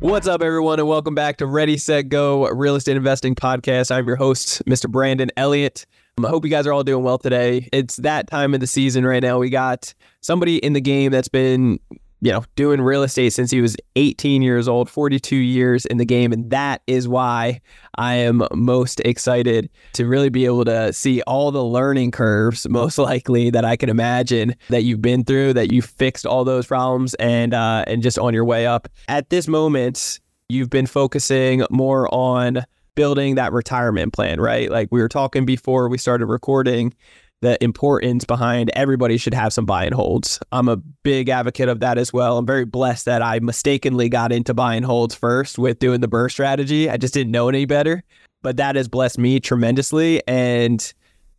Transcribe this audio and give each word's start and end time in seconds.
What's 0.00 0.26
up, 0.26 0.40
everyone, 0.40 0.78
and 0.78 0.88
welcome 0.88 1.14
back 1.14 1.36
to 1.36 1.46
Ready, 1.46 1.76
Set, 1.76 2.08
Go 2.08 2.48
Real 2.48 2.74
Estate 2.74 2.96
Investing 2.96 3.34
Podcast. 3.34 3.94
I'm 3.94 4.06
your 4.06 4.16
host, 4.16 4.64
Mr. 4.64 4.90
Brandon 4.90 5.30
Elliott. 5.36 5.84
Um, 6.16 6.24
I 6.24 6.30
hope 6.30 6.42
you 6.42 6.50
guys 6.50 6.66
are 6.66 6.72
all 6.72 6.82
doing 6.82 7.04
well 7.04 7.18
today. 7.18 7.68
It's 7.70 7.96
that 7.96 8.26
time 8.26 8.54
of 8.54 8.60
the 8.60 8.66
season 8.66 9.04
right 9.04 9.22
now. 9.22 9.38
We 9.38 9.50
got 9.50 9.92
somebody 10.22 10.56
in 10.56 10.72
the 10.72 10.80
game 10.80 11.12
that's 11.12 11.28
been 11.28 11.80
you 12.20 12.30
know, 12.30 12.44
doing 12.54 12.80
real 12.80 13.02
estate 13.02 13.30
since 13.30 13.50
he 13.50 13.60
was 13.60 13.76
18 13.96 14.42
years 14.42 14.68
old, 14.68 14.90
42 14.90 15.36
years 15.36 15.86
in 15.86 15.96
the 15.96 16.04
game. 16.04 16.32
And 16.32 16.50
that 16.50 16.82
is 16.86 17.08
why 17.08 17.60
I 17.96 18.14
am 18.16 18.46
most 18.52 19.00
excited 19.00 19.70
to 19.94 20.06
really 20.06 20.28
be 20.28 20.44
able 20.44 20.64
to 20.66 20.92
see 20.92 21.22
all 21.22 21.50
the 21.50 21.64
learning 21.64 22.10
curves, 22.10 22.68
most 22.68 22.98
likely 22.98 23.50
that 23.50 23.64
I 23.64 23.76
can 23.76 23.88
imagine 23.88 24.54
that 24.68 24.82
you've 24.82 25.02
been 25.02 25.24
through, 25.24 25.54
that 25.54 25.72
you 25.72 25.80
fixed 25.80 26.26
all 26.26 26.44
those 26.44 26.66
problems 26.66 27.14
and, 27.14 27.54
uh, 27.54 27.84
and 27.86 28.02
just 28.02 28.18
on 28.18 28.34
your 28.34 28.44
way 28.44 28.66
up. 28.66 28.88
At 29.08 29.30
this 29.30 29.48
moment, 29.48 30.20
you've 30.50 30.70
been 30.70 30.86
focusing 30.86 31.64
more 31.70 32.12
on 32.14 32.64
building 32.96 33.36
that 33.36 33.52
retirement 33.52 34.12
plan, 34.12 34.40
right? 34.40 34.70
Like 34.70 34.88
we 34.90 35.00
were 35.00 35.08
talking 35.08 35.46
before 35.46 35.88
we 35.88 35.96
started 35.96 36.26
recording 36.26 36.92
the 37.40 37.62
importance 37.62 38.24
behind 38.24 38.70
everybody 38.74 39.16
should 39.16 39.34
have 39.34 39.52
some 39.52 39.64
buy 39.64 39.84
and 39.84 39.94
holds. 39.94 40.38
I'm 40.52 40.68
a 40.68 40.76
big 40.76 41.28
advocate 41.28 41.68
of 41.68 41.80
that 41.80 41.96
as 41.96 42.12
well. 42.12 42.38
I'm 42.38 42.46
very 42.46 42.64
blessed 42.64 43.06
that 43.06 43.22
I 43.22 43.38
mistakenly 43.40 44.08
got 44.08 44.32
into 44.32 44.52
buy 44.52 44.74
and 44.74 44.84
holds 44.84 45.14
first 45.14 45.58
with 45.58 45.78
doing 45.78 46.00
the 46.00 46.08
BRRRR 46.08 46.30
strategy. 46.30 46.90
I 46.90 46.96
just 46.96 47.14
didn't 47.14 47.32
know 47.32 47.48
any 47.48 47.64
better, 47.64 48.02
but 48.42 48.58
that 48.58 48.76
has 48.76 48.88
blessed 48.88 49.18
me 49.18 49.40
tremendously. 49.40 50.22
And 50.28 50.92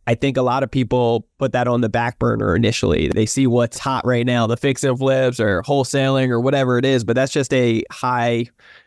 I 0.08 0.16
think 0.16 0.36
a 0.36 0.42
lot 0.42 0.64
of 0.64 0.70
people 0.70 1.28
put 1.38 1.52
that 1.52 1.68
on 1.68 1.80
the 1.80 1.88
back 1.88 2.18
burner 2.18 2.56
initially. 2.56 3.08
They 3.08 3.26
see 3.26 3.46
what's 3.46 3.78
hot 3.78 4.04
right 4.04 4.26
now, 4.26 4.48
the 4.48 4.56
fix 4.56 4.82
and 4.82 4.98
flips 4.98 5.38
or 5.38 5.62
wholesaling 5.62 6.30
or 6.30 6.40
whatever 6.40 6.78
it 6.78 6.84
is, 6.84 7.04
but 7.04 7.14
that's 7.14 7.32
just 7.32 7.54
a 7.54 7.84
high 7.92 8.46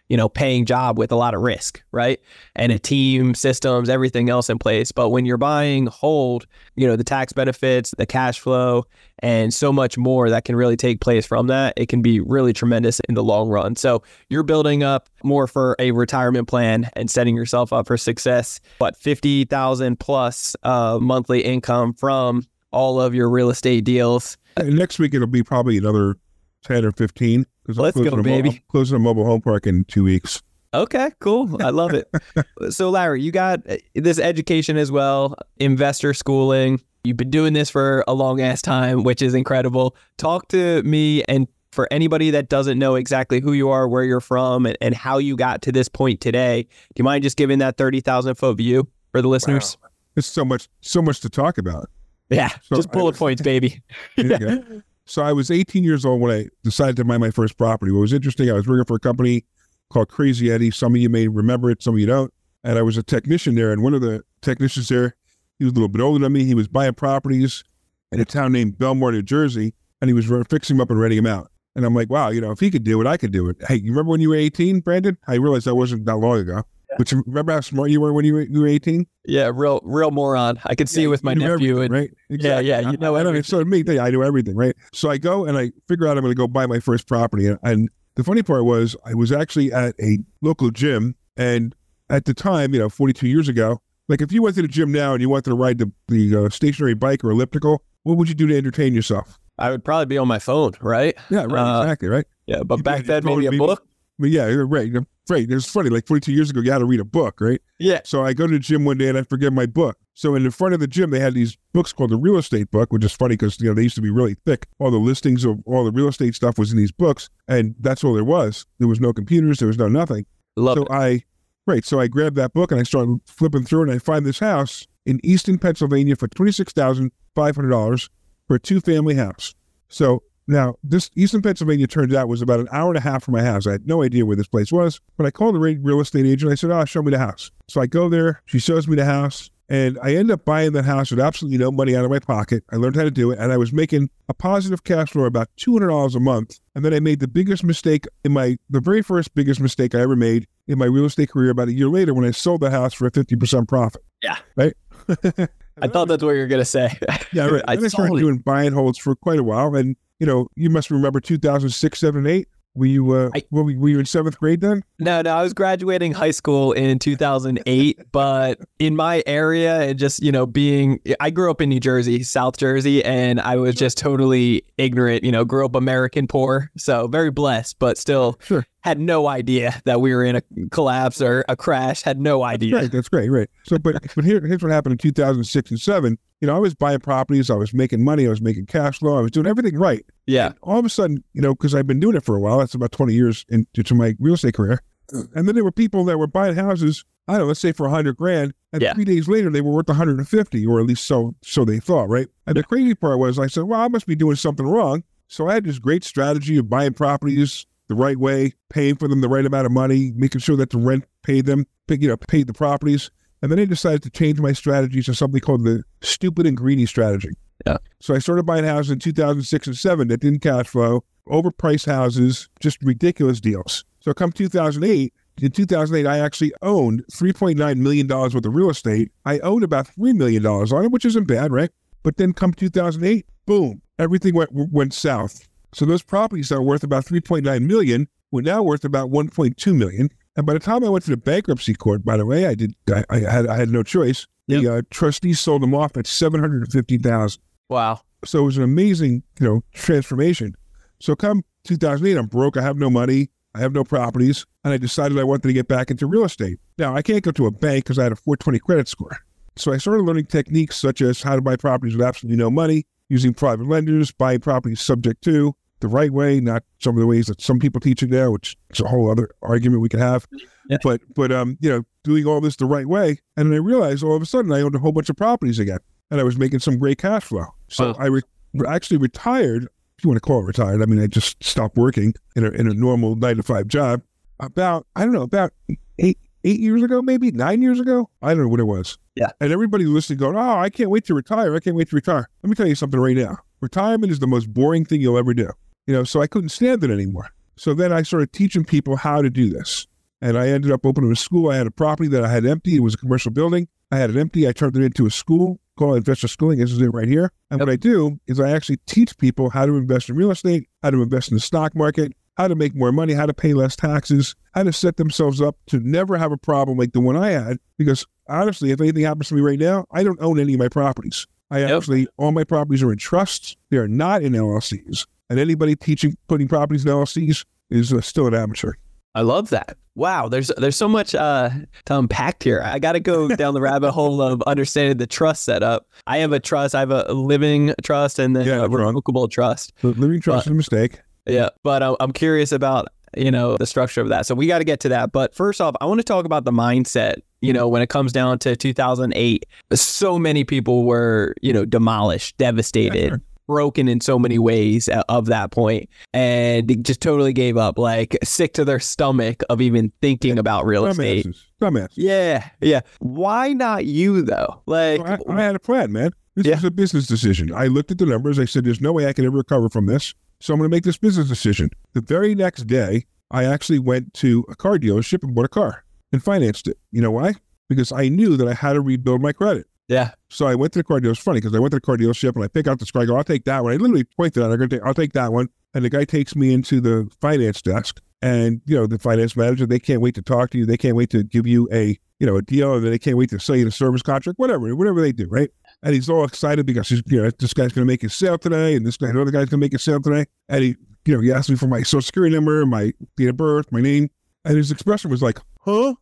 you 0.09 0.17
know, 0.17 0.30
paying 0.30 0.66
job 0.66 0.98
with 0.98 1.11
a 1.11 1.16
lot 1.16 1.34
of 1.34 1.42
risk, 1.42 1.84
right? 1.92 2.20
And 2.56 2.72
a 2.72 2.80
team, 2.80 3.34
systems, 3.34 3.89
everything 3.89 4.30
else 4.30 4.50
in 4.50 4.59
place. 4.59 4.92
But 4.92 5.09
when 5.09 5.25
you're 5.25 5.38
buying 5.38 5.88
hold, 5.88 6.45
you 6.75 6.88
know, 6.88 6.95
the 6.95 7.03
tax 7.03 7.34
benefits, 7.34 7.94
the 7.97 8.06
cash 8.06 8.39
flow, 8.39 8.86
and 9.20 9.53
so 9.53 9.72
much 9.72 9.97
more 9.97 10.30
that 10.30 10.45
can 10.45 10.56
really 10.56 10.78
take 10.78 11.02
place 11.02 11.25
from 11.25 11.47
that, 11.47 11.73
it 11.78 11.88
can 11.88 12.02
be 12.02 12.20
really 12.20 12.53
tremendous 12.53 13.00
in 13.09 13.16
the 13.16 13.23
long 13.23 13.50
run. 13.50 13.75
So 13.75 14.03
you're 14.30 14.44
building 14.44 14.84
up 14.84 15.09
more 15.23 15.47
for 15.47 15.75
a 15.80 15.92
retirement 15.92 16.47
plan 16.47 16.90
and 16.94 17.09
setting 17.09 17.36
yourself 17.36 17.73
up 17.73 17.88
for 17.88 17.97
success. 17.97 18.59
What, 18.78 18.95
50,000 18.97 20.00
plus 20.00 20.56
uh, 20.64 21.00
monthly 21.02 21.44
income 21.44 21.94
from 21.94 22.45
all 22.72 23.02
of 23.02 23.16
your 23.16 23.30
real 23.30 23.50
estate 23.50 23.86
deals. 23.86 24.38
Next 24.62 25.00
week, 25.00 25.14
it'll 25.14 25.28
be 25.28 25.44
probably 25.44 25.78
another 25.78 26.17
10 26.66 26.85
or 26.85 26.91
15. 26.91 27.45
Let's 27.67 27.99
go, 27.99 28.21
baby. 28.21 28.49
Mo- 28.49 28.58
closing 28.69 28.95
a 28.95 28.99
mobile 28.99 29.25
home 29.25 29.41
park 29.41 29.66
in 29.67 29.85
two 29.85 30.03
weeks. 30.03 30.41
Okay, 30.73 31.11
cool. 31.19 31.63
I 31.63 31.69
love 31.69 31.94
it. 31.94 32.09
so, 32.73 32.89
Larry, 32.89 33.22
you 33.22 33.31
got 33.31 33.61
uh, 33.69 33.77
this 33.94 34.19
education 34.19 34.75
as 34.75 34.91
well, 34.91 35.35
investor 35.57 36.13
schooling. 36.13 36.81
You've 37.05 37.17
been 37.17 37.30
doing 37.30 37.53
this 37.53 37.69
for 37.69 38.03
a 38.07 38.13
long 38.13 38.41
ass 38.41 38.61
time, 38.61 39.03
which 39.03 39.22
is 39.22 39.33
incredible. 39.33 39.95
Talk 40.17 40.47
to 40.50 40.84
me 40.84 41.23
and 41.23 41.47
for 41.72 41.88
anybody 41.91 42.31
that 42.31 42.50
doesn't 42.50 42.79
know 42.79 42.95
exactly 42.95 43.40
who 43.40 43.53
you 43.53 43.69
are, 43.69 43.88
where 43.88 44.03
you're 44.03 44.22
from, 44.22 44.66
and, 44.66 44.78
and 44.81 44.95
how 44.95 45.17
you 45.17 45.35
got 45.35 45.61
to 45.61 45.72
this 45.72 45.88
point 45.88 46.19
today. 46.19 46.63
Do 46.63 47.00
you 47.00 47.03
mind 47.03 47.23
just 47.23 47.38
giving 47.38 47.59
that 47.59 47.78
30,000 47.78 48.35
foot 48.35 48.57
view 48.57 48.88
for 49.11 49.22
the 49.22 49.28
listeners? 49.28 49.78
Wow. 49.81 49.90
There's 50.16 50.25
so 50.25 50.44
much, 50.44 50.67
so 50.81 51.01
much 51.01 51.19
to 51.22 51.29
talk 51.29 51.57
about. 51.57 51.90
Yeah, 52.29 52.50
so 52.63 52.78
just 52.78 52.91
bullet 52.91 53.16
I, 53.16 53.19
points, 53.19 53.41
baby. 53.44 53.84
So 55.07 55.21
I 55.21 55.33
was 55.33 55.51
18 55.51 55.83
years 55.83 56.03
old 56.03 56.19
when 56.19 56.31
I 56.31 56.47
decided 56.63 56.95
to 56.97 57.05
buy 57.05 57.17
my 57.17 57.29
first 57.29 57.57
property. 57.57 57.91
What 57.91 57.99
was 58.01 58.13
interesting, 58.13 58.49
I 58.49 58.53
was 58.53 58.67
working 58.67 58.85
for 58.85 58.95
a 58.95 58.99
company 58.99 59.45
called 59.91 60.09
Crazy 60.09 60.51
Eddie. 60.51 60.71
Some 60.71 60.95
of 60.95 61.01
you 61.01 61.09
may 61.09 61.27
remember 61.27 61.69
it, 61.69 61.83
some 61.83 61.93
of 61.93 61.99
you 61.99 62.07
don't. 62.07 62.33
And 62.63 62.79
I 62.79 62.81
was 62.81 62.97
a 62.97 63.03
technician 63.03 63.53
there. 63.53 63.71
And 63.71 63.83
one 63.83 63.93
of 63.93 64.01
the 64.01 64.23
technicians 64.41 64.88
there, 64.89 65.16
he 65.59 65.66
was 65.66 65.71
a 65.71 65.75
little 65.75 65.89
bit 65.89 66.01
older 66.01 66.23
than 66.23 66.33
me. 66.33 66.43
He 66.43 66.55
was 66.55 66.67
buying 66.67 66.95
properties 66.95 67.63
in 68.11 68.19
a 68.19 68.25
town 68.25 68.51
named 68.51 68.77
Bellmawr, 68.77 69.11
New 69.11 69.21
Jersey, 69.21 69.75
and 70.01 70.09
he 70.09 70.13
was 70.13 70.25
fixing 70.49 70.77
them 70.77 70.81
up 70.81 70.89
and 70.89 70.99
renting 70.99 71.23
them 71.23 71.31
out. 71.31 71.51
And 71.75 71.85
I'm 71.85 71.93
like, 71.93 72.09
wow, 72.09 72.29
you 72.29 72.41
know, 72.41 72.51
if 72.51 72.59
he 72.59 72.72
could 72.72 72.83
do 72.83 72.99
it, 72.99 73.05
I 73.05 73.17
could 73.17 73.31
do 73.31 73.47
it. 73.49 73.57
Hey, 73.67 73.75
you 73.75 73.91
remember 73.91 74.11
when 74.11 74.22
you 74.22 74.29
were 74.29 74.35
18, 74.35 74.79
Brandon? 74.79 75.17
I 75.27 75.35
realized 75.35 75.67
that 75.67 75.75
wasn't 75.75 76.05
that 76.05 76.16
long 76.16 76.39
ago. 76.39 76.63
But 76.97 77.11
you 77.11 77.23
remember 77.25 77.51
how 77.51 77.61
smart 77.61 77.89
you 77.89 78.00
were 78.00 78.13
when 78.13 78.25
you 78.25 78.33
were, 78.33 78.41
you 78.41 78.61
were 78.61 78.67
18? 78.67 79.06
Yeah, 79.25 79.51
real 79.53 79.81
real 79.83 80.11
moron. 80.11 80.59
I 80.66 80.75
could 80.75 80.89
see 80.89 81.03
yeah, 81.03 81.07
with 81.07 81.23
my 81.23 81.33
nephew. 81.33 81.81
And, 81.81 81.91
right? 81.91 82.11
Exactly. 82.29 82.69
Yeah, 82.69 82.79
yeah. 82.79 82.91
You 82.91 82.97
know, 82.97 83.16
I, 83.16 83.29
I 83.29 83.41
so 83.41 83.63
me, 83.66 83.83
I 84.00 84.09
knew 84.09 84.23
everything, 84.23 84.56
right? 84.56 84.75
So 84.94 85.09
I 85.09 85.17
go 85.17 85.45
and 85.45 85.57
I 85.57 85.72
figure 85.88 86.07
out 86.07 86.17
I'm 86.17 86.23
going 86.23 86.31
to 86.31 86.38
go 86.38 86.47
buy 86.47 86.66
my 86.66 86.79
first 86.79 87.07
property. 87.07 87.47
And, 87.47 87.59
and 87.63 87.89
the 88.16 88.23
funny 88.23 88.44
part 88.44 88.66
was 88.66 88.95
I 89.05 89.13
was 89.13 89.31
actually 89.31 89.73
at 89.73 89.95
a 90.01 90.19
local 90.41 90.72
gym. 90.72 91.16
And 91.38 91.75
at 92.09 92.25
the 92.25 92.34
time, 92.34 92.73
you 92.73 92.79
know, 92.79 92.89
42 92.89 93.28
years 93.28 93.50
ago, 93.50 93.81
like 94.07 94.22
if 94.22 94.31
you 94.31 94.41
went 94.41 94.55
to 94.55 94.61
the 94.61 94.67
gym 94.67 94.91
now 94.91 95.13
and 95.13 95.22
you 95.22 95.29
wanted 95.29 95.45
to 95.45 95.55
ride 95.55 95.79
the, 95.79 95.91
the 96.07 96.45
uh, 96.45 96.50
stationary 96.50 96.94
bike 96.94 97.23
or 97.23 97.31
elliptical, 97.31 97.84
what 98.03 98.17
would 98.17 98.29
you 98.29 98.35
do 98.35 98.47
to 98.47 98.55
entertain 98.55 98.94
yourself? 98.94 99.38
I 99.57 99.69
would 99.69 99.84
probably 99.84 100.05
be 100.05 100.17
on 100.17 100.28
my 100.28 100.39
phone, 100.39 100.73
right? 100.81 101.16
Yeah, 101.29 101.45
right. 101.50 101.78
Uh, 101.78 101.81
exactly, 101.81 102.09
right. 102.09 102.25
Yeah, 102.45 102.63
but 102.63 102.78
you 102.78 102.84
back 102.84 103.05
then, 103.05 103.23
maybe 103.23 103.47
a 103.47 103.51
book. 103.51 103.88
But 104.18 104.30
yeah, 104.30 104.46
right. 104.46 104.92
Right. 105.28 105.50
It's 105.50 105.70
funny. 105.70 105.90
Like 105.90 106.08
42 106.08 106.31
years 106.31 106.50
ago, 106.50 106.62
you 106.62 106.72
had 106.72 106.80
to 106.80 106.86
read 106.86 107.00
a 107.00 107.06
book, 107.06 107.42
right? 107.42 107.62
Yeah. 107.80 108.02
So 108.03 108.24
I 108.24 108.34
go 108.34 108.46
to 108.48 108.53
the 108.53 108.59
gym 108.59 108.86
one 108.86 108.98
day 108.98 109.09
and 109.09 109.18
I 109.18 109.24
forget 109.24 109.52
my 109.52 109.66
book. 109.66 109.98
So 110.14 110.36
in 110.36 110.44
the 110.44 110.52
front 110.52 110.74
of 110.74 110.80
the 110.80 110.88
gym, 110.88 111.09
they 111.09 111.20
had 111.20 111.34
these 111.34 111.58
books 111.74 111.92
called 111.92 112.12
the 112.12 112.18
real 112.18 112.38
estate 112.38 112.72
book, 112.72 112.94
which 112.94 113.03
is 113.03 113.12
funny 113.12 113.34
because 113.34 113.59
you 113.59 113.68
know 113.68 113.74
they 113.74 113.84
used 113.84 113.96
to 113.96 114.02
be 114.02 114.09
really 114.09 114.36
thick. 114.46 114.68
All 114.80 114.92
the 114.92 114.98
listings 114.98 115.44
of 115.44 115.59
all 115.66 115.84
the 115.84 115.92
real 115.92 116.08
estate 116.08 116.36
stuff 116.36 116.58
was 116.58 116.72
in 116.72 116.78
these 116.78 116.92
books, 116.92 117.30
and 117.48 117.76
that's 117.80 118.03
all 118.03 118.14
there 118.14 118.24
was. 118.24 118.66
There 118.80 118.88
was 118.88 119.02
no 119.02 119.12
computers. 119.12 119.59
There 119.59 119.68
was 119.68 119.78
no 119.78 119.90
nothing. 119.90 120.26
Love 120.56 120.78
so 120.78 120.84
it. 120.84 120.92
I, 120.92 121.24
right. 121.68 121.84
So 121.84 122.00
I 122.00 122.08
grabbed 122.08 122.38
that 122.38 122.53
book 122.53 122.72
and 122.72 122.80
I 122.80 122.84
started 122.84 123.20
flipping 123.26 123.66
through, 123.66 123.84
and 123.84 123.92
I 123.92 123.97
find 123.97 124.26
this 124.26 124.40
house 124.40 124.88
in 125.06 125.20
Easton, 125.24 125.58
Pennsylvania, 125.58 126.16
for 126.16 126.30
twenty 126.30 126.53
six 126.53 126.72
thousand 126.72 127.12
five 127.36 127.56
hundred 127.56 127.72
dollars 127.72 128.09
for 128.47 128.56
a 128.56 128.59
two 128.59 128.80
family 128.80 129.16
house. 129.16 129.53
So 129.90 130.24
now, 130.47 130.75
this 130.83 131.09
Easton 131.16 131.41
Pennsylvania 131.41 131.88
turns 131.88 132.13
out 132.13 132.28
was 132.28 132.41
about 132.41 132.59
an 132.59 132.67
hour 132.72 132.89
and 132.89 132.97
a 132.97 133.01
half 133.01 133.23
from 133.23 133.33
my 133.33 133.44
house. 133.44 133.66
I 133.66 133.72
had 133.73 133.88
no 133.88 134.03
idea 134.03 134.25
where 134.25 134.35
this 134.35 134.47
place 134.47 134.72
was, 134.72 135.01
but 135.17 135.25
I 135.25 135.31
called 135.31 135.56
the 135.56 135.59
real 135.59 136.00
estate 136.00 136.25
agent. 136.25 136.51
I 136.51 136.56
said, 136.56 136.72
Oh, 136.72 136.85
show 136.85 137.01
me 137.01 137.11
the 137.11 137.17
house. 137.17 137.51
So 137.67 137.81
I 137.81 137.88
go 137.88 138.09
there. 138.09 138.41
She 138.45 138.59
shows 138.59 138.88
me 138.88 138.95
the 138.95 139.05
house. 139.05 139.50
And 139.67 139.97
I 140.03 140.13
end 140.13 140.29
up 140.29 140.45
buying 140.45 140.73
that 140.73 140.85
house 140.85 141.09
with 141.09 141.19
absolutely 141.19 141.57
no 141.57 141.72
money 141.72 141.95
out 141.95 142.05
of 142.05 142.11
my 142.11 142.19
pocket. 142.19 142.63
I 142.72 142.75
learned 142.75 142.95
how 142.95 143.03
to 143.03 143.09
do 143.09 143.31
it. 143.31 143.39
And 143.39 143.51
I 143.51 143.57
was 143.57 143.73
making 143.73 144.11
a 144.29 144.34
positive 144.35 144.84
cash 144.84 145.09
flow 145.09 145.23
about 145.23 145.50
$200 145.57 146.16
a 146.16 146.19
month. 146.19 146.59
And 146.75 146.85
then 146.85 146.94
I 146.94 147.00
made 147.00 147.19
the 147.19 147.28
biggest 147.28 147.63
mistake 147.63 148.05
in 148.23 148.31
my, 148.31 148.57
the 148.69 148.79
very 148.79 149.01
first 149.01 149.34
biggest 149.34 149.59
mistake 149.59 149.95
I 149.95 150.01
ever 150.01 150.16
made 150.16 150.45
in 150.67 150.78
my 150.78 150.85
real 150.85 151.05
estate 151.05 151.31
career 151.31 151.50
about 151.50 151.69
a 151.69 151.73
year 151.73 151.89
later 151.89 152.13
when 152.13 152.25
I 152.25 152.31
sold 152.31 152.61
the 152.61 152.69
house 152.69 152.94
for 152.94 153.07
a 153.07 153.11
50% 153.11 153.67
profit. 153.67 154.03
Yeah. 154.22 154.38
Right. 154.55 154.75
I 155.81 155.88
thought 155.88 156.07
that's 156.07 156.23
what 156.23 156.31
you 156.31 156.41
were 156.41 156.47
going 156.47 156.61
to 156.61 156.66
say. 156.66 156.95
yeah, 157.34 157.47
right. 157.47 157.63
I, 157.67 157.73
I 157.73 157.88
started 157.88 158.17
doing 158.17 158.38
buy 158.38 158.63
and 158.63 158.75
holds 158.75 159.00
for 159.00 159.16
quite 159.16 159.39
a 159.39 159.44
while. 159.44 159.75
And 159.75 159.95
you 160.20 160.26
know, 160.26 160.48
you 160.56 160.70
must 160.70 160.92
remember 160.92 161.20
2006, 161.20 162.00
7, 162.00 162.26
8. 162.26 162.48
Were 162.76 162.86
you 162.86 163.12
uh, 163.14 163.30
I, 163.34 163.44
were, 163.52 163.64
were 163.64 163.90
you 163.90 164.00
in 164.00 164.06
seventh 164.06 164.38
grade 164.38 164.59
then? 164.59 164.84
No, 165.00 165.22
no, 165.22 165.34
I 165.34 165.42
was 165.42 165.53
graduating 165.53 166.12
high 166.12 166.31
school 166.31 166.74
in 166.74 167.00
2008. 167.00 168.00
but 168.12 168.59
in 168.79 168.97
my 168.97 169.23
area, 169.26 169.79
and 169.82 169.97
just 169.97 170.22
you 170.22 170.32
know, 170.32 170.46
being 170.46 171.00
I 171.22 171.29
grew 171.29 171.50
up 171.50 171.62
in 171.62 171.70
New 171.70 171.79
Jersey, 171.79 172.22
South 172.23 172.58
Jersey, 172.58 173.03
and 173.06 173.40
I 173.40 173.56
was 173.56 173.76
just 173.76 173.97
totally 173.97 174.66
ignorant. 174.78 175.23
You 175.23 175.32
know, 175.32 175.46
grew 175.46 175.66
up 175.66 175.73
American 175.73 176.28
poor, 176.28 176.70
so 176.76 177.08
very 177.08 177.32
blessed, 177.32 177.79
but 177.79 177.97
still 177.97 178.38
sure. 178.44 178.66
Had 178.85 178.99
no 178.99 179.28
idea 179.28 179.82
that 179.84 179.99
we 179.99 180.14
were 180.14 180.23
in 180.23 180.37
a 180.37 180.41
collapse 180.72 181.22
or 181.22 181.43
a 181.49 181.58
crash. 181.58 182.02
Had 182.02 182.20
no 182.20 182.43
idea. 182.43 182.76
That's 182.76 182.87
great. 182.87 182.91
That's 182.91 183.09
great. 183.09 183.29
Right. 183.29 183.49
So, 183.64 183.78
but 183.78 184.02
but 184.16 184.23
here, 184.23 184.46
here's 184.46 184.64
what 184.64 184.72
happened 184.72 184.93
in 184.93 184.97
2006 184.99 185.72
and 185.72 185.82
seven 185.82 186.17
you 186.41 186.47
know, 186.47 186.55
I 186.55 186.59
was 186.59 186.76
buying 186.76 186.99
properties, 186.99 187.49
I 187.49 187.55
was 187.55 187.73
making 187.73 188.03
money, 188.03 188.28
I 188.28 188.29
was 188.29 188.41
making 188.41 188.66
cash 188.66 188.99
flow, 188.99 189.17
I 189.17 189.22
was 189.22 189.32
doing 189.32 189.47
everything 189.47 189.78
right. 189.78 190.05
Yeah. 190.28 190.47
And 190.47 190.55
all 190.61 190.78
of 190.78 190.85
a 190.85 190.90
sudden, 190.90 191.23
you 191.34 191.41
know, 191.41 191.55
because 191.55 191.73
I've 191.73 191.87
been 191.87 191.99
doing 191.99 192.16
it 192.16 192.23
for 192.23 192.35
a 192.35 192.40
while, 192.40 192.59
that's 192.59 192.76
about 192.76 192.91
20 192.91 193.14
years 193.14 193.46
into 193.49 193.96
my 193.96 194.16
real 194.20 194.34
estate 194.34 194.53
career. 194.53 194.82
And 195.11 195.47
then 195.47 195.55
there 195.55 195.64
were 195.64 195.72
people 195.72 196.03
that 196.05 196.17
were 196.17 196.28
buying 196.28 196.55
houses, 196.55 197.05
I 197.28 197.34
don't 197.34 197.41
know, 197.41 197.47
let's 197.47 197.59
say 197.59 197.72
for 197.72 197.84
100 197.84 198.17
grand, 198.17 198.53
and 198.73 198.82
yeah. 198.82 198.93
three 198.93 199.05
days 199.05 199.28
later 199.28 199.49
they 199.49 199.61
were 199.61 199.72
worth 199.72 199.87
150, 199.87 200.66
or 200.66 200.79
at 200.79 200.85
least 200.85 201.05
so 201.05 201.35
so 201.43 201.64
they 201.64 201.79
thought, 201.79 202.09
right? 202.09 202.28
And 202.47 202.58
the 202.58 202.64
crazy 202.64 202.96
part 202.96 203.20
was, 203.20 203.40
I 203.40 203.47
said, 203.47 203.64
well, 203.64 203.82
I 203.82 203.87
must 203.87 204.08
be 204.08 204.16
doing 204.16 204.35
something 204.35 204.66
wrong. 204.66 205.03
So 205.28 205.47
I 205.47 205.55
had 205.55 205.64
this 205.64 205.79
great 205.79 206.03
strategy 206.03 206.58
of 206.58 206.70
buying 206.70 206.93
properties 206.93 207.66
the 207.87 207.96
right 207.96 208.17
way, 208.17 208.53
paying 208.70 208.96
for 208.96 209.08
them 209.08 209.22
the 209.22 209.29
right 209.29 209.46
amount 209.46 209.66
of 209.66 209.72
money, 209.72 210.11
making 210.16 210.41
sure 210.41 210.55
that 210.58 210.70
the 210.72 210.78
rent 210.78 211.05
paid 211.23 211.46
them, 211.46 211.66
you 211.90 212.08
know, 212.08 212.17
paid 212.17 212.47
the 212.47 212.53
properties. 212.53 213.11
And 213.41 213.52
then 213.52 213.59
I 213.59 213.66
decided 213.66 214.02
to 214.03 214.09
change 214.09 214.40
my 214.40 214.53
strategy 214.53 215.02
to 215.03 215.14
something 215.14 215.41
called 215.41 215.64
the 215.64 215.84
stupid 216.02 216.47
and 216.47 216.58
greedy 216.58 216.85
strategy. 216.85 217.29
Yeah. 217.66 217.78
So 218.02 218.16
I 218.16 218.20
started 218.20 218.46
buying 218.46 218.64
houses 218.64 218.91
in 218.91 218.99
2006 218.99 219.67
and 219.67 219.78
7 219.78 220.08
that 220.08 220.22
didn't 220.22 220.40
cash 220.40 220.67
flow, 220.67 221.03
overpriced 221.28 221.85
houses, 221.85 222.49
just 222.59 222.82
ridiculous 222.82 223.40
deals. 223.40 223.85
So 223.99 224.14
come 224.14 224.32
2008, 224.32 225.14
in 225.41 225.52
2008, 225.52 226.08
I 226.08 226.20
actually 226.20 226.53
owned 226.61 227.03
$3.9 227.11 227.78
million 227.78 228.08
worth 228.08 228.34
of 228.35 228.55
real 228.55 228.70
estate. 228.70 229.11
I 229.26 229.40
owned 229.40 229.64
about 229.64 229.87
$3 229.87 230.16
million 230.16 230.46
on 230.46 230.85
it, 230.85 230.91
which 230.91 231.05
isn't 231.05 231.28
bad, 231.28 231.52
right? 231.52 231.70
But 232.03 232.17
then 232.17 232.34
come 232.34 232.53
2008, 232.53 233.26
boom, 233.46 233.82
everything 233.99 234.35
went 234.35 234.52
went 234.53 234.93
south. 234.93 235.47
So 235.75 235.83
those 235.83 236.03
properties 236.03 236.47
that 236.49 236.55
were 236.55 236.61
worth 236.61 236.83
about 236.85 237.03
3.9 237.03 237.61
million 237.63 238.07
were 238.31 238.41
now 238.41 238.63
worth 238.63 238.85
about 238.85 239.11
1.2 239.11 239.75
million. 239.75 240.09
And 240.37 240.45
by 240.45 240.53
the 240.53 240.59
time 240.59 240.85
I 240.85 240.89
went 240.89 241.03
to 241.03 241.11
the 241.11 241.17
bankruptcy 241.17 241.73
court, 241.73 242.05
by 242.05 242.16
the 242.16 242.25
way, 242.25 242.45
I 242.45 242.55
did 242.55 242.75
I, 242.89 243.03
I 243.09 243.19
had 243.19 243.45
I 243.45 243.57
had 243.57 243.69
no 243.69 243.83
choice. 243.83 244.25
Yep. 244.47 244.61
The 244.61 244.73
uh, 244.73 244.81
trustees 244.89 245.41
sold 245.41 245.61
them 245.61 245.75
off 245.75 245.97
at 245.97 246.07
750,000. 246.07 247.41
Wow. 247.67 247.99
So 248.23 248.39
it 248.39 248.45
was 248.45 248.55
an 248.55 248.63
amazing, 248.63 249.23
you 249.37 249.47
know, 249.47 249.63
transformation. 249.73 250.55
So 251.01 251.13
come 251.13 251.43
2008, 251.66 252.17
I'm 252.17 252.27
broke. 252.27 252.55
I 252.55 252.61
have 252.61 252.77
no 252.77 252.89
money. 252.89 253.29
I 253.53 253.59
have 253.59 253.73
no 253.73 253.83
properties, 253.83 254.45
and 254.63 254.73
I 254.73 254.77
decided 254.77 255.17
I 255.19 255.23
wanted 255.23 255.47
to 255.47 255.53
get 255.53 255.67
back 255.67 255.91
into 255.91 256.07
real 256.07 256.24
estate. 256.24 256.57
Now 256.77 256.95
I 256.95 257.01
can't 257.01 257.24
go 257.24 257.31
to 257.31 257.48
a 257.48 257.51
bank 257.51 257.83
because 257.83 258.00
I 258.00 258.03
had 258.03 258.13
a 258.13 258.17
420 258.17 258.60
credit 258.60 258.88
score. 258.88 259.17
So 259.57 259.74
I 259.74 259.77
started 259.77 260.03
learning 260.03 260.27
techniques 260.27 260.77
such 260.77 261.01
as 261.01 261.22
how 261.22 261.36
to 261.36 261.41
buy 261.41 261.57
properties 261.57 261.98
with 261.98 262.05
absolutely 262.05 262.38
no 262.38 262.50
money, 262.50 262.86
using 263.10 263.33
private 263.33 263.67
lenders, 263.67 264.12
buying 264.12 264.39
properties 264.39 264.79
subject 264.79 265.22
to 265.25 265.53
the 265.81 265.88
right 265.88 266.12
way, 266.12 266.39
not 266.39 266.63
some 266.79 266.95
of 266.95 267.01
the 267.01 267.07
ways 267.07 267.27
that 267.27 267.41
some 267.41 267.60
people 267.60 267.81
teach 267.81 268.01
it 268.01 268.10
now, 268.10 268.31
which 268.31 268.55
is 268.72 268.79
a 268.79 268.88
whole 268.88 269.10
other 269.12 269.29
argument 269.41 269.81
we 269.81 269.89
could 269.89 270.00
have. 270.00 270.25
Yeah. 270.69 270.77
But 270.83 271.01
but 271.13 271.31
um, 271.31 271.57
you 271.62 271.69
know, 271.69 271.83
doing 272.03 272.25
all 272.25 272.41
this 272.41 272.55
the 272.55 272.65
right 272.65 272.88
way, 272.88 273.19
and 273.38 273.51
then 273.51 273.53
I 273.53 273.62
realized 273.62 274.03
all 274.03 274.15
of 274.15 274.22
a 274.22 274.25
sudden 274.25 274.51
I 274.51 274.62
owned 274.62 274.75
a 274.75 274.79
whole 274.79 274.91
bunch 274.91 275.10
of 275.10 275.15
properties 275.15 275.60
again, 275.60 275.79
and 276.10 276.19
I 276.19 276.24
was 276.24 276.38
making 276.38 276.60
some 276.60 276.79
great 276.79 276.98
cash 276.98 277.24
flow. 277.24 277.45
So 277.67 277.88
Wow. 277.91 277.95
I 278.00 278.05
re- 278.07 278.22
actually 278.67 278.98
retired. 278.98 279.63
If 279.98 280.03
you 280.03 280.10
want 280.10 280.17
to 280.17 280.27
call 280.27 280.41
it 280.41 280.45
retired, 280.45 280.81
I 280.81 280.86
mean 280.86 281.00
I 281.01 281.07
just 281.07 281.41
stopped 281.43 281.77
working 281.77 282.13
in 282.36 282.45
a 282.45 282.50
in 282.50 282.67
a 282.67 282.74
normal 282.74 283.15
nine 283.15 283.38
to 283.38 283.43
five 283.43 283.67
job. 283.67 284.01
About 284.39 284.86
I 284.95 285.03
don't 285.03 285.13
know 285.13 285.22
about 285.22 285.51
eight 286.00 286.17
eight 286.43 286.60
years 286.60 286.83
ago, 286.83 287.01
maybe 287.01 287.31
nine 287.31 287.62
years 287.62 287.79
ago. 287.79 288.10
I 288.22 288.29
don't 288.33 288.43
know 288.43 288.50
what 288.50 288.60
it 288.60 288.65
was. 288.65 288.98
Yeah. 289.15 289.29
And 289.39 289.51
everybody 289.53 289.86
listening 289.86 290.19
going, 290.19 290.36
oh, 290.36 290.57
I 290.60 290.69
can't 290.69 290.89
wait 290.89 291.05
to 291.05 291.13
retire. 291.13 291.55
I 291.55 291.60
can't 291.60 291.75
wait 291.75 291.89
to 291.89 291.95
retire. 291.95 292.27
Let 292.43 292.50
me 292.50 292.55
tell 292.55 292.67
you 292.67 292.75
something 292.75 293.00
right 293.00 293.15
now. 293.15 293.38
Retirement 293.62 294.12
is 294.12 294.19
the 294.19 294.27
most 294.27 294.53
boring 294.53 294.83
thing 294.83 295.00
you'll 295.00 295.17
ever 295.17 295.33
do. 295.33 295.50
You 295.88 295.93
know, 295.93 296.03
so 296.03 296.22
I 296.22 296.27
couldn't 296.27 296.50
stand 296.50 296.84
it 296.84 296.89
anymore. 296.89 297.29
So 297.58 297.74
then 297.74 297.93
I 297.93 298.01
started 298.01 298.34
teaching 298.34 298.65
people 298.65 298.96
how 298.96 299.22
to 299.22 299.29
do 299.29 299.50
this. 299.50 299.88
And 300.22 300.38
I 300.38 300.48
ended 300.48 300.72
up 300.72 300.86
opening 300.86 301.12
a 301.12 301.15
school. 301.15 301.51
I 301.51 301.58
had 301.58 301.67
a 301.67 301.72
property 301.72 302.10
that 302.10 302.24
I 302.24 302.29
had 302.29 302.46
empty. 302.46 302.75
It 302.75 302.79
was 302.79 302.96
a 302.96 302.98
commercial 302.98 303.32
building. 303.32 303.67
I 303.91 303.98
had 303.98 304.10
it 304.10 304.15
empty. 304.15 304.48
I 304.48 304.51
turned 304.51 304.75
it 304.75 304.84
into 304.84 305.05
a 305.05 305.12
school 305.12 305.60
called 305.77 305.98
Investor 305.98 306.27
Schooling. 306.27 306.60
This 306.60 306.72
is 306.72 306.82
it 306.82 306.88
right 306.88 307.08
here. 307.08 307.32
And 307.51 307.60
what 307.60 307.70
I 307.70 307.75
do 307.75 308.20
is 308.27 308.39
I 308.39 308.51
actually 308.51 308.77
teach 308.88 309.17
people 309.17 309.50
how 309.50 309.65
to 309.65 309.75
invest 309.75 310.10
in 310.10 310.15
real 310.15 310.32
estate, 310.32 310.67
how 310.82 310.89
to 310.89 311.01
invest 311.01 311.29
in 311.29 311.36
the 311.36 311.41
stock 311.41 311.75
market, 311.75 312.13
how 312.38 312.48
to 312.48 312.55
make 312.55 312.75
more 312.75 312.91
money, 312.91 313.13
how 313.13 313.25
to 313.25 313.34
pay 313.34 313.53
less 313.53 313.75
taxes, 313.75 314.36
how 314.53 314.63
to 314.63 314.74
set 314.74 314.98
themselves 314.98 315.41
up 315.41 315.58
to 315.67 315.79
never 315.79 316.17
have 316.17 316.32
a 316.32 316.38
problem 316.38 316.77
like 316.77 316.93
the 316.93 317.00
one 317.00 317.15
I 317.15 317.32
had. 317.32 317.60
Because 317.77 318.05
honestly, 318.27 318.72
if 318.72 318.82
anything 318.82 319.03
happens 319.03 319.29
to 319.29 319.36
me 319.36 319.41
right 319.41 319.60
now, 319.60 319.86
I 319.91 320.03
don't 320.03 320.22
own 320.22 320.39
any 320.39 320.53
of 320.53 320.60
my 320.60 320.70
properties. 320.70 321.27
I 321.51 321.60
Yep. 321.60 321.72
actually, 321.72 322.08
all 322.17 322.32
my 322.32 322.43
properties 322.43 322.82
are 322.82 322.91
in 322.91 322.98
trusts. 322.98 323.55
They 323.70 323.77
are 323.77 323.88
not 323.88 324.24
in 324.24 324.34
LLCs. 324.34 325.05
And 325.29 325.39
anybody 325.39 325.75
teaching, 325.75 326.15
putting 326.27 326.48
properties 326.48 326.86
in 326.86 326.91
LLCs 326.91 327.45
is 327.69 327.91
uh, 327.91 328.01
still 328.01 328.27
an 328.27 328.33
amateur. 328.36 328.74
I 329.15 329.22
love 329.22 329.50
that. 329.50 329.77
Wow, 329.95 330.27
there's 330.27 330.51
there's 330.57 330.75
so 330.75 330.89
much 330.89 331.15
uh, 331.15 331.50
to 331.86 331.98
unpack 331.98 332.43
here. 332.43 332.62
I 332.63 332.79
got 332.79 332.93
to 332.93 333.00
go 333.00 333.27
down 333.36 333.53
the 333.53 333.62
rabbit 333.62 333.91
hole 333.91 334.22
of 334.22 334.41
understanding 334.43 334.98
the 334.98 335.07
trust 335.07 335.45
setup. 335.45 335.88
I 336.05 336.17
have 336.17 336.33
a 336.33 336.39
trust. 336.39 336.75
I 336.75 336.81
have 336.81 336.91
a 336.91 337.13
living 337.13 337.74
trust 337.81 338.19
and 338.19 338.36
then 338.36 338.45
Yeah, 338.45 338.63
a 338.65 338.67
revocable 338.67 339.29
trust. 339.29 339.74
The 339.81 339.89
living 339.89 340.19
trust 340.19 340.48
is 340.48 340.51
a 340.51 340.55
mistake. 340.55 341.00
Yeah, 341.25 341.50
but 341.63 341.81
I'm, 341.81 341.95
I'm 342.01 342.12
curious 342.12 342.51
about 342.51 342.89
you 343.15 343.31
know 343.31 343.55
the 343.55 343.65
structure 343.65 344.01
of 344.01 344.10
that. 344.10 344.25
So 344.25 344.36
we 344.36 344.48
got 344.48 344.60
to 344.60 344.65
get 344.65 344.81
to 344.81 344.89
that. 344.89 345.13
But 345.13 345.33
first 345.33 345.62
off, 345.62 345.75
I 345.79 345.86
want 345.86 346.00
to 346.01 346.03
talk 346.03 346.25
about 346.25 346.43
the 346.43 346.51
mindset. 346.51 347.15
You 347.41 347.53
know, 347.53 347.69
when 347.69 347.81
it 347.81 347.88
comes 347.88 348.12
down 348.12 348.39
to 348.39 348.55
2008, 348.57 349.45
so 349.74 350.19
many 350.19 350.43
people 350.43 350.83
were 350.83 351.36
you 351.41 351.53
know 351.53 351.63
demolished, 351.63 352.38
devastated. 352.38 353.22
Broken 353.48 353.88
in 353.88 354.01
so 354.01 354.18
many 354.18 354.39
ways 354.39 354.89
of 355.10 355.27
that 355.27 355.51
point, 355.51 355.88
and 356.13 356.84
just 356.84 357.00
totally 357.01 357.32
gave 357.34 357.58
up, 357.58 357.77
like 357.77 358.18
sick 358.24 358.53
to 358.53 358.65
their 358.65 358.80
stomach 358.80 359.44
of 359.50 359.62
even 359.62 359.92
thinking 360.01 360.39
about 360.39 360.65
real 360.65 360.86
estate. 360.88 361.25
Dumbasses. 361.27 361.44
Dumbass. 361.62 361.89
Yeah, 361.96 362.50
yeah. 362.62 362.82
Why 363.00 363.53
not 363.53 363.86
you 363.86 364.24
though? 364.24 364.62
Like, 364.65 365.00
I, 365.01 365.20
I 365.30 365.42
had 365.42 365.56
a 365.56 365.60
plan, 365.60 365.92
man. 365.92 366.12
This 366.36 366.48
Yeah. 366.48 366.56
was 366.56 366.63
a 366.63 366.72
business 366.72 367.06
decision. 367.08 367.53
I 367.53 367.68
looked 367.68 367.92
at 367.92 367.98
the 368.00 368.06
numbers. 368.08 368.39
I 368.39 368.46
said, 368.46 368.65
there's 368.65 368.82
no 368.82 368.92
way 368.92 369.06
I 369.08 369.13
can 369.13 369.25
ever 369.25 369.38
recover 369.38 369.70
from 369.70 369.86
this. 369.86 370.13
So 370.42 370.53
I'm 370.53 370.60
going 370.60 370.70
to 370.70 370.75
make 370.75 370.84
this 370.84 370.98
business 370.98 371.27
decision. 371.30 371.70
The 371.94 372.01
very 372.01 372.36
next 372.36 372.63
day, 372.68 373.06
I 373.32 373.46
actually 373.46 373.80
went 373.80 374.13
to 374.15 374.44
a 374.50 374.56
car 374.56 374.77
dealership 374.77 375.24
and 375.24 375.34
bought 375.34 375.46
a 375.46 375.50
car 375.50 375.86
and 376.12 376.22
financed 376.22 376.68
it. 376.68 376.77
You 376.92 377.01
know 377.01 377.12
why? 377.12 377.36
Because 377.70 377.92
I 377.92 378.10
knew 378.10 378.36
that 378.38 378.48
I 378.48 378.53
had 378.53 378.74
to 378.74 378.82
rebuild 378.82 379.22
my 379.22 379.32
credit. 379.34 379.68
Yeah, 379.88 380.12
So 380.29 380.48
I 380.48 380.55
went 380.55 380.74
to 380.74 380.79
the 380.79 380.84
car 380.84 381.00
dealership. 381.00 381.12
It's 381.12 381.20
funny 381.20 381.38
because 381.39 381.55
I 381.55 381.60
went 381.60 381.72
to 381.72 381.77
the 381.77 381.82
car 381.82 381.96
dealership 381.96 382.36
and 382.36 382.43
I 382.43 382.48
pick 382.48 382.67
out 382.67 382.79
this 382.79 382.89
car. 382.89 383.03
I 383.03 383.05
go, 383.05 383.17
I'll 383.17 383.24
take 383.24 383.46
that 383.46 383.63
one. 383.63 383.74
I 383.74 383.75
literally 383.75 384.03
pointed 384.03 384.41
out, 384.41 384.51
I 384.51 384.55
go, 384.55 384.65
take. 384.65 384.82
I'll 384.84 384.93
take 384.96 385.13
that 385.13 385.32
one. 385.32 385.48
And 385.74 385.86
the 385.86 385.89
guy 385.89 386.05
takes 386.05 386.36
me 386.36 386.53
into 386.53 386.82
the 386.82 387.08
finance 387.22 387.62
desk. 387.62 388.01
And, 388.22 388.62
you 388.65 388.75
know, 388.75 388.88
the 388.88 388.98
finance 388.98 389.36
manager, 389.36 389.67
they 389.67 389.77
can't 389.77 390.01
wait 390.01 390.15
to 390.15 390.24
talk 390.24 390.50
to 390.51 390.58
you. 390.58 390.65
They 390.65 390.77
can't 390.77 390.96
wait 390.96 391.12
to 391.12 391.24
give 391.24 391.46
you 391.46 391.70
a, 391.72 392.00
you 392.20 392.25
know, 392.25 392.38
a 392.38 392.41
deal. 392.41 392.74
And 392.75 392.86
they 392.86 392.98
can't 392.98 393.17
wait 393.17 393.29
to 393.29 393.39
sell 393.39 393.55
you 393.55 393.65
the 393.65 393.72
service 393.72 394.01
contract, 394.01 394.39
whatever, 394.39 394.75
whatever 394.75 395.01
they 395.01 395.12
do, 395.12 395.27
right? 395.29 395.51
And 395.84 395.93
he's 395.93 396.10
all 396.10 396.24
excited 396.24 396.65
because 396.65 396.89
he's, 396.89 397.03
you 397.05 397.22
know, 397.22 397.29
this 397.38 397.53
guy's 397.53 397.74
going 397.74 397.86
to 397.86 397.91
make 397.91 398.01
his 398.01 398.15
sale 398.15 398.39
today. 398.39 398.75
And 398.75 398.88
this 398.88 398.98
guy, 398.98 399.10
another 399.10 399.29
guy's 399.29 399.50
going 399.50 399.50
to 399.50 399.58
make 399.58 399.74
his 399.74 399.84
sale 399.84 400.01
today. 400.01 400.25
And 400.50 400.63
he, 400.63 400.75
you 401.05 401.15
know, 401.15 401.22
he 401.22 401.32
asked 401.32 401.51
me 401.51 401.58
for 401.58 401.67
my 401.67 401.84
social 401.84 402.01
security 402.01 402.34
number, 402.34 402.65
my 402.65 402.91
date 403.17 403.27
of 403.27 403.38
birth, 403.38 403.72
my 403.72 403.82
name. 403.82 404.10
And 404.46 404.58
his 404.58 404.72
expression 404.72 405.12
was 405.12 405.22
like, 405.22 405.39
huh? 405.60 405.93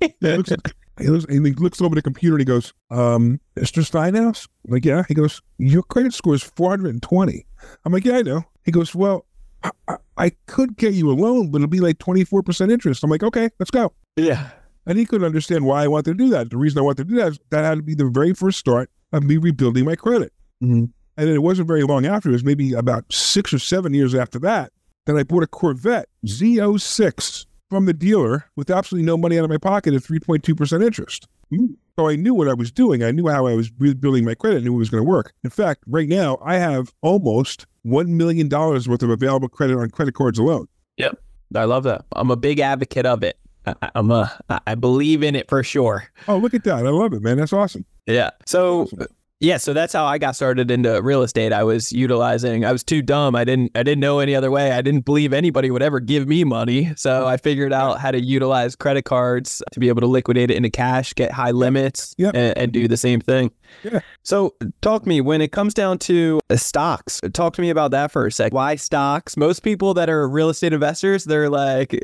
he, 0.98 1.06
looks, 1.08 1.24
he, 1.28 1.38
looks, 1.38 1.46
and 1.46 1.46
he 1.46 1.52
looks 1.54 1.80
over 1.82 1.94
the 1.94 2.02
computer 2.02 2.36
and 2.36 2.40
he 2.40 2.44
goes, 2.44 2.72
um, 2.90 3.40
Mr. 3.56 3.82
Steinhouse? 3.88 4.46
I'm 4.66 4.72
like, 4.74 4.84
yeah. 4.84 5.02
He 5.08 5.14
goes, 5.14 5.40
your 5.58 5.82
credit 5.82 6.14
score 6.14 6.34
is 6.34 6.42
420. 6.42 7.46
I'm 7.84 7.92
like, 7.92 8.04
yeah, 8.04 8.16
I 8.18 8.22
know. 8.22 8.44
He 8.64 8.70
goes, 8.70 8.94
well, 8.94 9.26
I, 9.62 9.70
I, 9.88 9.96
I 10.16 10.30
could 10.46 10.76
get 10.76 10.94
you 10.94 11.10
a 11.10 11.14
loan, 11.14 11.50
but 11.50 11.58
it'll 11.58 11.68
be 11.68 11.80
like 11.80 11.98
24% 11.98 12.70
interest. 12.70 13.02
I'm 13.02 13.10
like, 13.10 13.22
okay, 13.22 13.50
let's 13.58 13.70
go. 13.70 13.92
yeah, 14.16 14.50
And 14.86 14.98
he 14.98 15.06
couldn't 15.06 15.26
understand 15.26 15.64
why 15.66 15.82
I 15.84 15.88
wanted 15.88 16.16
to 16.18 16.24
do 16.24 16.30
that. 16.30 16.50
The 16.50 16.56
reason 16.58 16.78
I 16.78 16.82
wanted 16.82 17.08
to 17.08 17.14
do 17.14 17.16
that 17.16 17.28
is 17.32 17.38
that 17.50 17.64
had 17.64 17.76
to 17.76 17.82
be 17.82 17.94
the 17.94 18.08
very 18.08 18.32
first 18.34 18.58
start 18.58 18.90
of 19.12 19.22
me 19.24 19.36
rebuilding 19.36 19.84
my 19.84 19.96
credit. 19.96 20.32
Mhm. 20.62 20.90
And 21.16 21.28
then 21.28 21.34
it 21.34 21.42
wasn't 21.42 21.68
very 21.68 21.82
long 21.84 22.06
after, 22.06 22.28
it 22.28 22.32
was 22.32 22.44
maybe 22.44 22.72
about 22.72 23.04
six 23.12 23.52
or 23.52 23.58
seven 23.58 23.94
years 23.94 24.14
after 24.14 24.38
that, 24.40 24.72
that 25.06 25.16
I 25.16 25.22
bought 25.22 25.42
a 25.44 25.46
Corvette 25.46 26.08
Z06 26.26 27.46
from 27.70 27.86
the 27.86 27.92
dealer 27.92 28.44
with 28.56 28.70
absolutely 28.70 29.06
no 29.06 29.16
money 29.16 29.38
out 29.38 29.44
of 29.44 29.50
my 29.50 29.58
pocket 29.58 29.94
at 29.94 30.02
3.2% 30.02 30.84
interest. 30.84 31.26
Hmm. 31.50 31.66
So 31.98 32.08
I 32.08 32.16
knew 32.16 32.34
what 32.34 32.48
I 32.48 32.54
was 32.54 32.72
doing. 32.72 33.04
I 33.04 33.10
knew 33.12 33.28
how 33.28 33.46
I 33.46 33.54
was 33.54 33.70
rebuilding 33.78 34.24
my 34.24 34.34
credit, 34.34 34.58
I 34.58 34.64
knew 34.64 34.74
it 34.74 34.78
was 34.78 34.90
going 34.90 35.04
to 35.04 35.08
work. 35.08 35.32
In 35.44 35.50
fact, 35.50 35.84
right 35.86 36.08
now, 36.08 36.38
I 36.44 36.56
have 36.56 36.92
almost 37.02 37.66
$1 37.86 38.08
million 38.08 38.48
worth 38.48 38.88
of 39.02 39.10
available 39.10 39.48
credit 39.48 39.76
on 39.78 39.90
credit 39.90 40.14
cards 40.14 40.38
alone. 40.38 40.66
Yep. 40.96 41.20
I 41.54 41.64
love 41.64 41.84
that. 41.84 42.04
I'm 42.12 42.30
a 42.32 42.36
big 42.36 42.58
advocate 42.58 43.06
of 43.06 43.22
it. 43.22 43.38
I, 43.66 43.74
I'm 43.94 44.10
a, 44.10 44.36
I- 44.50 44.60
I 44.66 44.74
believe 44.74 45.22
in 45.22 45.34
it 45.36 45.48
for 45.48 45.62
sure. 45.62 46.08
Oh, 46.26 46.36
look 46.36 46.52
at 46.54 46.64
that. 46.64 46.84
I 46.84 46.90
love 46.90 47.12
it, 47.12 47.22
man. 47.22 47.36
That's 47.36 47.52
awesome. 47.52 47.84
Yeah. 48.06 48.30
So 48.46 48.82
Awesome. 48.82 49.06
Yeah, 49.44 49.58
so 49.58 49.72
that's 49.72 49.92
how 49.92 50.04
I 50.06 50.18
got 50.18 50.34
started 50.36 50.70
into 50.70 51.00
real 51.02 51.22
estate. 51.22 51.52
I 51.52 51.62
was 51.64 51.92
utilizing. 51.92 52.64
I 52.64 52.72
was 52.72 52.82
too 52.82 53.02
dumb. 53.02 53.36
I 53.36 53.44
didn't. 53.44 53.70
I 53.74 53.82
didn't 53.82 54.00
know 54.00 54.18
any 54.18 54.34
other 54.34 54.50
way. 54.50 54.72
I 54.72 54.80
didn't 54.80 55.04
believe 55.04 55.32
anybody 55.32 55.70
would 55.70 55.82
ever 55.82 56.00
give 56.00 56.26
me 56.26 56.44
money. 56.44 56.92
So 56.96 57.26
I 57.26 57.36
figured 57.36 57.72
out 57.72 58.00
how 58.00 58.10
to 58.10 58.20
utilize 58.20 58.74
credit 58.76 59.04
cards 59.04 59.62
to 59.72 59.80
be 59.80 59.88
able 59.88 60.00
to 60.00 60.06
liquidate 60.06 60.50
it 60.50 60.56
into 60.56 60.70
cash, 60.70 61.14
get 61.14 61.30
high 61.32 61.50
limits, 61.50 62.14
Yep. 62.18 62.34
and, 62.34 62.58
and 62.58 62.72
do 62.72 62.88
the 62.88 62.96
same 62.96 63.20
thing. 63.20 63.50
Yeah. 63.82 64.00
So 64.22 64.54
talk 64.82 65.02
to 65.02 65.08
me 65.08 65.20
when 65.20 65.40
it 65.40 65.52
comes 65.52 65.74
down 65.74 65.98
to 66.00 66.40
uh, 66.48 66.56
stocks. 66.56 67.20
Talk 67.32 67.54
to 67.54 67.62
me 67.62 67.70
about 67.70 67.90
that 67.90 68.10
for 68.12 68.26
a 68.26 68.32
sec. 68.32 68.52
Why 68.54 68.76
stocks? 68.76 69.36
Most 69.36 69.60
people 69.62 69.94
that 69.94 70.08
are 70.08 70.28
real 70.28 70.48
estate 70.48 70.72
investors, 70.72 71.24
they're 71.24 71.50
like 71.50 72.02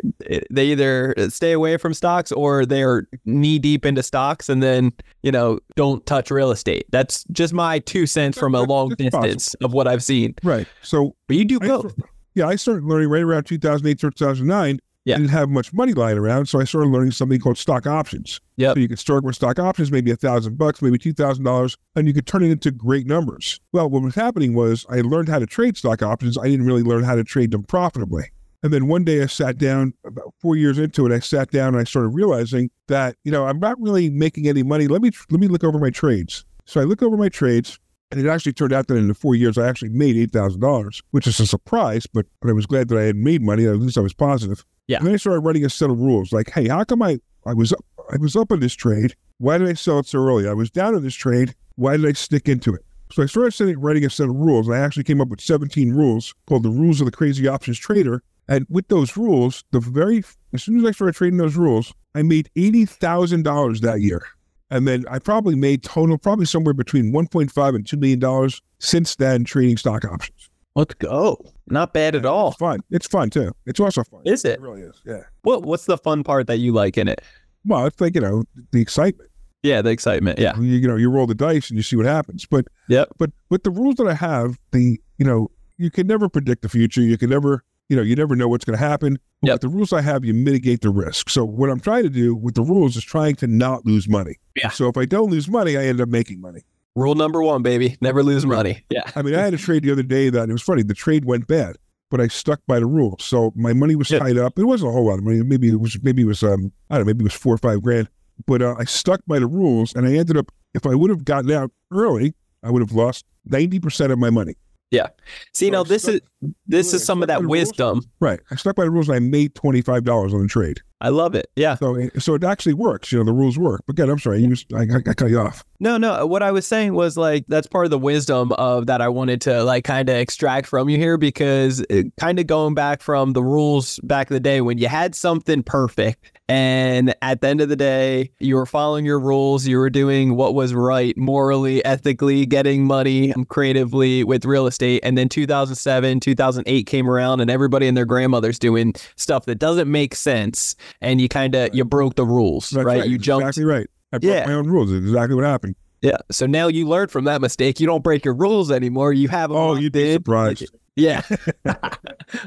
they 0.51 0.67
either 0.67 1.15
stay 1.29 1.53
away 1.53 1.77
from 1.77 1.95
stocks 1.95 2.33
or 2.33 2.67
they're 2.67 3.07
knee 3.25 3.59
deep 3.59 3.87
into 3.87 4.03
stocks 4.03 4.49
and 4.49 4.63
then 4.63 4.93
you 5.23 5.31
know 5.33 5.61
don't 5.77 6.05
touch 6.07 6.31
real 6.31 6.51
estate. 6.51 6.85
That's 6.91 7.25
just 7.33 7.53
my 7.53 7.79
two 7.79 8.07
cents 8.07 8.39
from 8.39 8.55
a 8.55 8.63
long 8.63 8.91
possible. 8.91 9.23
distance 9.23 9.55
of 9.55 9.73
what 9.73 9.87
I've 9.87 10.03
seen. 10.03 10.35
Right. 10.43 10.67
So 10.83 11.17
But 11.29 11.37
you 11.37 11.45
do 11.45 11.61
both. 11.61 11.95
yeah, 12.35 12.47
I 12.47 12.57
started 12.57 12.85
learning 12.85 13.09
right 13.09 13.23
around 13.23 13.45
2008, 13.45 13.99
2009. 13.99 14.81
Yeah. 15.07 15.15
I 15.15 15.19
didn't 15.19 15.31
have 15.31 15.49
much 15.49 15.73
money 15.73 15.95
lying 15.95 16.19
around, 16.19 16.47
so 16.47 16.61
I 16.61 16.65
started 16.65 16.89
learning 16.91 17.13
something 17.13 17.41
called 17.41 17.57
stock 17.57 17.87
options. 17.87 18.39
Yeah. 18.57 18.75
So 18.75 18.81
you 18.81 18.87
could 18.89 18.99
start 18.99 19.25
with 19.25 19.35
stock 19.35 19.59
options, 19.59 19.91
maybe 19.91 20.11
a 20.11 20.17
thousand 20.17 20.59
bucks, 20.59 20.83
maybe 20.83 20.99
two 20.99 21.15
thousand 21.15 21.45
dollars, 21.45 21.77
and 21.97 22.07
you 22.07 22.13
could 22.13 22.27
turn 22.27 22.43
it 22.43 22.51
into 22.51 22.71
great 22.71 23.07
numbers. 23.07 23.59
Well, 23.73 23.89
what 23.89 24.03
was 24.03 24.15
happening 24.15 24.53
was 24.55 24.85
I 24.91 25.01
learned 25.01 25.31
how 25.31 25.39
to 25.39 25.47
trade 25.47 25.79
stock 25.79 26.03
options. 26.03 26.37
I 26.37 26.45
didn't 26.49 26.67
really 26.67 26.83
learn 26.83 27.03
how 27.05 27.15
to 27.15 27.25
trade 27.25 27.51
them 27.51 27.63
profitably. 27.63 28.31
And 28.63 28.75
then 28.75 28.89
one 28.89 29.05
day 29.05 29.23
I 29.23 29.27
sat 29.27 29.57
down 29.57 29.95
about 30.05 30.35
four 30.39 30.55
years 30.55 30.79
into 30.79 31.07
it. 31.07 31.13
I 31.13 31.21
sat 31.21 31.51
down 31.51 31.69
and 31.69 31.79
I 31.79 31.85
started 31.85 32.09
realizing 32.11 32.71
that, 32.89 33.17
you 33.25 33.33
know, 33.33 33.47
I'm 33.47 33.59
not 33.59 33.81
really 33.81 34.11
making 34.11 34.49
any 34.49 34.63
money. 34.63 34.87
Let 34.87 35.01
me, 35.01 35.13
let 35.31 35.41
me 35.41 35.49
look 35.49 35.65
over 35.65 35.79
my 35.79 35.89
trades. 35.89 36.45
So 36.71 36.81
I 36.81 36.85
look 36.85 37.03
over 37.03 37.17
my 37.17 37.29
trades 37.29 37.81
and 38.13 38.25
it 38.25 38.29
actually 38.29 38.53
turned 38.53 38.73
out 38.73 38.87
that 38.87 38.97
in 38.97 39.09
the 39.09 39.15
four 39.15 39.35
years, 39.35 39.59
I 39.59 39.67
actually 39.67 39.89
made 39.89 40.15
$8,000, 40.31 41.03
which 41.11 41.27
is 41.27 41.41
a 41.41 41.47
surprise, 41.49 42.07
but, 42.07 42.27
but 42.41 42.49
I 42.49 42.53
was 42.53 42.65
glad 42.65 42.87
that 42.91 42.97
I 42.97 43.03
had 43.03 43.17
made 43.17 43.43
money. 43.43 43.67
At 43.67 43.81
least 43.81 43.99
I 43.99 44.03
was 44.03 44.15
positive. 44.15 44.65
Yeah. 44.87 44.99
And 44.99 45.09
then 45.09 45.15
I 45.15 45.17
started 45.17 45.41
writing 45.41 45.65
a 45.65 45.69
set 45.69 45.91
of 45.91 45.99
rules 45.99 46.33
like, 46.33 46.49
hey, 46.51 46.69
how 46.69 46.85
come 46.85 47.03
I, 47.03 47.19
I 47.45 47.55
was 47.55 47.73
up, 47.73 47.85
I 48.13 48.19
was 48.19 48.37
up 48.37 48.53
in 48.53 48.61
this 48.61 48.75
trade. 48.75 49.17
Why 49.39 49.59
did 49.59 49.69
I 49.69 49.73
sell 49.73 49.99
it 49.99 50.07
so 50.07 50.21
early? 50.21 50.49
I 50.49 50.53
was 50.53 50.71
down 50.71 50.95
in 50.95 51.03
this 51.03 51.17
trade. 51.17 51.57
Why 51.75 51.97
did 51.97 52.07
I 52.07 52.13
stick 52.13 52.49
into 52.49 52.73
it? 52.73 52.85
So 53.11 53.25
I 53.25 53.27
started 53.27 53.51
setting, 53.51 53.81
writing 53.81 54.05
a 54.05 54.11
set 54.11 54.29
of 54.29 54.37
rules. 54.37 54.69
And 54.69 54.77
I 54.77 54.79
actually 54.79 55.03
came 55.03 55.21
up 55.21 55.27
with 55.27 55.41
17 55.41 55.93
rules 55.93 56.37
called 56.47 56.63
the 56.63 56.71
rules 56.71 57.01
of 57.01 57.07
the 57.07 57.11
crazy 57.11 57.49
options 57.49 57.81
trader. 57.81 58.23
And 58.47 58.65
with 58.71 58.87
those 58.87 59.17
rules, 59.17 59.65
the 59.73 59.81
very 59.81 60.23
as 60.53 60.63
soon 60.63 60.79
as 60.79 60.85
I 60.85 60.93
started 60.93 61.17
trading 61.17 61.39
those 61.39 61.57
rules, 61.57 61.93
I 62.15 62.23
made 62.23 62.49
eighty 62.55 62.85
thousand 62.85 63.43
dollars 63.43 63.81
that 63.81 64.03
year. 64.03 64.23
And 64.71 64.87
then 64.87 65.05
I 65.11 65.19
probably 65.19 65.57
made 65.57 65.83
total 65.83 66.17
probably 66.19 66.47
somewhere 66.47 66.75
between 66.75 67.13
1.5 67.13 67.75
and 67.75 67.87
2 67.87 67.97
million 67.97 68.19
dollars 68.19 68.63
since 68.79 69.17
then 69.17 69.45
trading 69.45 69.77
stock 69.77 70.05
options. 70.05 70.49
Let's 70.77 70.95
go. 70.95 71.45
Not 71.67 71.93
bad 71.93 72.15
at 72.15 72.25
all. 72.25 72.49
It's 72.49 72.59
fun. 72.59 72.81
It's 72.91 73.07
fun 73.07 73.31
too. 73.31 73.53
It's 73.67 73.81
also 73.81 74.05
fun. 74.05 74.23
Is 74.25 74.45
it? 74.45 74.53
It 74.53 74.61
really 74.61 74.83
is. 74.83 75.01
Yeah. 75.05 75.23
What 75.43 75.63
What's 75.63 75.87
the 75.87 75.99
fun 75.99 76.23
part 76.23 76.47
that 76.47 76.59
you 76.59 76.73
like 76.73 76.97
in 76.97 77.09
it? 77.09 77.21
Well, 77.65 77.87
it's 77.87 78.01
like, 78.01 78.15
you 78.15 78.21
know, 78.21 78.45
the 78.71 78.81
excitement. 78.81 79.31
Yeah, 79.63 79.83
the 79.83 79.91
excitement. 79.91 80.39
Yeah. 80.39 80.57
You, 80.57 80.63
you 80.63 80.89
know, 80.89 80.97
you 80.97 81.11
roll 81.11 81.27
the 81.27 81.35
dice 81.35 81.69
and 81.69 81.77
you 81.77 81.83
see 81.83 81.97
what 81.97 82.07
happens. 82.07 82.47
But 82.47 82.67
yeah. 82.89 83.05
but 83.19 83.31
with 83.51 83.65
the 83.65 83.71
rules 83.71 83.97
that 83.97 84.07
I 84.07 84.15
have, 84.15 84.59
the 84.71 84.99
you 85.19 85.27
know, 85.27 85.51
you 85.77 85.91
can 85.91 86.07
never 86.07 86.29
predict 86.29 86.63
the 86.63 86.69
future. 86.69 87.01
You 87.01 87.19
can 87.19 87.31
never, 87.31 87.65
you 87.91 87.97
know, 87.97 88.03
you 88.03 88.17
never 88.17 88.35
know 88.35 88.49
what's 88.49 88.65
going 88.65 88.79
to 88.79 88.85
happen. 88.85 89.19
But 89.43 89.49
Yep. 89.49 89.55
With 89.55 89.61
the 89.63 89.69
rules 89.69 89.93
I 89.93 90.01
have, 90.01 90.25
you 90.25 90.33
mitigate 90.33 90.81
the 90.83 90.91
risk. 90.91 91.29
So 91.29 91.45
what 91.45 91.69
I'm 91.71 91.81
trying 91.81 92.05
to 92.05 92.09
do 92.11 92.35
with 92.35 92.55
the 92.55 92.63
rules 92.63 92.97
is 92.97 93.05
trying 93.05 93.35
to 93.37 93.47
not 93.47 93.85
lose 93.85 94.09
money. 94.09 94.37
Yeah. 94.57 94.69
So 94.71 94.89
if 94.89 94.97
I 94.97 95.05
don't 95.07 95.31
lose 95.31 95.49
money, 95.49 95.77
I 95.77 95.85
end 95.85 96.01
up 96.01 96.09
making 96.09 96.41
money. 96.41 96.63
Rule 96.97 97.15
number 97.15 97.43
one, 97.43 97.63
baby: 97.63 97.97
never 98.01 98.23
lose 98.23 98.45
money. 98.47 98.85
Yeah. 98.91 99.03
I 99.15 99.23
mean, 99.23 99.35
I 99.35 99.41
had 99.43 99.55
a 99.55 99.59
trade 99.59 99.83
the 99.85 99.93
other 99.93 100.03
day 100.03 100.29
that 100.31 100.49
it 100.49 100.53
was 100.53 100.63
funny. 100.63 100.83
The 100.83 100.93
trade 100.95 101.25
went 101.25 101.47
bad, 101.47 101.77
but 102.11 102.21
I 102.21 102.27
stuck 102.29 102.61
by 102.67 102.81
the 102.81 102.87
rules. 102.87 103.25
So 103.25 103.53
my 103.57 103.73
money 103.73 103.95
was 103.97 104.09
tied 104.09 104.37
up. 104.39 104.59
It 104.59 104.65
wasn't 104.65 104.91
a 104.91 104.93
whole 104.93 105.07
lot 105.07 105.19
of 105.19 105.25
money. 105.25 105.43
Maybe 105.43 105.69
it 105.69 105.81
was 105.81 105.97
maybe 106.03 106.23
it 106.23 106.27
was 106.27 106.43
um 106.43 106.73
I 106.91 106.97
don't 106.97 107.07
know, 107.07 107.11
maybe 107.11 107.23
it 107.23 107.25
was 107.25 107.35
four 107.35 107.55
or 107.55 107.59
five 107.59 107.83
grand. 107.83 108.09
But 108.47 108.61
uh, 108.63 108.75
I 108.79 108.85
stuck 108.85 109.21
by 109.27 109.39
the 109.39 109.47
rules, 109.47 109.95
and 109.95 110.07
I 110.07 110.15
ended 110.15 110.37
up. 110.37 110.51
If 110.75 110.85
I 110.87 110.95
would 110.95 111.11
have 111.11 111.25
gotten 111.25 111.51
out 111.53 111.71
early, 111.93 112.35
I 112.63 112.71
would 112.71 112.83
have 112.83 112.93
lost 112.93 113.25
ninety 113.47 113.79
percent 113.81 114.13
of 114.13 114.19
my 114.19 114.31
money. 114.31 114.55
Yeah. 114.91 115.07
See, 115.55 115.67
So 115.69 115.73
now 115.73 115.85
this 115.85 116.03
stuck- 116.03 116.15
is 116.17 116.21
this 116.67 116.95
is 116.95 117.05
some 117.05 117.23
of 117.23 117.29
that 117.29 117.39
the 117.41 117.45
rules? 117.45 117.51
wisdom. 117.69 118.03
Right. 118.21 118.41
I 118.51 118.57
stuck 118.57 118.77
by 118.77 118.85
the 118.85 118.91
rules, 118.91 119.09
and 119.09 119.17
I 119.17 119.19
made 119.21 119.55
twenty 119.55 119.83
five 119.83 120.05
dollars 120.05 120.33
on 120.35 120.43
the 120.43 120.49
trade. 120.49 120.81
I 121.03 121.09
love 121.09 121.35
it. 121.35 121.47
Yeah. 121.57 121.77
So 121.77 121.95
it- 121.95 122.23
so 122.23 122.35
it 122.35 122.45
actually 122.45 122.75
works. 122.75 123.11
You 123.11 123.19
know, 123.19 123.25
the 123.25 123.33
rules 123.33 123.59
work. 123.59 123.81
But 123.87 123.95
again, 123.95 124.11
I'm 124.11 124.19
sorry. 124.19 124.43
You 124.43 124.49
just, 124.49 124.71
I, 124.75 124.81
I, 124.83 124.97
I 125.09 125.15
cut 125.15 125.31
you 125.31 125.39
off. 125.41 125.65
No, 125.81 125.97
no. 125.97 126.13
Uh, 126.13 126.27
what 126.27 126.43
I 126.43 126.53
was 126.53 126.67
saying 126.67 126.93
was 126.93 127.17
like 127.17 127.47
that's 127.49 127.67
part 127.67 127.87
of 127.87 127.91
the 127.91 127.99
wisdom 127.99 128.53
of 128.53 128.87
that 128.87 129.01
I 129.01 129.09
wanted 129.09 129.41
to 129.43 129.65
like 129.65 129.85
kind 129.85 130.11
of 130.11 130.17
extract 130.17 130.67
from 130.67 130.91
you 130.91 130.99
here 130.99 131.17
because 131.17 131.83
kind 132.19 132.39
of 132.39 132.47
going 132.47 132.75
back 132.75 133.01
from 133.01 133.33
the 133.33 133.43
rules 133.43 133.99
back 134.03 134.31
in 134.31 134.35
the 134.35 134.41
day 134.41 134.61
when 134.61 134.77
you 134.77 134.89
had 134.89 135.15
something 135.15 135.63
perfect 135.63 136.33
and 136.51 137.15
at 137.23 137.41
the 137.41 137.49
end 137.49 137.63
of 137.63 137.71
the 137.71 137.77
day 137.77 138.31
you 138.41 138.57
were 138.57 138.67
following 138.67 139.07
your 139.07 139.21
rules, 139.21 139.67
you 139.67 139.79
were 139.79 139.89
doing 139.89 140.37
what 140.37 140.53
was 140.55 140.75
right 140.75 141.17
morally, 141.17 141.83
ethically, 141.87 142.45
getting 142.45 142.85
money 142.85 143.33
creatively 143.49 144.23
with 144.23 144.45
real 144.45 144.67
estate 144.67 145.01
and 145.03 145.17
then 145.17 145.31
2007, 145.31 146.21
2008 146.35 146.87
came 146.87 147.09
around 147.09 147.41
and 147.41 147.51
everybody 147.51 147.87
and 147.89 147.97
their 147.97 148.05
grandmother's 148.07 148.59
doing 148.59 148.95
stuff 149.17 149.45
that 149.47 149.57
doesn't 149.57 149.91
make 149.91 150.15
sense 150.15 150.77
and 151.01 151.21
you 151.21 151.29
kind 151.29 151.55
of 151.55 151.75
you 151.75 151.85
broke 151.85 152.15
the 152.17 152.25
rules, 152.27 152.71
That's 152.71 152.85
right? 152.85 153.05
You 153.09 153.17
That's 153.19 153.25
jumped 153.27 153.43
Exactly 153.49 153.65
right. 153.65 153.87
I 154.13 154.19
broke 154.19 154.33
Yeah. 154.35 154.47
my 154.47 154.55
own 154.55 154.67
rules. 154.69 154.91
It's 154.93 155.05
exactly 155.07 155.35
what 155.37 155.45
happened. 155.45 155.75
yeah. 156.03 156.17
So 156.31 156.47
now 156.47 156.69
you 156.69 156.87
learned 156.89 157.11
from 157.11 157.25
that 157.25 157.41
mistake. 157.41 157.79
You 157.81 157.87
don't 157.87 158.03
break 158.05 158.25
your 158.25 158.35
rules 158.35 158.71
anymore. 158.71 159.13
You 159.13 159.29
have 159.29 159.51
them 159.51 159.59
Oh, 159.59 159.75
you'd 159.77 159.93
be 159.93 160.11
in. 160.11 160.17
surprised. 160.19 160.71
Yeah. 160.97 161.23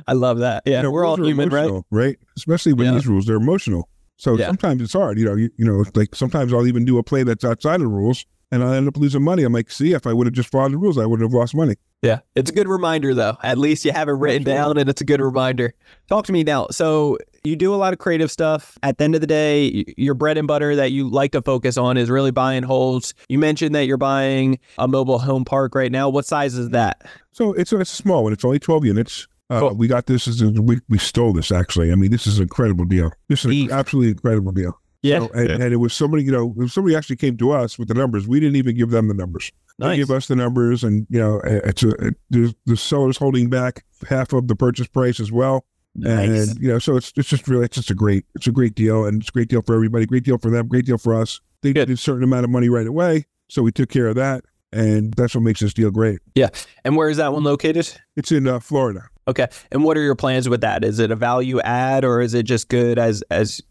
I 0.08 0.14
love 0.14 0.40
that. 0.40 0.64
Yeah. 0.66 0.78
You 0.78 0.84
know, 0.84 0.92
We're 0.92 1.06
all 1.06 1.16
human, 1.18 1.50
right? 1.50 1.70
right? 1.92 2.18
Especially 2.38 2.74
with 2.74 2.88
Yeah. 2.88 2.94
these 2.94 3.08
rules, 3.08 3.26
they're 3.26 3.38
emotional. 3.38 3.88
So 4.18 4.38
Yeah. 4.38 4.48
sometimes 4.48 4.82
it's 4.82 4.94
hard. 4.94 5.18
You 5.18 5.26
know, 5.26 5.36
you, 5.36 5.50
you 5.58 5.66
know, 5.66 5.84
like 5.96 6.14
sometimes 6.16 6.54
I'll 6.54 6.68
even 6.68 6.86
do 6.86 6.98
a 6.98 7.04
play 7.04 7.24
that's 7.24 7.44
outside 7.44 7.76
of 7.76 7.82
the 7.82 7.88
rules, 7.88 8.26
and 8.54 8.64
I 8.64 8.78
end 8.78 8.88
up 8.88 8.98
losing 8.98 9.24
money. 9.24 9.44
I'm 9.44 9.52
like, 9.52 9.72
see, 9.72 9.94
if 9.94 10.06
I 10.06 10.14
would 10.14 10.28
have 10.28 10.34
just 10.34 10.50
followed 10.50 10.74
the 10.74 10.78
rules, 10.78 11.00
I 11.00 11.08
would 11.08 11.22
have 11.22 11.34
lost 11.34 11.56
money. 11.56 11.76
Yeah. 12.04 12.20
It's 12.36 12.52
a 12.52 12.54
good 12.54 12.68
reminder, 12.68 13.16
though. 13.16 13.36
At 13.42 13.58
least 13.58 13.84
you 13.84 13.92
have 13.92 14.08
it 14.10 14.12
written 14.12 14.44
Absolutely. 14.44 14.54
down 14.54 14.78
and 14.78 14.90
it's 14.90 15.02
a 15.02 15.06
good 15.06 15.22
reminder. 15.22 15.74
Talk 16.08 16.28
to 16.28 16.32
me 16.34 16.44
now. 16.44 16.68
So 16.70 17.18
you 17.44 17.56
do 17.56 17.74
a 17.74 17.78
lot 17.78 17.94
of 17.94 18.00
creative 18.00 18.30
stuff. 18.30 18.78
At 18.84 19.00
the 19.00 19.06
end 19.06 19.16
of 19.16 19.22
the 19.22 19.28
day, 19.28 19.86
your 19.98 20.14
bread 20.14 20.38
and 20.38 20.48
butter 20.48 20.76
that 20.76 20.92
you 20.92 21.10
like 21.10 21.32
to 21.32 21.42
focus 21.42 21.78
on 21.78 21.98
is 21.98 22.12
really 22.12 22.30
buying 22.30 22.62
holes. 22.62 23.16
You 23.28 23.40
mentioned 23.40 23.74
that 23.74 23.88
you're 23.88 23.98
buying 23.98 24.60
a 24.78 24.88
mobile 24.88 25.18
home 25.18 25.46
park 25.46 25.74
right 25.74 25.92
now. 25.92 26.10
What 26.10 26.28
size 26.28 26.54
is 26.54 26.70
that? 26.70 27.02
So 27.32 27.54
it's 27.54 27.74
a, 27.74 27.80
it's 27.80 27.92
a 27.94 27.96
small 27.96 28.24
one. 28.24 28.34
It's 28.34 28.46
only 28.46 28.60
12 28.60 28.86
units. 28.86 29.28
Uh, 29.50 29.60
Cool. 29.62 29.76
We 29.76 29.88
got 29.88 30.06
this 30.06 30.28
as 30.28 30.42
a, 30.42 30.50
we 30.50 30.80
we 30.90 30.98
stole 30.98 31.34
this 31.34 31.52
actually. 31.52 31.92
I 31.92 31.96
mean, 31.96 32.12
this 32.12 32.28
is 32.28 32.38
an 32.38 32.44
incredible 32.44 32.86
deal. 32.86 33.12
This 33.30 33.46
is 33.46 33.52
an 33.52 33.72
absolutely 33.72 34.12
incredible 34.12 34.52
deal. 34.52 34.80
So, 35.04 35.30
and, 35.34 35.50
and 35.50 35.74
it 35.74 35.78
was 35.78 35.94
somebody, 35.94 36.24
you 36.24 36.32
know, 36.32 36.56
if 36.60 36.72
somebody 36.72 36.96
actually 36.96 37.18
came 37.18 37.38
to 37.38 37.52
us 37.52 37.78
with 37.78 37.90
the 37.90 37.94
numbers. 37.94 38.28
We 38.28 38.40
didn't 38.40 38.56
even 38.56 38.76
give 38.78 38.90
them 38.90 39.10
the 39.10 39.14
numbers. 39.14 39.52
They 39.80 39.88
Nice. 39.88 39.98
give 39.98 40.12
us 40.12 40.28
the 40.28 40.36
numbers, 40.36 40.84
and 40.84 41.06
you 41.10 41.20
know, 41.20 41.42
it's 41.44 41.84
a 41.84 41.90
it, 41.90 42.16
there's, 42.30 42.54
the 42.66 42.78
seller's 42.78 43.18
holding 43.18 43.50
back 43.50 43.84
half 44.08 44.32
of 44.32 44.48
the 44.48 44.56
purchase 44.56 44.88
price 44.88 45.20
as 45.20 45.32
well. 45.32 45.66
Nice. 45.96 46.50
And 46.52 46.60
you 46.62 46.70
know, 46.70 46.80
so 46.80 46.96
it's 46.96 47.12
it's 47.18 47.28
just 47.28 47.48
really 47.48 47.66
it's 47.66 47.76
just 47.76 47.90
a 47.92 47.96
great 47.96 48.26
it's 48.36 48.48
a 48.48 48.52
great 48.52 48.76
deal, 48.76 49.06
and 49.06 49.22
it's 49.22 49.30
a 49.30 49.32
great 49.32 49.50
deal 49.50 49.62
for 49.62 49.74
everybody. 49.76 50.06
Great 50.06 50.24
deal 50.24 50.38
for 50.38 50.50
them. 50.52 50.68
Great 50.68 50.86
deal 50.86 50.98
for 50.98 51.14
us. 51.14 51.42
They 51.64 51.74
Good. 51.74 51.88
did 51.88 51.94
a 51.96 51.98
certain 51.98 52.24
amount 52.24 52.44
of 52.46 52.50
money 52.52 52.70
right 52.70 52.88
away, 52.88 53.26
so 53.50 53.62
we 53.64 53.72
took 53.72 53.90
care 53.90 54.08
of 54.08 54.16
that, 54.16 54.46
and 54.72 55.14
that's 55.16 55.34
what 55.34 55.42
makes 55.42 55.60
this 55.60 55.74
deal 55.74 55.92
great. 55.92 56.20
Yeah. 56.36 56.50
And 56.86 56.96
where 56.96 57.10
is 57.10 57.18
that 57.18 57.34
one 57.34 57.44
located? 57.44 57.92
It's 58.16 58.32
in 58.32 58.48
uh, 58.48 58.60
Florida. 58.60 59.10
Okay. 59.28 59.48
And 59.72 59.84
what 59.84 59.98
are 59.98 60.02
your 60.02 60.16
plans 60.16 60.50
with 60.50 60.62
that? 60.62 60.84
Is 60.84 61.00
it 61.00 61.10
a 61.12 61.16
value 61.16 61.60
add 61.62 62.04
or 62.06 62.20
is 62.22 62.34
it 62.34 62.44
just 62.44 62.68
good 62.70 63.00
as 63.00 63.24
as 63.32 63.62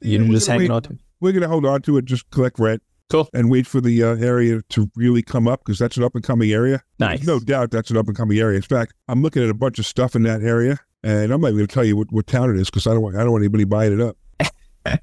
you 0.00 0.18
know 0.18 0.24
Yeah, 0.26 0.30
just 0.32 0.46
hanging 0.46 0.62
wait- 0.62 0.70
on 0.70 0.82
to? 0.84 0.92
it? 0.92 0.98
We're 1.20 1.32
going 1.32 1.42
to 1.42 1.48
hold 1.48 1.64
on 1.66 1.82
to 1.82 1.98
it, 1.98 2.04
just 2.04 2.28
collect 2.30 2.58
rent. 2.58 2.82
Cool. 3.10 3.28
And 3.34 3.50
wait 3.50 3.66
for 3.66 3.80
the 3.80 4.02
uh, 4.02 4.16
area 4.16 4.62
to 4.70 4.90
really 4.96 5.22
come 5.22 5.46
up 5.46 5.60
because 5.64 5.78
that's 5.78 5.96
an 5.98 6.02
up 6.02 6.14
and 6.14 6.24
coming 6.24 6.50
area. 6.50 6.82
Nice. 6.98 7.18
There's 7.18 7.26
no 7.28 7.38
doubt 7.40 7.70
that's 7.70 7.90
an 7.90 7.96
up 7.98 8.08
and 8.08 8.16
coming 8.16 8.38
area. 8.38 8.56
In 8.56 8.62
fact, 8.62 8.94
I'm 9.06 9.20
looking 9.22 9.42
at 9.44 9.50
a 9.50 9.54
bunch 9.54 9.78
of 9.78 9.84
stuff 9.86 10.16
in 10.16 10.22
that 10.22 10.42
area, 10.42 10.80
and 11.04 11.30
I'm 11.30 11.40
not 11.42 11.48
even 11.48 11.58
going 11.58 11.66
to 11.68 11.74
tell 11.74 11.84
you 11.84 11.94
what, 11.96 12.10
what 12.10 12.26
town 12.26 12.48
it 12.50 12.56
is 12.58 12.70
because 12.70 12.86
I 12.86 12.92
don't 12.94 13.02
want 13.02 13.16
I 13.16 13.20
don't 13.20 13.32
want 13.32 13.42
anybody 13.42 13.64
buying 13.64 13.92
it 13.92 14.00
up. 14.00 14.16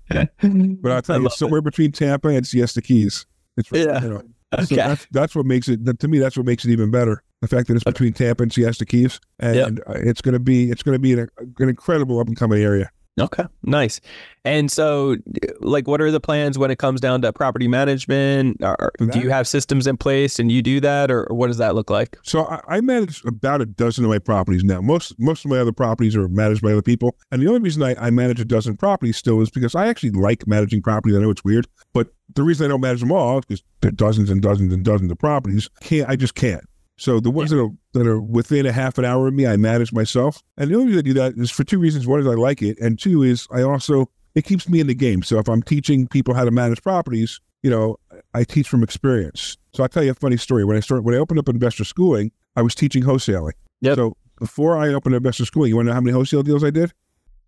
But 0.82 0.92
I'll 0.92 1.02
tell 1.02 1.22
you, 1.22 1.30
somewhere 1.30 1.62
between 1.62 1.92
Tampa 1.92 2.30
and 2.30 2.46
Siesta 2.46 2.82
Keys. 2.82 3.26
It's 3.58 3.70
Yeah. 3.72 4.02
you 4.04 4.10
know, 4.10 4.22
Okay. 4.54 4.66
so 4.66 4.76
that's 4.76 5.08
that's 5.12 5.36
what 5.36 5.46
makes 5.46 5.70
it. 5.70 5.80
To 6.00 6.08
me, 6.08 6.18
that's 6.20 6.36
what 6.36 6.46
makes 6.46 6.66
it 6.66 6.72
even 6.72 6.90
better. 6.92 7.24
The 7.42 7.48
fact 7.48 7.68
that 7.68 7.76
it's 7.76 7.84
between 7.84 8.14
Tampa 8.14 8.44
and 8.44 8.52
Siesta 8.52 8.86
Keys, 8.86 9.20
and 9.40 9.80
uh, 9.88 9.94
it's 9.96 10.22
going 10.22 10.34
to 10.34 10.40
be 10.40 10.72
it's 10.72 10.84
going 10.84 10.96
to 10.96 11.00
be 11.00 11.14
an, 11.14 11.30
an 11.60 11.70
incredible 11.70 12.20
up 12.20 12.28
and 12.28 12.36
coming 12.36 12.62
area. 12.62 12.92
Okay, 13.20 13.44
nice. 13.64 14.00
And 14.46 14.72
so, 14.72 15.18
like, 15.60 15.88
what 15.88 16.00
are 16.02 16.10
the 16.10 16.22
plans 16.22 16.58
when 16.58 16.72
it 16.72 16.80
comes 16.80 17.02
down 17.02 17.22
to 17.24 17.34
property 17.34 17.68
management? 17.68 18.58
Or, 18.62 18.92
do 19.12 19.20
you 19.20 19.30
have 19.30 19.48
systems 19.48 19.88
in 19.88 19.98
place 19.98 20.40
and 20.40 20.52
you 20.52 20.62
do 20.62 20.80
that, 20.80 21.12
or, 21.12 21.26
or 21.26 21.36
what 21.36 21.48
does 21.48 21.58
that 21.58 21.76
look 21.76 21.90
like? 21.90 22.18
So 22.24 22.46
I, 22.46 22.62
I 22.68 22.82
manage 22.82 23.24
about 23.26 23.62
a 23.62 23.66
dozen 23.66 24.06
of 24.06 24.10
my 24.10 24.20
properties 24.20 24.64
now. 24.64 24.80
Most 24.82 25.20
most 25.20 25.44
of 25.44 25.52
my 25.52 25.58
other 25.58 25.74
properties 25.74 26.16
are 26.16 26.28
managed 26.30 26.62
by 26.62 26.72
other 26.72 26.82
people, 26.82 27.16
and 27.32 27.42
the 27.42 27.48
only 27.48 27.62
reason 27.62 27.84
I, 27.84 27.96
I 28.00 28.10
manage 28.10 28.40
a 28.40 28.46
dozen 28.46 28.78
properties 28.78 29.18
still 29.18 29.42
is 29.42 29.50
because 29.50 29.76
I 29.76 29.88
actually 29.88 30.12
like 30.12 30.48
managing 30.48 30.82
properties. 30.82 31.18
I 31.18 31.20
know 31.20 31.32
it's 31.32 31.44
weird, 31.44 31.68
but 31.94 32.10
the 32.36 32.44
reason 32.44 32.66
I 32.66 32.70
don't 32.70 32.82
manage 32.82 33.02
them 33.02 33.12
all 33.12 33.40
is 33.40 33.46
because 33.46 33.64
there 33.82 33.90
are 33.90 33.92
dozens 33.92 34.30
and 34.30 34.42
dozens 34.42 34.74
and 34.74 34.86
dozens 34.86 35.12
of 35.12 35.18
properties. 35.18 35.70
Can't 35.82 36.10
I 36.10 36.16
just 36.16 36.36
can't. 36.36 36.64
So 37.00 37.20
the 37.22 37.32
ones 37.32 37.50
that 37.52 37.60
are 37.62 37.70
that 37.94 38.06
are 38.06 38.20
within 38.20 38.66
a 38.66 38.72
half 38.72 38.98
an 38.98 39.06
hour 39.06 39.28
of 39.28 39.34
me, 39.34 39.48
I 39.48 39.56
manage 39.58 39.94
myself. 39.94 40.44
And 40.58 40.70
the 40.70 40.76
only 40.76 40.88
reason 40.88 41.00
I 41.00 41.02
do 41.04 41.14
that 41.14 41.34
is 41.38 41.50
for 41.50 41.64
two 41.64 41.80
reasons. 41.80 42.06
One 42.06 42.20
is 42.20 42.28
I 42.28 42.34
like 42.36 42.62
it, 42.62 42.78
and 42.80 43.00
two 43.00 43.24
is 43.24 43.48
I 43.52 43.62
also 43.62 44.10
it 44.36 44.44
keeps 44.44 44.68
me 44.68 44.80
in 44.80 44.88
the 44.88 44.94
game. 44.96 45.24
So 45.24 45.40
if 45.40 45.48
I'm 45.48 45.64
teaching 45.64 46.08
people 46.08 46.34
how 46.34 46.46
to 46.46 46.52
manage 46.52 46.84
properties, 46.84 47.40
you 47.64 47.70
know, 47.70 47.98
I 48.34 48.44
teach 48.44 48.68
from 48.68 48.84
experience. 48.84 49.58
So 49.74 49.84
I'll 49.84 49.90
tell 49.90 50.04
you 50.04 50.12
a 50.12 50.16
funny 50.16 50.38
story. 50.38 50.66
When 50.66 50.76
I 50.78 50.82
started 50.82 51.04
when 51.04 51.16
I 51.16 51.20
opened 51.20 51.40
up 51.40 51.48
investor 51.48 51.86
schooling, 51.86 52.32
I 52.56 52.62
was 52.62 52.76
teaching 52.76 53.04
wholesaling. 53.04 53.54
Yep. 53.82 53.96
So 53.96 54.18
before 54.38 54.78
I 54.78 54.90
opened 54.90 55.16
up 55.16 55.20
investor 55.20 55.46
schooling, 55.46 55.70
you 55.70 55.76
want 55.78 55.86
to 55.86 55.92
know 55.92 55.96
how 55.96 56.02
many 56.02 56.14
wholesale 56.14 56.44
deals 56.44 56.64
I 56.64 56.70
did? 56.70 56.94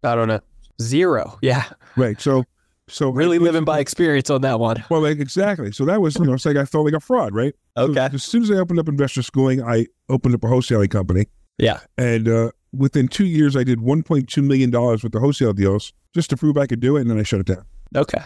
I 0.04 0.16
don't 0.16 0.28
know. 0.30 0.40
Zero. 0.82 1.38
Yeah. 1.42 1.66
Right. 1.98 2.20
So 2.22 2.46
so 2.88 3.10
Really 3.10 3.40
living 3.40 3.64
by 3.64 3.80
experience 3.80 4.30
on 4.30 4.42
that 4.42 4.60
one. 4.60 4.84
well, 4.90 5.02
like 5.02 5.20
exactly. 5.20 5.72
So 5.72 5.86
that 5.86 6.02
was 6.02 6.18
you 6.18 6.26
know, 6.26 6.34
it's 6.34 6.46
like 6.46 6.58
I 6.58 6.66
felt 6.66 6.86
like 6.86 6.94
a 6.94 7.00
fraud, 7.00 7.34
right? 7.34 7.54
So 7.78 7.84
Okay. 7.84 8.10
as 8.14 8.24
soon 8.24 8.44
as 8.44 8.52
I 8.52 8.56
opened 8.56 8.80
up 8.80 8.88
investor 8.90 9.22
schooling, 9.22 9.62
I 9.64 9.86
opened 10.10 10.36
up 10.36 10.44
a 10.44 10.48
wholesaling 10.48 10.90
company. 10.90 11.26
Yeah. 11.58 11.80
And 11.98 12.28
uh, 12.28 12.52
within 12.74 13.08
two 13.08 13.26
years, 13.26 13.56
I 13.56 13.64
did 13.64 13.80
1.2 13.80 14.44
million 14.44 14.70
dollars 14.70 15.04
with 15.04 15.12
the 15.14 15.20
wholesale 15.20 15.54
deals 15.54 15.94
just 16.14 16.30
to 16.32 16.38
prove 16.38 16.58
I 16.58 16.68
could 16.68 16.80
do 16.80 16.98
it, 16.98 17.02
and 17.02 17.10
then 17.10 17.20
I 17.20 17.24
shut 17.24 17.40
it 17.40 17.46
down. 17.46 17.66
Okay. 17.96 18.22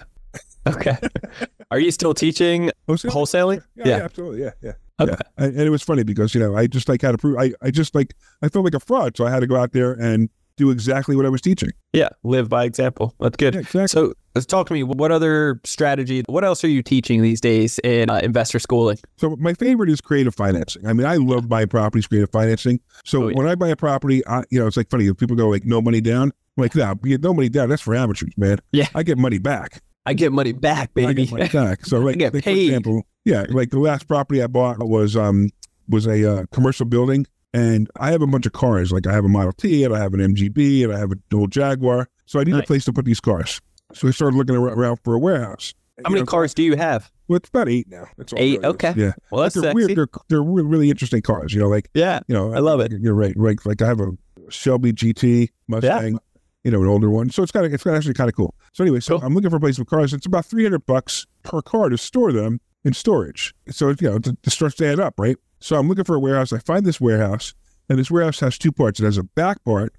Okay. 0.68 0.98
Are 1.72 1.80
you 1.80 1.92
still 1.92 2.14
teaching 2.14 2.72
Wholesale? 2.88 3.12
wholesaling? 3.12 3.64
Yeah, 3.76 3.88
Yeah. 3.88 3.98
yeah, 3.98 4.04
absolutely. 4.04 4.42
Yeah, 4.42 4.52
yeah. 4.62 4.72
Okay. 5.00 5.12
Yeah. 5.12 5.46
And, 5.46 5.54
and 5.58 5.62
it 5.62 5.70
was 5.70 5.84
funny 5.84 6.04
because, 6.04 6.34
you 6.34 6.40
know, 6.42 6.56
I 6.56 6.66
just 6.68 6.90
like 6.90 7.02
had 7.02 7.12
to 7.12 7.18
prove, 7.18 7.38
I, 7.38 7.52
I 7.62 7.70
just 7.70 7.94
like, 7.94 8.16
I 8.42 8.50
felt 8.50 8.66
like 8.66 8.74
a 8.74 8.80
fraud. 8.80 9.16
So 9.18 9.26
I 9.26 9.30
had 9.32 9.42
to 9.42 9.48
go 9.48 9.56
out 9.58 9.74
there 9.74 9.92
and 9.94 10.30
do 10.58 10.72
exactly 10.72 11.16
what 11.16 11.26
I 11.26 11.30
was 11.30 11.42
teaching. 11.42 11.70
Yeah, 11.94 12.10
live 12.24 12.50
by 12.50 12.64
example. 12.66 13.14
That's 13.20 13.38
good. 13.38 13.54
Yeah, 13.54 13.60
exactly. 13.62 13.88
So, 13.88 14.14
let's 14.36 14.46
talk 14.46 14.68
to 14.68 14.74
me. 14.74 14.84
What 14.84 15.12
other 15.12 15.60
strategy? 15.64 16.24
What 16.28 16.44
else 16.44 16.64
are 16.64 16.68
you 16.70 16.82
teaching 16.84 17.22
these 17.22 17.42
days 17.42 17.80
in 17.84 18.10
uh, 18.10 18.20
investor 18.24 18.60
schooling? 18.60 18.98
So 19.18 19.36
my 19.38 19.54
favorite 19.54 19.90
is 19.90 20.02
creative 20.02 20.36
financing. 20.36 20.86
I 20.88 20.94
mean, 20.94 21.06
I 21.06 21.16
love 21.16 21.48
buying 21.50 21.68
properties, 21.68 22.08
creative 22.08 22.32
financing. 22.32 22.80
So 23.04 23.24
Oh, 23.24 23.28
yeah. 23.30 23.38
when 23.38 23.48
I 23.48 23.56
buy 23.56 23.70
a 23.70 23.76
property, 23.76 24.26
I, 24.28 24.44
you 24.50 24.60
know, 24.60 24.68
it's 24.68 24.78
like 24.78 24.90
funny. 24.90 25.08
If 25.08 25.18
people 25.18 25.36
go 25.36 25.50
like 25.50 25.66
no 25.66 25.82
money 25.82 26.02
down, 26.02 26.32
I'm 26.58 26.62
like, 26.62 26.76
no, 26.76 26.96
you 27.04 27.12
get 27.18 27.22
no 27.24 27.34
money 27.34 27.50
down. 27.50 27.70
That's 27.70 27.82
for 27.82 27.96
amateurs, 27.96 28.32
man. 28.38 28.60
Yeah. 28.72 28.88
I 28.96 29.04
get 29.04 29.18
money 29.18 29.40
back. 29.40 29.82
I 30.06 30.14
get 30.14 30.32
money 30.32 30.52
back, 30.52 30.94
baby. 30.94 31.08
I 31.08 31.14
get 31.14 31.32
money 31.32 31.48
back. 31.50 31.86
So 31.86 32.00
like, 32.02 32.18
like, 32.18 32.32
for 32.44 32.50
example, 32.50 33.04
yeah, 33.26 33.46
like 33.50 33.72
the 33.72 33.80
last 33.80 34.08
property 34.08 34.42
I 34.44 34.48
bought 34.48 34.78
was 34.80 35.16
um 35.18 35.50
was 35.90 36.06
a 36.08 36.32
uh, 36.40 36.46
commercial 36.52 36.86
building, 36.86 37.26
and 37.56 37.90
I 38.00 38.12
have 38.12 38.22
a 38.22 38.28
bunch 38.28 38.46
of 38.46 38.54
cars. 38.54 38.92
Like 38.92 39.08
I 39.08 39.14
have 39.14 39.26
a 39.26 39.30
Model 39.30 39.54
T, 39.54 39.84
and 39.84 39.96
I 39.96 40.00
have 40.00 40.14
an 40.14 40.20
MGB, 40.20 40.84
and 40.84 40.94
I 40.94 41.00
have 41.00 41.12
a 41.12 41.16
old 41.36 41.52
Jaguar. 41.52 42.08
So 42.26 42.40
I 42.40 42.44
need 42.44 42.56
a 42.56 42.64
place 42.64 42.86
to 42.86 42.94
put 42.94 43.06
these 43.06 43.20
cars. 43.22 43.62
So 43.94 44.08
I 44.08 44.12
started 44.12 44.36
looking 44.38 44.56
around 44.56 44.98
for 45.04 45.14
a 45.14 45.20
warehouse. 45.20 45.74
How 46.04 46.10
many 46.10 46.22
know, 46.22 46.26
cars 46.26 46.54
do 46.54 46.62
you 46.64 46.76
have? 46.76 47.10
Well, 47.28 47.38
it's 47.38 47.48
about 47.50 47.70
eight 47.70 47.88
now. 47.90 48.06
That's 48.18 48.34
all 48.34 48.40
Eight? 48.40 48.60
really 48.60 48.68
is. 48.68 48.74
Okay. 48.76 48.94
Yeah. 48.98 49.12
Well, 49.32 49.44
that's 49.44 49.56
they're 49.56 49.64
sexy. 49.72 49.76
weird. 49.76 49.96
They're, 49.96 50.08
they're 50.28 50.44
really 50.44 50.90
interesting 50.90 51.22
cars. 51.22 51.54
You 51.54 51.62
know, 51.62 51.70
like 51.70 51.90
yeah, 51.94 52.20
you 52.28 52.36
know, 52.36 52.54
I 52.54 52.60
love 52.60 52.82
it. 52.82 52.92
You're 52.92 53.14
right. 53.16 53.34
Right. 53.38 53.58
Like 53.66 53.82
I 53.82 53.88
have 53.88 54.02
a 54.02 54.12
Shelby 54.50 54.92
GT 54.92 55.50
Mustang, 55.68 56.14
Yeah. 56.14 56.20
you 56.66 56.72
know, 56.72 56.82
an 56.82 56.88
older 56.88 57.10
one. 57.10 57.30
So 57.30 57.44
it's 57.44 57.52
kind 57.54 57.66
of 57.66 57.74
it's 57.74 57.86
actually 57.88 58.14
kind 58.14 58.28
of 58.30 58.36
cool. 58.36 58.54
So 58.74 58.84
anyway, 58.84 59.00
so 59.00 59.18
Cool. 59.20 59.26
I'm 59.28 59.34
looking 59.34 59.50
for 59.50 59.56
a 59.56 59.60
place 59.62 59.78
for 59.78 59.86
cars. 59.86 60.14
It's 60.14 60.26
about 60.26 60.46
300 60.46 60.86
bucks 60.86 61.26
per 61.44 61.62
car 61.62 61.88
to 61.90 61.98
store 61.98 62.34
them 62.34 62.60
in 62.84 62.94
storage. 62.94 63.54
So 63.70 63.90
you 63.90 63.96
know, 64.02 64.18
the, 64.20 64.38
the 64.44 64.52
starts 64.52 64.76
to 64.76 64.88
add 64.88 65.00
up, 65.00 65.14
right? 65.18 65.38
So 65.66 65.78
I'm 65.78 65.88
looking 65.88 66.04
for 66.04 66.14
a 66.14 66.20
warehouse. 66.20 66.54
I 66.54 66.60
find 66.60 66.86
this 66.86 67.02
warehouse, 67.02 67.56
and 67.90 67.98
this 67.98 68.12
warehouse 68.12 68.40
has 68.42 68.56
two 68.56 68.72
parts. 68.72 69.00
It 69.00 69.06
has 69.06 69.18
a 69.18 69.24
back 69.24 69.64
part 69.66 69.96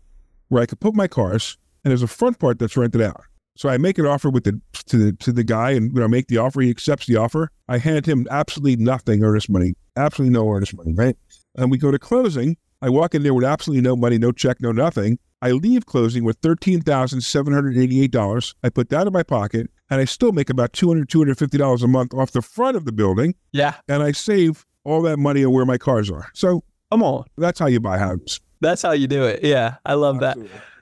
where 0.46 0.62
I 0.62 0.66
can 0.66 0.78
put 0.78 0.94
my 0.94 1.08
cars, 1.08 1.58
and 1.82 1.90
there's 1.90 2.04
a 2.04 2.06
front 2.06 2.38
part 2.38 2.60
that's 2.60 2.76
rented 2.76 3.02
out. 3.02 3.24
So 3.56 3.68
I 3.68 3.76
make 3.76 3.98
an 3.98 4.06
offer 4.06 4.30
with 4.30 4.44
the 4.44 4.60
to 4.86 4.96
the 4.96 5.12
to 5.14 5.32
the 5.32 5.42
guy, 5.42 5.72
and 5.72 5.92
when 5.92 6.04
I 6.04 6.06
make 6.06 6.28
the 6.28 6.38
offer, 6.38 6.60
he 6.60 6.70
accepts 6.70 7.06
the 7.06 7.16
offer. 7.16 7.50
I 7.68 7.78
hand 7.78 8.06
him 8.06 8.28
absolutely 8.30 8.76
nothing 8.76 9.24
earnest 9.24 9.50
money, 9.50 9.74
absolutely 9.96 10.34
no 10.34 10.48
earnest 10.48 10.76
money, 10.76 10.94
right? 10.94 11.16
And 11.56 11.68
we 11.68 11.78
go 11.78 11.90
to 11.90 11.98
closing. 11.98 12.56
I 12.80 12.88
walk 12.88 13.16
in 13.16 13.24
there 13.24 13.34
with 13.34 13.44
absolutely 13.44 13.82
no 13.82 13.96
money, 13.96 14.18
no 14.18 14.30
check, 14.30 14.58
no 14.60 14.70
nothing. 14.70 15.18
I 15.42 15.50
leave 15.50 15.84
closing 15.84 16.22
with 16.22 16.38
thirteen 16.42 16.80
thousand 16.80 17.22
seven 17.22 17.52
hundred 17.52 17.76
eighty-eight 17.76 18.12
dollars. 18.12 18.54
I 18.62 18.68
put 18.68 18.90
that 18.90 19.08
in 19.08 19.12
my 19.12 19.24
pocket, 19.24 19.68
and 19.90 20.00
I 20.00 20.04
still 20.04 20.30
make 20.30 20.48
about 20.48 20.74
200 20.74 21.08
250 21.08 21.58
dollars 21.58 21.82
a 21.82 21.88
month 21.88 22.14
off 22.14 22.30
the 22.30 22.40
front 22.40 22.76
of 22.76 22.84
the 22.84 22.92
building, 22.92 23.34
yeah. 23.50 23.74
and 23.88 24.04
I 24.04 24.12
save 24.12 24.64
all 24.86 25.02
that 25.02 25.18
money 25.18 25.44
on 25.44 25.52
where 25.52 25.66
my 25.66 25.78
cars 25.78 26.10
are. 26.10 26.28
So 26.34 26.62
Come 26.92 27.02
on, 27.02 27.24
that's 27.36 27.58
how 27.58 27.66
you 27.66 27.80
buy 27.80 27.98
houses. 27.98 28.40
that's 28.60 28.80
how 28.82 28.92
you 28.92 29.06
do 29.08 29.24
it. 29.24 29.40
Yeah, 29.42 29.74
I 29.84 29.94
love 29.94 30.20
that. 30.20 30.38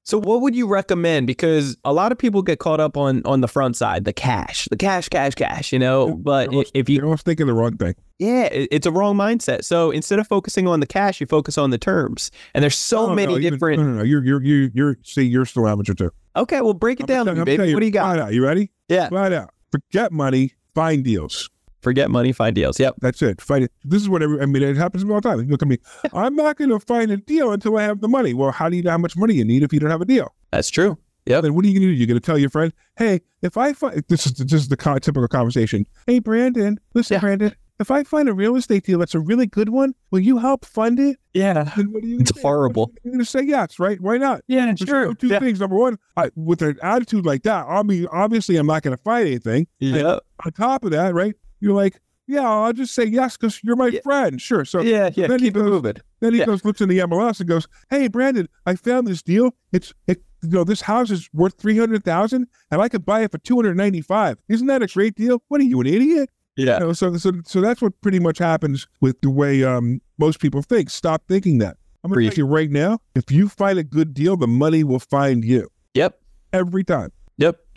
So, 0.07 0.19
what 0.21 0.43
would 0.43 0.55
you 0.55 0.67
recommend? 0.69 1.27
Because 1.27 1.79
a 1.83 1.95
lot 1.95 2.13
of 2.13 2.19
people 2.19 2.43
get 2.43 2.59
caught 2.59 2.79
up 2.79 2.95
on 2.99 3.23
on 3.25 3.41
the 3.41 3.49
front 3.49 3.75
side, 3.75 4.05
the 4.05 4.13
cash, 4.13 4.69
the 4.71 4.77
cash, 4.77 5.09
cash, 5.09 5.35
cash. 5.35 5.73
You 5.73 5.79
know, 5.79 6.09
Yeah, 6.09 6.15
but 6.19 6.49
if 6.75 6.91
you 6.91 6.97
You're 6.97 7.05
almost 7.07 7.25
thinking 7.25 7.47
the 7.47 7.55
wrong 7.55 7.79
thing. 7.79 7.95
Yeah, 8.19 8.49
it's 8.53 8.87
a 8.87 8.93
wrong 8.93 9.17
mindset. 9.17 9.65
So 9.65 9.91
instead 9.91 10.19
of 10.19 10.29
focusing 10.29 10.69
on 10.69 10.81
the 10.81 10.87
cash, 10.87 11.23
you 11.23 11.27
focus 11.27 11.57
on 11.57 11.71
the 11.71 11.79
terms. 11.79 12.31
And 12.53 12.63
there's 12.63 12.77
so 12.77 13.05
No, 13.05 13.09
no, 13.09 13.15
many 13.15 13.37
even- 13.37 13.53
different. 13.55 13.81
No, 13.81 13.89
no, 13.89 13.95
no. 14.01 14.03
You're 14.05 14.23
you're 14.23 14.43
you're 14.43 14.71
you're 14.75 14.97
see, 15.05 15.23
you're 15.23 15.47
still 15.47 15.67
amateur 15.67 15.95
too. 15.95 16.11
Okay, 16.37 16.61
well, 16.61 16.75
break 16.75 17.01
it 17.01 17.07
down, 17.07 17.27
I'm 17.27 17.37
me, 17.37 17.39
telling- 17.39 17.41
I'm 17.41 17.45
baby. 17.47 17.57
telling 17.57 17.73
What 17.75 17.81
do 17.81 17.87
you 17.87 17.93
got? 17.93 18.15
Flat 18.15 18.19
out. 18.27 18.35
You 18.35 18.45
ready? 18.45 18.71
Yeah, 18.91 19.09
Flat 19.09 19.33
out. 19.33 19.55
Forget 19.73 20.13
money. 20.13 20.53
Find 20.75 21.03
deals. 21.03 21.49
Forget 21.85 22.11
money, 22.11 22.33
find 22.33 22.57
deals. 22.57 22.81
Yep. 22.81 22.97
That's 23.01 23.23
it. 23.23 23.41
Find 23.41 23.65
it. 23.65 23.73
This 23.85 24.03
is 24.03 24.09
what 24.09 24.23
every, 24.23 24.41
I 24.41 24.47
mean. 24.47 24.63
It 24.63 24.77
happens 24.77 25.05
all 25.05 25.21
the 25.21 25.21
time. 25.21 25.39
Look 25.47 25.63
at 25.63 25.69
me. 25.69 25.79
I'm 26.13 26.35
not 26.35 26.57
going 26.57 26.71
to 26.71 26.81
find 26.81 27.13
a 27.13 27.17
deal 27.19 27.53
until 27.53 27.77
I 27.79 27.83
have 27.85 28.01
the 28.01 28.09
money. 28.09 28.35
Well, 28.35 28.51
how 28.51 28.69
do 28.69 28.77
you 28.77 28.83
know 28.83 28.91
how 28.91 28.99
much 28.99 29.17
money 29.17 29.35
you 29.35 29.45
need 29.45 29.63
if 29.63 29.73
you 29.73 29.79
don't 29.79 29.91
have 29.91 30.01
a 30.01 30.05
deal? 30.07 30.35
That's 30.51 30.71
true. 30.71 30.99
Yeah. 31.27 31.41
Then 31.41 31.55
what 31.55 31.65
are 31.65 31.69
you 31.69 31.75
going 31.79 31.89
to 31.89 31.95
do? 31.95 31.99
You're 31.99 32.07
going 32.09 32.21
to 32.21 32.25
tell 32.27 32.39
your 32.39 32.51
friend, 32.51 32.73
"Hey, 32.97 33.21
if 33.43 33.57
I 33.57 33.73
find 33.73 34.03
this 34.09 34.27
is 34.27 34.33
this 34.35 34.53
is 34.53 34.69
the 34.69 34.77
typical 34.77 35.29
conversation. 35.29 35.87
Hey, 36.07 36.19
Brandon, 36.19 36.79
listen, 36.95 37.15
Yeah. 37.15 37.21
Brandon, 37.21 37.55
if 37.81 37.91
I 37.91 38.05
find 38.05 38.29
a 38.29 38.35
real 38.35 38.57
estate 38.57 38.85
deal 38.85 38.99
that's 38.99 39.15
a 39.15 39.21
really 39.21 39.47
good 39.47 39.71
one, 39.71 39.95
will 40.11 40.21
you 40.21 40.37
help 40.39 40.65
fund 40.67 41.01
it?" 41.01 41.17
Yeah. 41.33 41.73
Then 41.77 41.93
what 41.93 42.05
are 42.05 42.07
you? 42.07 42.19
It's 42.21 42.35
say? 42.35 42.43
horrible. 42.43 42.93
You're 43.03 43.13
going 43.13 43.25
to 43.25 43.31
say 43.31 43.43
yes, 43.43 43.79
right? 43.79 43.99
Why 44.01 44.19
not? 44.19 44.43
Yeah, 44.49 44.67
There's 44.67 44.83
no 44.89 45.15
two 45.15 45.29
Yeah. 45.29 45.39
things. 45.41 45.61
Number 45.61 45.77
one, 45.77 45.99
I, 46.17 46.31
with 46.37 46.61
an 46.63 46.77
attitude 46.83 47.25
like 47.25 47.43
that, 47.45 47.65
I 47.69 47.83
mean, 47.83 48.07
obviously, 48.13 48.57
I'm 48.57 48.67
not 48.67 48.83
going 48.83 48.97
to 48.97 49.03
find 49.03 49.27
anything. 49.27 49.67
Yep. 49.81 50.21
On 50.45 50.53
top 50.53 50.85
of 50.85 50.91
that, 50.91 51.15
right? 51.15 51.35
You're 51.65 51.75
like, 51.75 52.01
yeah, 52.27 52.49
I'll 52.49 52.73
just 52.73 52.95
say 52.95 53.05
yes 53.05 53.37
because 53.37 53.63
you're 53.65 53.77
my 53.77 53.89
Yeah. 53.89 54.01
friend. 54.03 54.41
Sure. 54.41 54.65
So 54.65 54.81
Yeah. 54.81 55.11
Yeah. 55.15 55.27
then 55.27 55.41
he 55.41 55.51
goes- 55.51 55.83
then 56.21 56.33
he 56.33 56.39
Yeah. 56.41 56.47
goes, 56.47 56.65
looks 56.65 56.81
in 56.81 56.89
the 56.89 57.01
MLS 57.01 57.41
and 57.41 57.49
goes, 57.49 57.67
"Hey, 57.91 58.09
Brandon, 58.09 58.49
I 58.67 58.77
found 58.77 59.07
this 59.07 59.23
deal. 59.23 59.55
It's 59.73 59.93
it, 60.07 60.23
you 60.43 60.51
know, 60.51 60.65
this 60.65 60.83
house 60.83 61.11
is 61.11 61.29
worth 61.33 61.55
three 61.59 61.77
hundred 61.79 62.05
thousand, 62.05 62.47
and 62.71 62.81
I 62.81 62.89
could 62.89 63.05
buy 63.05 63.23
it 63.23 63.33
for 63.33 63.39
two 63.39 63.57
hundred 63.57 63.77
ninety-five. 63.77 64.39
Isn't 64.49 64.67
that 64.69 64.83
a 64.83 64.87
great 64.87 65.15
deal? 65.17 65.43
What 65.49 65.61
are 65.61 65.65
you, 65.65 65.81
an 65.81 65.87
idiot? 65.87 66.29
Yeah. 66.57 66.75
You 66.79 66.87
know, 66.87 66.93
so 66.93 67.17
so 67.17 67.33
so 67.47 67.61
that's 67.61 67.83
what 67.83 67.99
pretty 68.01 68.21
much 68.21 68.39
happens 68.39 68.87
with 69.01 69.21
the 69.23 69.31
way 69.31 69.65
um 69.65 70.01
most 70.19 70.41
people 70.41 70.63
think. 70.63 70.91
Stop 70.91 71.23
thinking 71.29 71.59
that. 71.59 71.77
I'm 72.05 72.11
going 72.11 72.25
to 72.25 72.31
tell 72.31 72.45
you 72.47 72.47
right 72.47 72.71
now, 72.71 72.99
if 73.15 73.31
you 73.31 73.49
find 73.49 73.79
a 73.79 73.83
good 73.85 74.13
deal, 74.13 74.37
the 74.37 74.47
money 74.47 74.85
will 74.85 74.99
find 74.99 75.43
you 75.43 75.69
Yep. 75.95 76.21
every 76.53 76.85
time. 76.85 77.11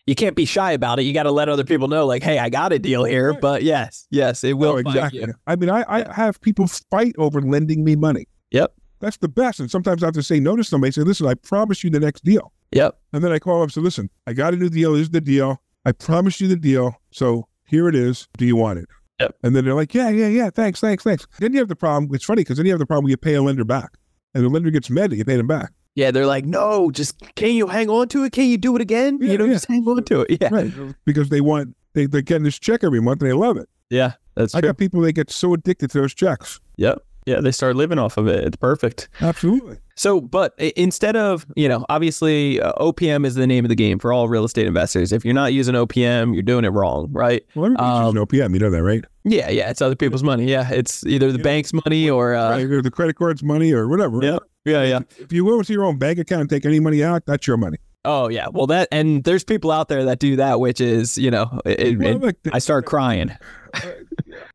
You 0.07 0.15
can't 0.15 0.35
be 0.35 0.45
shy 0.45 0.71
about 0.71 0.99
it. 0.99 1.03
You 1.03 1.13
got 1.13 1.23
to 1.23 1.31
let 1.31 1.49
other 1.49 1.65
people 1.65 1.89
know, 1.89 2.05
like, 2.05 2.23
hey, 2.23 2.39
I 2.39 2.49
got 2.49 2.71
a 2.71 2.79
deal 2.79 3.03
here. 3.03 3.33
But 3.33 3.61
yes, 3.63 4.07
yes, 4.09 4.43
it 4.43 4.53
will 4.53 4.71
Oh, 4.71 4.77
exactly. 4.77 5.27
I 5.45 5.55
mean, 5.57 5.69
I, 5.69 5.83
I 5.87 6.13
have 6.13 6.39
people 6.41 6.65
fight 6.67 7.13
over 7.17 7.41
lending 7.41 7.83
me 7.83 7.95
money. 7.97 8.25
Yep. 8.51 8.73
That's 8.99 9.17
the 9.17 9.27
best. 9.27 9.59
And 9.59 9.69
sometimes 9.69 10.01
I 10.01 10.07
have 10.07 10.15
to 10.15 10.23
say 10.23 10.39
no 10.39 10.55
to 10.55 10.63
somebody. 10.63 10.91
Say, 10.91 11.01
listen, 11.01 11.27
I 11.27 11.33
promise 11.35 11.83
you 11.83 11.89
the 11.89 11.99
next 11.99 12.23
deal. 12.23 12.53
Yep. 12.71 12.97
And 13.13 13.23
then 13.23 13.31
I 13.31 13.39
call 13.39 13.57
up 13.57 13.63
and 13.63 13.73
say, 13.73 13.81
listen, 13.81 14.09
I 14.25 14.33
got 14.33 14.53
a 14.53 14.57
new 14.57 14.69
deal. 14.69 14.93
This 14.93 15.03
is 15.03 15.09
the 15.09 15.21
deal. 15.21 15.61
I 15.85 15.91
promised 15.91 16.41
you 16.41 16.47
the 16.47 16.55
deal. 16.55 16.95
So 17.11 17.47
here 17.65 17.87
it 17.89 17.95
is. 17.95 18.27
Do 18.37 18.45
you 18.45 18.55
want 18.55 18.79
it? 18.79 18.87
Yep. 19.19 19.35
And 19.43 19.55
then 19.55 19.65
they're 19.65 19.73
like, 19.73 19.93
yeah, 19.93 20.09
yeah, 20.09 20.27
yeah. 20.27 20.49
Thanks, 20.49 20.79
thanks, 20.79 21.03
thanks. 21.03 21.27
Then 21.39 21.51
you 21.53 21.59
have 21.59 21.67
the 21.67 21.75
problem. 21.75 22.13
It's 22.13 22.25
funny 22.25 22.41
because 22.41 22.57
then 22.57 22.65
you 22.65 22.71
have 22.71 22.79
the 22.79 22.85
problem 22.85 23.03
where 23.03 23.11
you 23.11 23.17
pay 23.17 23.33
a 23.33 23.41
lender 23.41 23.65
back. 23.65 23.97
And 24.33 24.43
the 24.43 24.49
lender 24.49 24.69
gets 24.69 24.89
mad 24.89 25.09
that 25.09 25.17
you 25.17 25.25
paid 25.25 25.39
him 25.39 25.47
back. 25.47 25.71
Yeah. 25.97 26.11
They're 26.11 26.25
like, 26.25 26.45
no, 26.45 26.91
just 26.91 27.19
can 27.35 27.49
you 27.51 27.67
hang 27.67 27.89
on 27.89 28.07
to 28.09 28.23
it? 28.23 28.31
Can 28.31 28.45
you 28.45 28.57
do 28.57 28.75
it 28.75 28.81
again? 28.81 29.17
Yeah, 29.19 29.31
you 29.31 29.37
know, 29.37 29.45
yeah. 29.45 29.53
just 29.53 29.65
hang 29.65 29.85
on 29.87 30.03
to 30.05 30.21
it. 30.21 30.37
Yeah. 30.41 30.49
Right. 30.51 30.71
because 31.03 31.29
they 31.29 31.41
want, 31.41 31.75
they, 31.93 32.05
they're 32.05 32.21
getting 32.21 32.43
this 32.43 32.59
check 32.59 32.83
every 32.83 33.01
month 33.01 33.21
and 33.21 33.29
they 33.29 33.33
love 33.33 33.57
it. 33.57 33.67
Yeah. 33.89 34.13
That's 34.35 34.53
I 34.53 34.61
true. 34.61 34.69
got 34.69 34.77
people 34.77 35.01
that 35.01 35.13
get 35.13 35.31
so 35.31 35.53
addicted 35.55 35.89
to 35.91 36.01
those 36.01 36.13
checks. 36.13 36.59
Yep. 36.77 37.01
Yeah. 37.27 37.41
They 37.41 37.51
start 37.51 37.75
living 37.75 37.99
off 37.99 38.17
of 38.17 38.27
it. 38.27 38.43
It's 38.43 38.55
perfect. 38.57 39.09
Absolutely. 39.21 39.77
So, 39.95 40.21
but 40.21 40.53
instead 40.59 41.15
of, 41.15 41.45
you 41.55 41.67
know, 41.67 41.85
obviously 41.89 42.59
uh, 42.61 42.71
OPM 42.73 43.25
is 43.25 43.35
the 43.35 43.45
name 43.47 43.65
of 43.65 43.69
the 43.69 43.75
game 43.75 43.99
for 43.99 44.13
all 44.13 44.27
real 44.29 44.45
estate 44.45 44.65
investors. 44.65 45.11
If 45.11 45.25
you're 45.25 45.33
not 45.33 45.53
using 45.53 45.75
OPM, 45.75 46.33
you're 46.33 46.43
doing 46.43 46.65
it 46.65 46.69
wrong, 46.69 47.09
right? 47.11 47.43
Well, 47.55 47.65
everybody's 47.65 47.89
Um, 47.89 48.15
using 48.15 48.25
OPM. 48.27 48.53
You 48.53 48.59
know 48.59 48.69
that, 48.69 48.83
right? 48.83 49.03
Yeah, 49.23 49.49
yeah, 49.49 49.69
it's 49.69 49.81
other 49.81 49.95
people's 49.95 50.23
money. 50.23 50.45
Yeah, 50.49 50.71
it's 50.71 51.05
either 51.05 51.31
the 51.31 51.39
bank's 51.39 51.73
money 51.73 52.09
or 52.09 52.33
uh 52.35 52.51
right. 52.51 52.65
Or 52.65 52.81
the 52.81 52.91
credit 52.91 53.15
card's 53.17 53.43
money 53.43 53.73
or 53.73 53.87
whatever. 53.87 54.19
Yeah. 54.23 54.37
yeah, 54.65 54.83
yeah. 54.83 54.99
If 55.17 55.33
you 55.33 55.43
go 55.45 55.57
into 55.59 55.73
your 55.73 55.83
own 55.83 55.97
bank 55.97 56.17
account 56.19 56.41
and 56.41 56.49
take 56.49 56.65
any 56.65 56.79
money 56.79 57.03
out, 57.03 57.25
that's 57.25 57.45
your 57.45 57.57
money. 57.57 57.77
Oh, 58.05 58.29
yeah. 58.29 58.47
Well, 58.49 58.67
that 58.67 58.87
and 58.91 59.23
there's 59.25 59.43
people 59.43 59.69
out 59.69 59.89
there 59.89 60.05
that 60.05 60.19
do 60.19 60.37
that 60.37 60.61
which 60.61 60.79
is, 60.79 61.17
you 61.17 61.29
know, 61.29 61.59
it, 61.65 61.97
Well, 61.99 62.07
it- 62.15 62.21
look, 62.21 62.35
I 62.53 62.59
start 62.59 62.85
crying. 62.85 63.31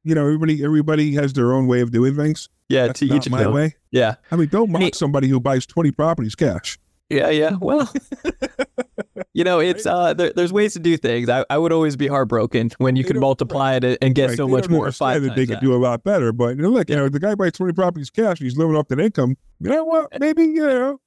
You 0.04 0.14
know, 0.14 0.22
everybody 0.22 0.64
everybody 0.64 1.14
has 1.14 1.32
their 1.32 1.52
own 1.52 1.66
way 1.66 1.80
of 1.80 1.90
doing 1.90 2.16
things. 2.16 2.48
Yeah, 2.68 2.86
That's 2.86 3.00
to 3.00 3.06
each 3.14 3.28
my 3.28 3.46
way. 3.46 3.74
Yeah. 3.90 4.14
I 4.30 4.36
mean, 4.36 4.48
don't 4.48 4.70
mock 4.70 4.94
somebody 4.94 5.28
who 5.28 5.40
buys 5.40 5.66
twenty 5.66 5.90
properties 5.90 6.34
cash. 6.34 6.78
Yeah, 7.10 7.28
yeah. 7.28 7.56
Well, 7.60 7.92
you 9.34 9.44
know, 9.44 9.60
it's 9.60 9.86
uh 9.86 10.14
there, 10.14 10.32
there's 10.34 10.52
ways 10.52 10.74
to 10.74 10.78
do 10.78 10.96
things. 10.96 11.28
I, 11.28 11.44
I 11.48 11.58
would 11.58 11.72
always 11.72 11.96
be 11.96 12.06
heartbroken 12.06 12.70
when 12.78 12.96
you 12.96 13.02
They 13.02 13.08
can 13.08 13.20
multiply 13.20 13.76
it 13.76 13.98
and 14.02 14.14
get 14.14 14.28
Right, 14.28 14.36
so 14.36 14.46
they 14.46 14.52
much 14.52 14.68
more 14.68 14.90
five 14.92 15.22
that 15.22 15.34
they 15.36 15.46
could 15.46 15.60
do 15.60 15.74
a 15.74 15.78
lot 15.78 16.04
better. 16.04 16.32
But 16.32 16.56
you 16.56 16.62
know, 16.62 16.68
look, 16.70 16.90
you 16.90 16.96
know, 16.96 17.08
the 17.08 17.20
guy 17.20 17.34
buys 17.34 17.52
twenty 17.52 17.72
properties 17.72 18.10
cash. 18.10 18.38
He's 18.38 18.56
living 18.56 18.76
off 18.76 18.88
that 18.88 19.00
income. 19.00 19.36
You 19.60 19.70
know 19.70 19.84
what? 19.84 20.18
Maybe 20.20 20.42
you 20.42 20.66
know, 20.66 21.00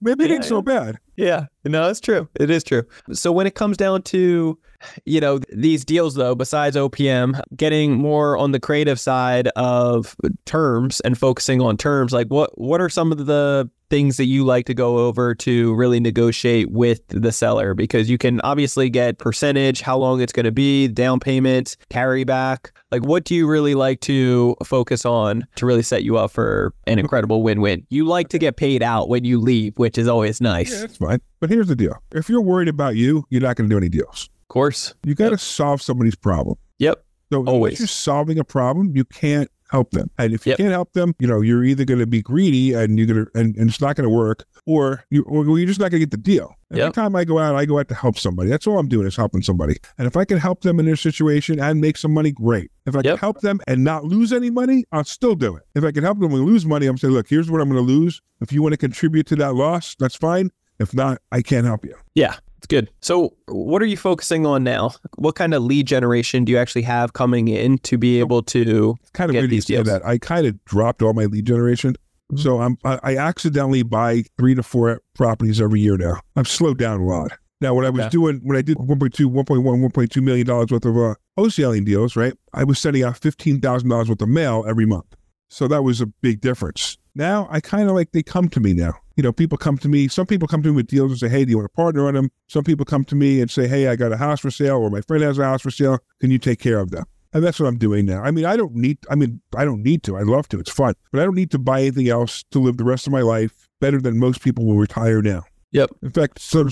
maybe 0.00 0.24
it 0.24 0.30
Yeah, 0.30 0.36
ain't 0.36 0.44
so 0.44 0.62
bad. 0.62 0.98
Yeah, 1.16 1.46
no, 1.64 1.88
it's 1.88 2.00
true. 2.00 2.28
It 2.38 2.50
is 2.50 2.62
true. 2.62 2.84
So 3.12 3.32
when 3.32 3.46
it 3.46 3.54
comes 3.54 3.76
down 3.76 4.02
to, 4.02 4.58
you 5.04 5.20
know, 5.20 5.40
these 5.52 5.84
deals 5.84 6.14
though, 6.14 6.34
besides 6.34 6.76
OPM, 6.76 7.40
getting 7.56 7.94
more 7.94 8.36
on 8.36 8.52
the 8.52 8.60
creative 8.60 9.00
side 9.00 9.48
of 9.56 10.14
terms 10.44 11.00
and 11.00 11.18
focusing 11.18 11.60
on 11.60 11.76
terms, 11.76 12.12
like 12.12 12.28
what 12.28 12.56
what 12.58 12.80
are 12.80 12.88
some 12.88 13.12
of 13.12 13.26
the 13.26 13.68
things 13.88 14.16
that 14.16 14.24
you 14.26 14.44
like 14.44 14.66
to 14.66 14.74
go 14.74 14.98
over 14.98 15.34
to 15.34 15.74
really 15.74 16.00
negotiate 16.00 16.70
with 16.70 17.00
the 17.08 17.32
seller 17.32 17.74
because 17.74 18.10
you 18.10 18.18
can 18.18 18.40
obviously 18.42 18.90
get 18.90 19.18
percentage, 19.18 19.80
how 19.80 19.96
long 19.96 20.20
it's 20.20 20.32
going 20.32 20.44
to 20.44 20.52
be, 20.52 20.88
down 20.88 21.20
payment, 21.20 21.76
carry 21.90 22.24
back. 22.24 22.72
Like 22.90 23.04
what 23.04 23.24
do 23.24 23.34
you 23.34 23.46
really 23.46 23.74
like 23.74 24.00
to 24.02 24.56
focus 24.64 25.04
on 25.04 25.46
to 25.56 25.66
really 25.66 25.82
set 25.82 26.02
you 26.02 26.16
up 26.16 26.30
for 26.30 26.72
an 26.86 26.98
incredible 26.98 27.42
win-win? 27.42 27.86
You 27.90 28.04
like 28.04 28.28
to 28.28 28.38
get 28.38 28.56
paid 28.56 28.82
out 28.82 29.08
when 29.08 29.24
you 29.24 29.40
leave, 29.40 29.76
which 29.78 29.98
is 29.98 30.08
always 30.08 30.40
nice. 30.40 30.72
Yeah, 30.72 30.80
that's 30.80 30.96
fine. 30.96 31.20
But 31.40 31.50
here's 31.50 31.68
the 31.68 31.76
deal: 31.76 31.96
if 32.12 32.28
you're 32.28 32.40
worried 32.40 32.68
about 32.68 32.96
you, 32.96 33.24
you're 33.30 33.42
not 33.42 33.56
going 33.56 33.68
to 33.68 33.72
do 33.72 33.78
any 33.78 33.88
deals. 33.88 34.28
Of 34.42 34.48
course. 34.48 34.94
You 35.04 35.14
got 35.14 35.30
to 35.30 35.38
solve 35.38 35.82
somebody's 35.82 36.14
problem. 36.14 36.56
Yep. 36.78 37.04
So 37.32 37.44
Always. 37.44 37.80
you're 37.80 37.88
solving 37.88 38.38
a 38.38 38.44
problem, 38.44 38.92
you 38.94 39.04
can't 39.04 39.50
help 39.70 39.90
them. 39.90 40.10
And 40.18 40.32
if 40.34 40.46
you 40.46 40.50
Yep. 40.50 40.58
can't 40.58 40.70
help 40.70 40.92
them, 40.92 41.14
you 41.18 41.26
know, 41.26 41.40
you're 41.40 41.64
either 41.64 41.84
going 41.84 42.00
to 42.00 42.06
be 42.06 42.22
greedy 42.22 42.72
and 42.72 42.98
you're 42.98 43.06
going 43.06 43.24
to, 43.26 43.30
and, 43.38 43.56
and 43.56 43.68
it's 43.70 43.80
not 43.80 43.96
going 43.96 44.08
to 44.08 44.14
work, 44.14 44.44
or 44.66 45.04
you 45.10 45.22
or 45.24 45.44
you're 45.58 45.66
just 45.66 45.80
not 45.80 45.90
going 45.90 46.00
to 46.00 46.06
get 46.06 46.10
the 46.10 46.16
deal. 46.16 46.54
Every 46.70 46.82
Yep. 46.84 46.94
time 46.94 47.14
I 47.16 47.24
go 47.24 47.38
out, 47.38 47.54
I 47.54 47.64
go 47.64 47.78
out 47.78 47.88
to 47.88 47.94
help 47.94 48.18
somebody. 48.18 48.48
That's 48.50 48.66
all 48.66 48.78
I'm 48.78 48.88
doing 48.88 49.06
is 49.06 49.16
helping 49.16 49.42
somebody. 49.42 49.76
And 49.98 50.06
if 50.06 50.16
I 50.16 50.24
can 50.24 50.38
help 50.38 50.62
them 50.62 50.80
in 50.80 50.86
their 50.86 50.96
situation 50.96 51.60
and 51.60 51.80
make 51.80 51.96
some 51.96 52.12
money, 52.12 52.32
great. 52.32 52.70
If 52.86 52.94
I 52.94 52.98
Yep. 52.98 53.04
can 53.04 53.16
help 53.18 53.40
them 53.40 53.60
and 53.66 53.84
not 53.84 54.04
lose 54.04 54.32
any 54.32 54.50
money, 54.50 54.84
I'll 54.92 55.04
still 55.04 55.34
do 55.34 55.56
it. 55.56 55.62
If 55.74 55.84
I 55.84 55.92
can 55.92 56.02
help 56.04 56.18
them 56.20 56.32
and 56.32 56.44
lose 56.44 56.66
money, 56.66 56.86
I'm 56.86 56.98
saying, 56.98 57.14
look, 57.14 57.28
here's 57.28 57.50
what 57.50 57.60
I'm 57.60 57.68
going 57.70 57.84
to 57.84 57.92
lose. 57.92 58.20
If 58.40 58.52
you 58.52 58.62
want 58.62 58.72
to 58.72 58.76
contribute 58.78 59.26
to 59.28 59.36
that 59.36 59.54
loss, 59.54 59.94
that's 59.98 60.16
fine. 60.16 60.50
If 60.78 60.92
not, 60.94 61.22
I 61.32 61.40
can't 61.42 61.64
help 61.66 61.84
you. 61.84 61.94
Yeah, 62.14 62.36
it's 62.66 62.86
good. 62.86 62.90
So, 63.00 63.34
what 63.46 63.80
are 63.82 63.86
you 63.86 63.96
focusing 63.96 64.44
on 64.44 64.64
now? 64.64 64.90
What 65.16 65.36
kind 65.36 65.54
of 65.54 65.62
lead 65.62 65.86
generation 65.86 66.44
do 66.44 66.52
you 66.52 66.58
actually 66.58 66.82
have 66.82 67.12
coming 67.12 67.48
in 67.48 67.78
to 67.78 67.96
be 67.96 68.18
able 68.18 68.42
to? 68.42 68.96
It's 69.00 69.10
kind 69.10 69.30
of 69.30 69.34
Get 69.34 69.48
weird 69.50 69.62
say 69.62 69.74
deals. 69.76 69.86
that. 69.86 70.04
I 70.04 70.18
kind 70.18 70.46
of 70.46 70.62
dropped 70.64 71.00
all 71.02 71.12
my 71.14 71.26
lead 71.26 71.46
generation. 71.46 71.94
Mhm. 72.32 72.40
So 72.40 72.60
I'm 72.60 72.76
I, 72.84 72.98
I 73.02 73.16
accidentally 73.18 73.82
buy 73.84 74.24
three 74.36 74.54
to 74.56 74.62
four 74.62 75.00
properties 75.14 75.60
every 75.60 75.80
year 75.80 75.96
now. 75.96 76.20
I've 76.34 76.48
slowed 76.48 76.78
down 76.78 77.00
a 77.00 77.04
lot. 77.04 77.30
Now, 77.60 77.72
what 77.72 77.86
I 77.86 77.90
was 77.90 78.00
Okay. 78.02 78.10
doing, 78.10 78.40
when 78.42 78.56
I 78.56 78.62
did 78.62 78.76
1.2, 78.78 79.26
1.1, 79.30 79.62
1.2 79.64 80.22
million 80.22 80.46
dollars 80.46 80.70
worth 80.70 80.84
of 80.84 80.96
uh, 80.96 81.14
wholesaling 81.38 81.86
deals, 81.86 82.14
right? 82.16 82.34
I 82.52 82.64
was 82.64 82.78
sending 82.78 83.02
out 83.04 83.16
fifteen 83.16 83.60
thousand 83.60 83.88
dollars 83.90 84.08
worth 84.08 84.20
of 84.22 84.28
mail 84.28 84.64
every 84.68 84.86
month. 84.86 85.06
So 85.48 85.68
that 85.68 85.82
was 85.84 86.00
a 86.00 86.06
big 86.06 86.40
difference. 86.40 86.98
Now 87.14 87.46
I 87.50 87.60
kind 87.60 87.88
of 87.88 87.94
like 87.94 88.10
they 88.12 88.22
come 88.24 88.48
to 88.50 88.60
me 88.60 88.74
now. 88.74 88.94
You 89.16 89.22
know, 89.22 89.32
people 89.32 89.58
come 89.58 89.78
to 89.78 89.88
me. 89.88 90.08
Some 90.08 90.26
people 90.26 90.46
come 90.46 90.62
to 90.62 90.68
me 90.68 90.76
with 90.76 90.86
deals 90.86 91.10
and 91.10 91.18
say, 91.18 91.28
"Hey, 91.28 91.44
do 91.44 91.50
you 91.50 91.56
want 91.56 91.72
to 91.72 91.74
partner 91.74 92.06
on 92.06 92.14
them?" 92.14 92.30
Some 92.48 92.64
people 92.64 92.84
come 92.84 93.04
to 93.04 93.16
me 93.16 93.40
and 93.40 93.50
say, 93.50 93.66
"Hey, 93.66 93.88
I 93.88 93.96
got 93.96 94.12
a 94.12 94.16
house 94.16 94.40
for 94.40 94.50
sale, 94.50 94.76
or 94.76 94.90
my 94.90 95.00
friend 95.00 95.24
has 95.24 95.38
a 95.38 95.44
house 95.44 95.62
for 95.62 95.70
sale. 95.70 95.98
Can 96.20 96.30
you 96.30 96.38
take 96.38 96.60
care 96.60 96.78
of 96.78 96.90
them?" 96.90 97.04
And 97.32 97.42
that's 97.42 97.58
what 97.58 97.66
I'm 97.66 97.78
doing 97.78 98.06
now. 98.06 98.22
I 98.22 98.30
mean, 98.30 98.44
I 98.44 98.56
don't 98.56 98.74
need. 98.74 98.98
I 99.10 99.14
mean, 99.14 99.40
I 99.56 99.64
don't 99.64 99.82
need 99.82 100.02
to. 100.04 100.16
I 100.16 100.22
love 100.22 100.48
to. 100.48 100.58
It's 100.58 100.70
fun, 100.70 100.94
but 101.12 101.20
I 101.20 101.24
don't 101.24 101.34
need 101.34 101.50
to 101.52 101.58
buy 101.58 101.80
anything 101.80 102.08
else 102.08 102.44
to 102.50 102.58
live 102.58 102.76
the 102.76 102.84
rest 102.84 103.06
of 103.06 103.12
my 103.12 103.22
life 103.22 103.68
better 103.80 104.00
than 104.00 104.18
most 104.18 104.42
people 104.42 104.64
will 104.64 104.78
retire 104.78 105.22
now. 105.22 105.44
Yep. 105.72 105.90
In 106.02 106.10
fact, 106.10 106.38
so 106.38 106.68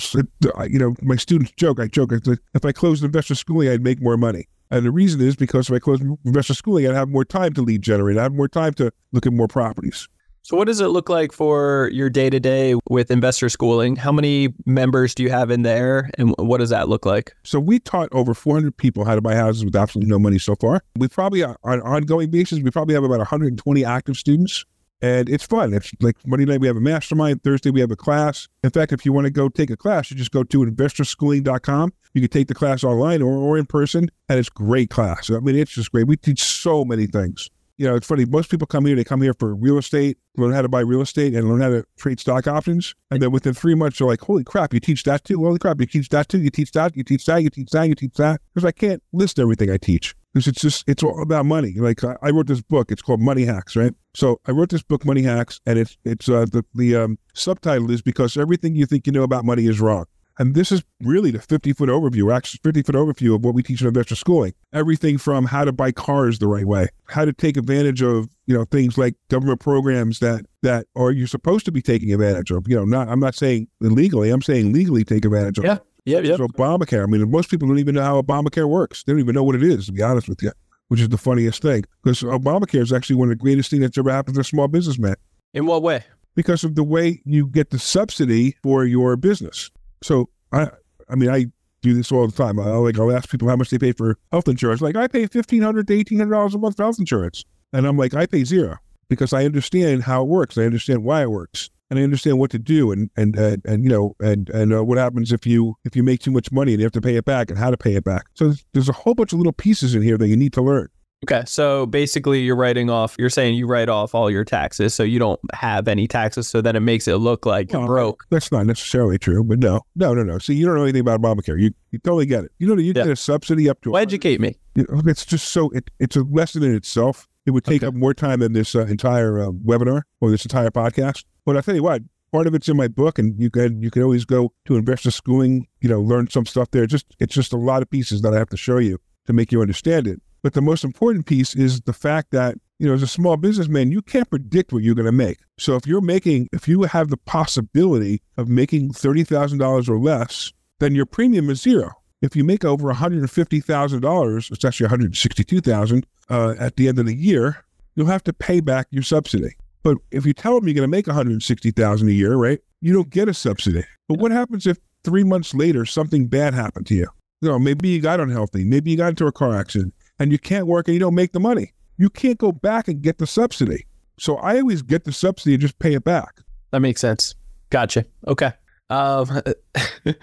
you 0.69 0.79
know, 0.79 0.95
my 1.03 1.17
students 1.17 1.53
joke. 1.57 1.81
I 1.81 1.89
joke. 1.89 2.13
If 2.13 2.65
I 2.65 2.73
closed 2.73 3.05
investor 3.05 3.35
schooling, 3.35 3.69
I'd 3.69 3.83
make 3.83 4.01
more 4.01 4.17
money. 4.17 4.49
And 4.71 4.87
the 4.87 4.91
reason 4.91 5.21
is 5.21 5.37
because 5.37 5.69
if 5.69 5.75
I 5.75 5.79
closed 5.79 6.03
investor 6.25 6.55
schooling, 6.55 6.87
I'd 6.87 6.95
have 6.95 7.09
more 7.09 7.25
time 7.25 7.53
to 7.55 7.63
lead 7.63 7.83
generate. 7.83 8.17
I'd 8.17 8.23
have 8.23 8.35
more 8.35 8.49
time 8.49 8.73
to 8.75 8.91
look 9.13 9.27
at 9.27 9.33
more 9.33 9.49
properties. 9.49 10.09
So, 10.45 10.59
what 10.59 10.67
does 10.67 10.83
it 10.83 10.89
look 10.89 11.09
like 11.09 11.33
for 11.33 11.89
your 11.91 12.11
day 12.11 12.29
to 12.29 12.39
day 12.39 12.75
with 12.91 13.11
investor 13.11 13.49
schooling? 13.49 13.97
How 13.97 14.13
many 14.13 14.53
members 14.67 15.15
do 15.15 15.23
you 15.23 15.31
have 15.31 15.51
in 15.51 15.63
there, 15.63 16.11
and 16.19 16.35
what 16.39 16.59
does 16.59 16.69
that 16.69 16.87
look 16.87 17.07
like? 17.07 17.35
So 17.45 17.59
we 17.59 17.79
taught 17.79 18.11
over 18.13 18.35
400 18.35 18.77
people 18.77 19.07
how 19.07 19.15
to 19.15 19.23
buy 19.23 19.37
houses 19.37 19.65
with 19.65 19.75
absolutely 19.75 20.11
no 20.11 20.19
money 20.19 20.39
so 20.39 20.55
far. 20.57 20.83
We 20.99 21.09
probably, 21.09 21.43
uh, 21.43 21.55
on 21.65 21.79
an 21.79 21.81
ongoing 21.81 22.31
basis, 22.31 22.61
we 22.61 22.71
probably 22.71 22.95
have 22.95 23.05
about 23.05 23.21
120 23.21 23.85
active 23.87 24.19
students. 24.19 24.67
And 25.01 25.31
it's 25.31 25.45
fun. 25.45 25.73
It's 25.73 25.91
like 26.01 26.17
Monday 26.27 26.45
night 26.45 26.61
we 26.61 26.67
have 26.67 26.77
a 26.77 26.81
mastermind. 26.81 27.43
Thursday 27.43 27.71
we 27.71 27.81
have 27.81 27.91
a 27.91 27.97
class. 27.97 28.47
In 28.63 28.71
fact, 28.71 28.93
if 28.93 29.07
you 29.07 29.15
want 29.15 29.25
to 29.25 29.31
go 29.31 29.49
take 29.49 29.71
a 29.71 29.79
class, 29.79 30.11
you 30.11 30.17
just 30.17 30.31
go 30.31 30.43
to 30.45 30.59
investorschooling.com. 30.59 31.93
You 32.13 32.21
can 32.21 32.31
take 32.31 32.49
the 32.49 32.55
class 32.55 32.85
online 32.85 33.23
or, 33.23 33.33
or 33.33 33.57
in 33.57 33.65
person, 33.65 34.11
and 34.29 34.39
it's 34.39 34.51
great 34.51 34.91
class. 34.91 35.31
I 35.31 35.41
mean, 35.41 35.57
it's 35.57 35.73
just 35.73 35.91
great. 35.91 36.07
We 36.07 36.19
teach 36.19 36.43
so 36.43 36.85
many 36.85 37.07
things. 37.07 37.49
You 37.77 37.89
know, 37.89 37.97
it's 37.97 38.07
funny. 38.07 38.25
Most 38.25 38.51
people 38.51 38.67
come 38.67 38.87
here, 38.87 38.95
they 38.95 39.03
come 39.03 39.21
here 39.21 39.35
for 39.35 39.55
real 39.55 39.79
estate, 39.79 40.17
learn 40.37 40.53
how 40.53 40.63
to 40.63 40.69
buy 40.69 40.81
real 40.81 41.01
estate, 41.01 41.35
and 41.35 41.49
learn 41.49 41.61
how 41.61 41.71
to 41.71 41.85
trade 41.99 42.21
stock 42.21 42.47
options. 42.47 42.95
And 43.11 43.21
then 43.21 43.33
within 43.33 43.53
three 43.53 43.75
months, 43.75 43.99
they're 43.99 44.07
like, 44.07 44.21
holy 44.21 44.45
crap, 44.45 44.73
you 44.73 44.81
teach 44.81 45.03
that 45.05 45.25
too? 45.25 45.39
Holy 45.39 45.59
crap, 45.59 45.81
you 45.81 45.87
teach 45.87 46.09
that 46.11 46.29
too? 46.29 46.41
You 46.41 46.51
teach 46.51 46.71
that, 46.73 46.97
you 46.97 47.03
teach 47.03 47.27
that, 47.27 47.43
you 47.43 47.51
teach 47.51 47.71
that, 47.71 47.89
you 47.89 47.95
teach 47.95 48.15
that. 48.15 48.41
Because 48.55 48.65
I 48.65 48.71
can't 48.71 49.03
list 49.13 49.41
everything 49.41 49.71
I 49.71 49.77
teach. 49.77 50.15
Because 50.33 50.47
it's 50.49 50.61
just, 50.61 50.89
it's 50.89 51.03
all 51.03 51.21
about 51.23 51.47
money. 51.47 51.75
Like 51.77 52.03
I, 52.05 52.31
wrote 52.31 52.47
this 52.47 52.61
book, 52.63 52.91
it's 52.91 53.03
called 53.03 53.21
Money 53.21 53.45
Hacks, 53.45 53.77
right? 53.77 53.93
So 54.15 54.41
I 54.47 54.53
wrote 54.53 54.69
this 54.69 54.83
book, 54.83 55.05
Money 55.05 55.23
Hacks, 55.23 55.61
and 55.67 55.79
it's, 55.79 55.97
it's, 56.05 56.29
uh, 56.29 56.47
the, 56.47 56.65
the 56.75 56.97
um, 56.97 57.19
subtitle 57.35 57.91
is 57.91 58.03
because 58.03 58.37
everything 58.37 58.75
you 58.75 58.87
think 58.87 59.07
you 59.07 59.13
know 59.13 59.23
about 59.23 59.45
money 59.45 59.67
is 59.67 59.81
wrong. 59.81 60.07
And 60.39 60.55
this 60.55 60.73
is 60.73 60.83
really 61.01 61.31
the 61.31 61.41
50 61.41 61.73
foot 61.75 61.89
overview, 61.89 62.35
actually 62.35 62.61
50 62.65 62.83
foot 62.83 62.95
overview 62.95 63.35
of 63.35 63.45
what 63.45 63.55
we 63.55 63.63
teach 63.63 63.81
in 63.81 63.87
investor 63.87 64.17
schooling. 64.17 64.53
Everything 64.73 65.19
from 65.19 65.45
how 65.47 65.65
to 65.65 65.73
buy 65.73 65.93
cars 65.93 66.39
the 66.39 66.49
right 66.49 66.67
way, 66.67 66.89
how 67.09 67.25
to 67.25 67.33
take 67.33 67.57
advantage 67.57 68.03
of, 68.03 68.29
you 68.47 68.55
know, 68.57 68.65
things 68.65 68.99
like 68.99 69.15
government 69.29 69.61
programs 69.61 70.19
that, 70.19 70.47
that 70.63 70.87
are 70.97 71.13
you're 71.13 71.27
supposed 71.27 71.65
to 71.67 71.73
be 71.73 71.81
taking 71.81 72.13
advantage 72.13 72.51
of. 72.51 72.67
You 72.69 72.77
know, 72.77 72.85
not, 72.85 73.09
I'm 73.09 73.21
not 73.21 73.35
saying 73.35 73.69
illegally, 73.81 74.31
I'm 74.31 74.43
saying 74.43 74.73
legally 74.73 75.05
take 75.05 75.25
advantage 75.25 75.59
of. 75.59 75.65
Yeah. 75.65 75.79
Yeah, 76.07 76.19
Yep. 76.19 76.37
So 76.37 76.49
Obamacare, 76.49 77.03
I 77.03 77.07
mean, 77.07 77.31
most 77.31 77.51
people 77.51 77.67
don't 77.67 77.79
even 77.79 77.95
know 77.95 78.03
how 78.03 78.21
Obamacare 78.21 78.69
works. 78.69 79.05
They 79.05 79.13
don't 79.13 79.21
even 79.21 79.35
know 79.35 79.43
what 79.43 79.55
it 79.55 79.63
is, 79.63 79.87
to 79.87 79.93
be 79.93 80.03
honest 80.03 80.29
with 80.29 80.43
you, 80.43 80.53
which 80.89 81.01
is 81.01 81.09
the 81.09 81.17
funniest 81.17 81.63
thing. 81.63 81.85
Because 82.03 82.21
Obamacare 82.21 82.83
is 82.83 82.93
actually 82.93 83.17
one 83.17 83.31
of 83.31 83.39
the 83.39 83.43
greatest 83.43 83.71
things 83.71 83.81
that's 83.81 83.97
ever 83.97 84.11
happened 84.11 84.35
to 84.35 84.43
a 84.43 84.45
small 84.45 84.69
businessman 84.69 85.15
In 85.55 85.65
what 85.65 85.83
way? 85.83 86.05
because 86.35 86.65
of 86.65 86.75
the 86.75 86.85
way 86.85 87.23
you 87.25 87.47
get 87.47 87.71
the 87.71 87.79
subsidy 87.79 88.57
for 88.63 88.85
your 88.85 89.17
business. 89.17 89.71
So 90.05 90.29
I, 90.53 90.69
I 91.09 91.15
mean, 91.15 91.31
I 91.31 91.47
do 91.81 91.95
this 91.95 92.13
all 92.13 92.27
the 92.27 92.37
time. 92.37 92.61
I 92.61 92.65
like 92.73 92.99
I'll 92.99 93.11
ask 93.11 93.31
people 93.31 93.49
how 93.49 93.57
much 93.57 93.71
they 93.71 93.79
pay 93.79 93.93
for 93.93 94.19
health 94.31 94.49
insurance. 94.49 94.83
Like 94.83 94.97
I 94.97 95.09
pay 95.09 95.27
fifteen 95.27 95.63
hundred 95.63 95.87
to 95.89 95.95
eighteen 95.95 96.19
hundred 96.19 96.33
dollars 96.33 96.55
a 96.55 96.59
month 96.59 96.77
for 96.77 96.83
health 96.83 96.99
insurance, 96.99 97.45
and 97.73 97.87
I'm 97.87 97.97
like 97.97 98.15
I 98.15 98.27
pay 98.27 98.45
zero 98.45 98.77
because 99.09 99.33
I 99.33 99.45
understand 99.45 100.03
how 100.03 100.23
it 100.23 100.29
works. 100.29 100.59
I 100.59 100.65
understand 100.65 101.05
why 101.05 101.23
it 101.23 101.31
works, 101.31 101.71
and 101.89 101.99
I 101.99 102.03
understand 102.03 102.39
what 102.39 102.51
to 102.51 102.59
do, 102.59 102.93
and 102.93 103.11
and 103.17 103.35
and, 103.37 103.63
and 103.65 103.83
you 103.83 103.91
know, 103.91 104.15
and 104.21 104.51
and 104.51 104.75
uh, 104.75 104.85
what 104.85 104.99
happens 104.99 105.33
if 105.33 105.47
you 105.47 105.75
if 105.85 105.97
you 105.97 106.03
make 106.03 106.21
too 106.21 106.31
much 106.31 106.53
money 106.53 106.73
and 106.73 106.81
you 106.81 106.85
have 106.85 106.93
to 106.93 107.01
pay 107.01 107.17
it 107.17 107.25
back, 107.25 107.49
and 107.49 107.59
how 107.59 107.71
to 107.71 107.77
pay 107.79 107.95
it 107.95 108.05
back. 108.05 108.25
So 108.35 108.47
there's, 108.47 108.65
there's 108.75 108.89
a 108.91 108.93
whole 108.93 109.15
bunch 109.15 109.33
of 109.33 109.39
little 109.39 109.53
pieces 109.53 109.95
in 109.95 110.03
here 110.03 110.19
that 110.19 110.29
you 110.29 110.37
need 110.37 110.53
to 110.53 110.63
learn. 110.63 110.89
Okay. 111.25 111.43
So 111.47 111.87
basically, 111.87 112.41
you're 112.41 112.57
writing 112.57 112.89
off, 112.91 113.17
you're 113.19 113.31
saying 113.31 113.55
you 113.57 113.67
write 113.67 113.89
off 113.89 114.15
all 114.15 114.31
your 114.31 114.45
taxes. 114.45 114.95
So 114.95 115.03
you 115.03 115.19
don't 115.19 115.41
have 115.53 115.89
any 115.89 116.07
taxes. 116.07 116.47
So 116.49 116.61
then 116.61 116.77
it 116.77 116.81
makes 116.81 117.09
it 117.09 117.17
look 117.17 117.45
like 117.47 117.73
you're 117.73 117.81
Well, 117.81 117.89
broke. 117.89 118.25
That's 118.31 118.51
not 118.53 118.67
necessarily 118.67 119.19
true, 119.19 119.43
but 119.45 119.59
no, 119.59 119.81
no, 119.97 120.15
no, 120.15 120.23
no. 120.23 120.39
See, 120.39 120.55
you 120.55 120.67
don't 120.67 120.77
know 120.77 120.83
anything 120.85 121.01
about 121.01 121.21
Obamacare. 121.21 121.61
You 121.61 121.71
you 121.91 121.99
totally 121.99 122.27
get 122.27 122.45
it. 122.45 122.53
You 122.59 122.67
know, 122.69 122.75
you 122.81 122.89
Yeah. 122.95 123.05
get 123.05 123.09
a 123.09 123.17
subsidy 123.17 123.69
up 123.69 123.81
to 123.83 123.91
Well, 123.93 124.03
educate 124.03 124.41
me. 124.41 124.57
It's 124.77 125.25
just 125.27 125.51
so 125.51 125.71
it, 125.71 125.91
it's 125.99 126.17
a 126.17 126.23
lesson 126.23 126.63
in 126.63 126.75
itself. 126.75 127.29
It 127.47 127.51
would 127.51 127.65
take 127.65 127.83
Okay. 127.83 127.89
up 127.89 127.95
more 127.95 128.15
time 128.15 128.41
than 128.41 128.53
this 128.55 128.75
uh, 128.75 128.87
entire 128.87 129.39
uh, 129.41 129.51
webinar 129.51 130.03
or 130.21 130.31
this 130.31 130.45
entire 130.45 130.71
podcast. 130.71 131.25
But 131.45 131.57
I'll 131.57 131.63
tell 131.63 131.75
you 131.75 131.83
what, 131.83 132.03
part 132.33 132.47
of 132.47 132.55
it's 132.55 132.69
in 132.69 132.77
my 132.77 132.89
book, 132.89 133.19
and 133.19 133.39
you 133.41 133.51
can 133.51 133.81
you 133.83 133.91
can 133.91 134.03
always 134.03 134.25
go 134.25 134.53
to 134.65 134.77
investor 134.77 135.11
schooling. 135.11 135.67
You 135.81 135.89
know, 135.89 136.01
learn 136.01 136.29
some 136.31 136.47
stuff 136.47 136.71
there. 136.73 136.87
Just 136.87 137.07
it's 137.21 137.35
just 137.35 137.53
a 137.53 137.57
lot 137.59 137.83
of 137.83 137.91
pieces 137.91 138.23
that 138.23 138.33
I 138.35 138.39
have 138.39 138.49
to 138.51 138.57
show 138.57 138.79
you 138.79 138.99
to 139.27 139.33
make 139.33 139.53
you 139.53 139.61
understand 139.61 140.07
it. 140.07 140.21
But 140.45 140.53
the 140.53 140.61
most 140.61 140.85
important 140.85 141.25
piece 141.25 141.57
is 141.57 141.81
the 141.81 141.95
fact 141.95 142.31
that 142.33 142.57
you 142.79 142.87
know, 142.87 142.93
as 142.93 143.03
a 143.03 143.07
small 143.07 143.39
businessman, 143.39 143.91
you 143.91 144.03
can't 144.03 144.29
predict 144.29 144.75
what 144.75 144.83
you're 144.83 144.95
going 144.95 145.07
to 145.07 145.13
make. 145.13 145.39
So 145.57 145.75
if 145.75 145.87
you're 145.87 146.03
making, 146.03 146.51
if 146.53 146.69
you 146.69 146.83
have 146.83 147.09
the 147.09 147.17
possibility 147.17 148.21
of 148.37 148.47
making 148.47 148.93
thirty 148.93 149.25
thousand 149.25 149.59
dollars 149.59 149.89
or 149.89 149.99
less, 149.99 150.53
then 150.81 150.95
your 150.95 151.07
premium 151.07 151.49
is 151.49 151.63
zero. 151.63 151.93
If 152.21 152.37
you 152.37 152.45
make 152.45 152.63
over 152.63 152.89
one 152.89 152.97
hundred 152.97 153.21
and 153.21 153.31
fifty 153.31 153.59
thousand 153.61 154.03
dollars, 154.03 154.51
it's 154.53 154.67
actually 154.67 154.85
one 154.85 154.91
hundred 154.91 155.17
sixty-two 155.17 155.63
thousand 155.63 156.07
uh, 156.29 156.57
at 156.59 156.77
the 156.77 156.89
end 156.89 156.99
of 156.99 157.07
the 157.07 157.17
year. 157.17 157.65
You'll 157.97 158.09
have 158.09 158.25
to 158.25 158.35
pay 158.35 158.61
back 158.61 158.89
your 158.91 159.03
subsidy. 159.03 159.57
But 159.83 159.97
if 160.11 160.27
you 160.27 160.35
tell 160.35 160.57
them 160.57 160.69
you're 160.69 160.75
going 160.75 160.83
to 160.83 160.89
make 160.89 161.07
$160,000 161.07 162.09
a 162.09 162.13
year, 162.13 162.35
right? 162.37 162.59
You 162.81 162.93
don't 162.93 163.11
get 163.11 163.29
a 163.29 163.35
subsidy. 163.35 163.85
But 164.09 164.19
what 164.19 164.33
happens 164.33 164.67
if 164.67 164.79
three 165.05 165.25
months 165.25 165.55
later 165.55 165.85
something 165.85 166.27
bad 166.27 166.55
happened 166.55 166.87
to 166.87 166.95
you? 166.95 167.07
You 167.43 167.51
know, 167.51 167.59
maybe 167.59 167.91
you 167.91 168.01
got 168.01 168.19
unhealthy, 168.19 168.65
maybe 168.65 168.91
you 168.91 168.97
got 168.97 169.11
into 169.11 169.27
a 169.27 169.33
car 169.33 169.55
accident, 169.55 169.95
and 170.19 170.33
you 170.33 170.39
can't 170.39 170.67
work 170.67 170.89
and 170.89 170.95
you 170.95 171.01
don't 171.01 171.15
make 171.15 171.33
the 171.33 171.41
money. 171.41 171.73
You 171.97 172.11
can't 172.11 172.39
go 172.39 172.53
back 172.53 172.89
and 172.89 173.03
get 173.03 173.19
the 173.19 173.27
subsidy. 173.27 173.87
So 174.19 174.37
I 174.37 174.59
always 174.61 174.83
get 174.83 175.05
the 175.05 175.13
subsidy 175.13 175.55
and 175.55 175.61
just 175.61 175.79
pay 175.79 175.95
it 175.95 176.05
back. 176.05 176.41
That 176.71 176.81
makes 176.81 177.01
sense. 177.01 177.35
Gotcha. 177.71 178.05
Okay. 178.27 178.53
Um, 178.91 179.29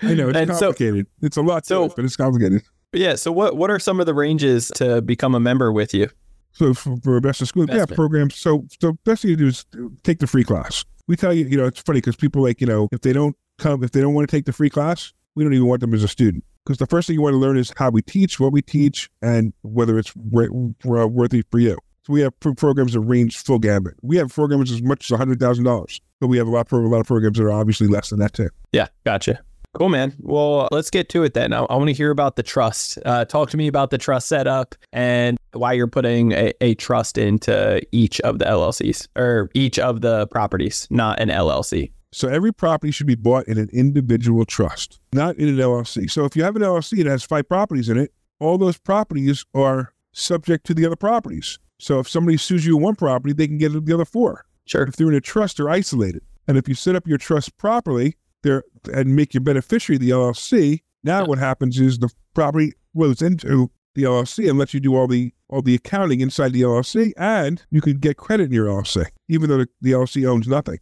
I 0.01 0.13
know 0.13 0.29
it's 0.29 0.37
and 0.37 0.49
so, 0.55 0.67
complicated. 0.67 1.07
it's 1.21 1.37
a 1.37 1.41
lot, 1.41 1.65
so- 1.65 1.85
it, 1.85 1.93
but 1.95 2.05
it's 2.05 2.15
complicated. 2.15 2.61
yeah. 2.93 3.15
So 3.15 3.31
what 3.31 3.57
what 3.57 3.69
are 3.71 3.79
some 3.79 3.99
of 3.99 4.05
the 4.05 4.13
ranges 4.13 4.69
to 4.75 5.01
become 5.01 5.35
a 5.35 5.39
member 5.39 5.71
with 5.71 5.93
you? 5.93 6.09
So 6.53 6.73
for, 6.73 6.97
for 6.97 7.17
of 7.17 7.35
school, 7.35 7.65
yeah, 7.69 7.85
programs. 7.85 8.35
So 8.35 8.67
so 8.79 8.93
best 9.05 9.21
thing 9.21 9.31
to 9.31 9.35
do 9.37 9.47
is 9.47 9.65
take 10.03 10.19
the 10.19 10.27
free 10.27 10.43
class. 10.43 10.83
We 11.07 11.15
tell 11.15 11.33
you, 11.33 11.45
you 11.45 11.57
know, 11.57 11.65
it's 11.65 11.79
funny 11.81 11.97
because 11.97 12.15
people 12.15 12.41
like, 12.43 12.61
you 12.61 12.67
know, 12.67 12.89
if 12.91 13.01
they 13.01 13.13
don't 13.13 13.35
come, 13.57 13.83
if 13.83 13.91
they 13.91 14.01
don't 14.01 14.13
want 14.13 14.29
to 14.29 14.35
take 14.35 14.45
the 14.45 14.53
free 14.53 14.69
class, 14.69 15.13
we 15.35 15.43
don't 15.43 15.53
even 15.53 15.67
want 15.67 15.81
them 15.81 15.93
as 15.93 16.03
a 16.03 16.07
student. 16.07 16.43
Because 16.65 16.77
the 16.77 16.87
first 16.87 17.07
thing 17.07 17.15
you 17.15 17.21
want 17.21 17.33
to 17.33 17.39
learn 17.39 17.57
is 17.57 17.73
how 17.77 17.89
we 17.89 18.01
teach, 18.01 18.39
what 18.39 18.51
we 18.51 18.61
teach, 18.61 19.09
and 19.21 19.53
whether 19.63 19.97
it's 19.97 20.15
wor- 20.15 20.49
wor- 20.83 21.07
worthy 21.07 21.43
for 21.49 21.59
you. 21.59 21.77
So 22.05 22.13
we 22.13 22.21
have 22.21 22.33
programs 22.39 22.93
that 22.93 22.99
range 23.01 23.37
full 23.37 23.59
gambit. 23.59 23.95
We 24.01 24.17
have 24.17 24.33
programs 24.33 24.71
as 24.71 24.81
much 24.81 25.09
as 25.11 25.17
hundred 25.17 25.39
thousand 25.39 25.65
dollars, 25.65 26.01
but 26.19 26.27
we 26.27 26.37
have 26.37 26.47
a 26.47 26.51
lot, 26.51 26.71
a 26.71 26.75
lot 26.77 26.99
of 26.99 27.07
programs 27.07 27.37
that 27.37 27.45
are 27.45 27.51
obviously 27.51 27.87
less 27.87 28.09
than 28.09 28.19
that 28.19 28.33
too. 28.33 28.49
Yeah. 28.71 28.87
Gotcha. 29.05 29.41
Cool, 29.73 29.89
man. 29.89 30.13
Well, 30.19 30.67
let's 30.71 30.89
get 30.89 31.07
to 31.09 31.23
it 31.23 31.33
then. 31.33 31.53
I, 31.53 31.59
I 31.61 31.75
want 31.75 31.87
to 31.87 31.93
hear 31.93 32.11
about 32.11 32.35
the 32.35 32.43
trust. 32.43 32.99
Uh, 33.05 33.23
talk 33.23 33.49
to 33.51 33.57
me 33.57 33.67
about 33.67 33.89
the 33.89 33.97
trust 33.97 34.27
setup 34.27 34.75
and 34.91 35.37
why 35.53 35.73
you're 35.73 35.87
putting 35.87 36.33
a, 36.33 36.51
a 36.59 36.75
trust 36.75 37.17
into 37.17 37.81
each 37.93 38.19
of 38.21 38.39
the 38.39 38.45
LLCs 38.45 39.07
or 39.15 39.49
each 39.53 39.79
of 39.79 40.01
the 40.01 40.27
properties, 40.27 40.87
not 40.89 41.21
an 41.21 41.29
LLC. 41.29 41.91
So 42.13 42.27
every 42.27 42.53
property 42.53 42.91
should 42.91 43.07
be 43.07 43.15
bought 43.15 43.47
in 43.47 43.57
an 43.57 43.69
individual 43.71 44.45
trust, 44.45 44.99
not 45.13 45.37
in 45.37 45.47
an 45.47 45.55
LLC. 45.55 46.09
So 46.09 46.25
if 46.25 46.35
you 46.35 46.43
have 46.43 46.55
an 46.55 46.61
LLC 46.61 46.97
that 47.03 47.09
has 47.09 47.23
five 47.23 47.47
properties 47.47 47.89
in 47.89 47.97
it, 47.97 48.11
all 48.39 48.57
those 48.57 48.77
properties 48.77 49.45
are 49.53 49.93
subject 50.11 50.65
to 50.67 50.73
the 50.73 50.85
other 50.85 50.95
properties. 50.95 51.57
So 51.79 51.99
if 51.99 52.09
somebody 52.09 52.37
sues 52.37 52.65
you 52.65 52.75
on 52.75 52.83
one 52.83 52.95
property, 52.95 53.33
they 53.33 53.47
can 53.47 53.57
get 53.57 53.73
it 53.73 53.85
the 53.85 53.93
other 53.93 54.05
four. 54.05 54.45
Sure. 54.65 54.83
If 54.83 54.95
they're 54.95 55.07
in 55.07 55.15
a 55.15 55.21
trust, 55.21 55.57
they're 55.57 55.69
isolated. 55.69 56.21
And 56.47 56.57
if 56.57 56.67
you 56.67 56.75
set 56.75 56.95
up 56.95 57.07
your 57.07 57.17
trust 57.17 57.57
properly 57.57 58.17
there 58.41 58.63
and 58.93 59.15
make 59.15 59.33
your 59.33 59.41
beneficiary 59.41 59.97
the 59.97 60.09
LLC, 60.09 60.81
now 61.03 61.25
what 61.25 61.39
happens 61.39 61.79
is 61.79 61.99
the 61.99 62.09
property 62.33 62.73
flows 62.93 63.21
into 63.21 63.71
the 63.95 64.03
LLC 64.03 64.49
and 64.49 64.57
lets 64.59 64.73
you 64.73 64.79
do 64.79 64.95
all 64.95 65.07
the 65.07 65.33
all 65.49 65.61
the 65.61 65.75
accounting 65.75 66.21
inside 66.21 66.53
the 66.53 66.61
LLC, 66.61 67.11
and 67.17 67.61
you 67.71 67.81
can 67.81 67.97
get 67.97 68.15
credit 68.15 68.45
in 68.45 68.51
your 68.53 68.67
LLC, 68.67 69.05
even 69.27 69.49
though 69.49 69.57
the, 69.57 69.67
the 69.81 69.91
LLC 69.91 70.25
owns 70.25 70.47
nothing. 70.47 70.79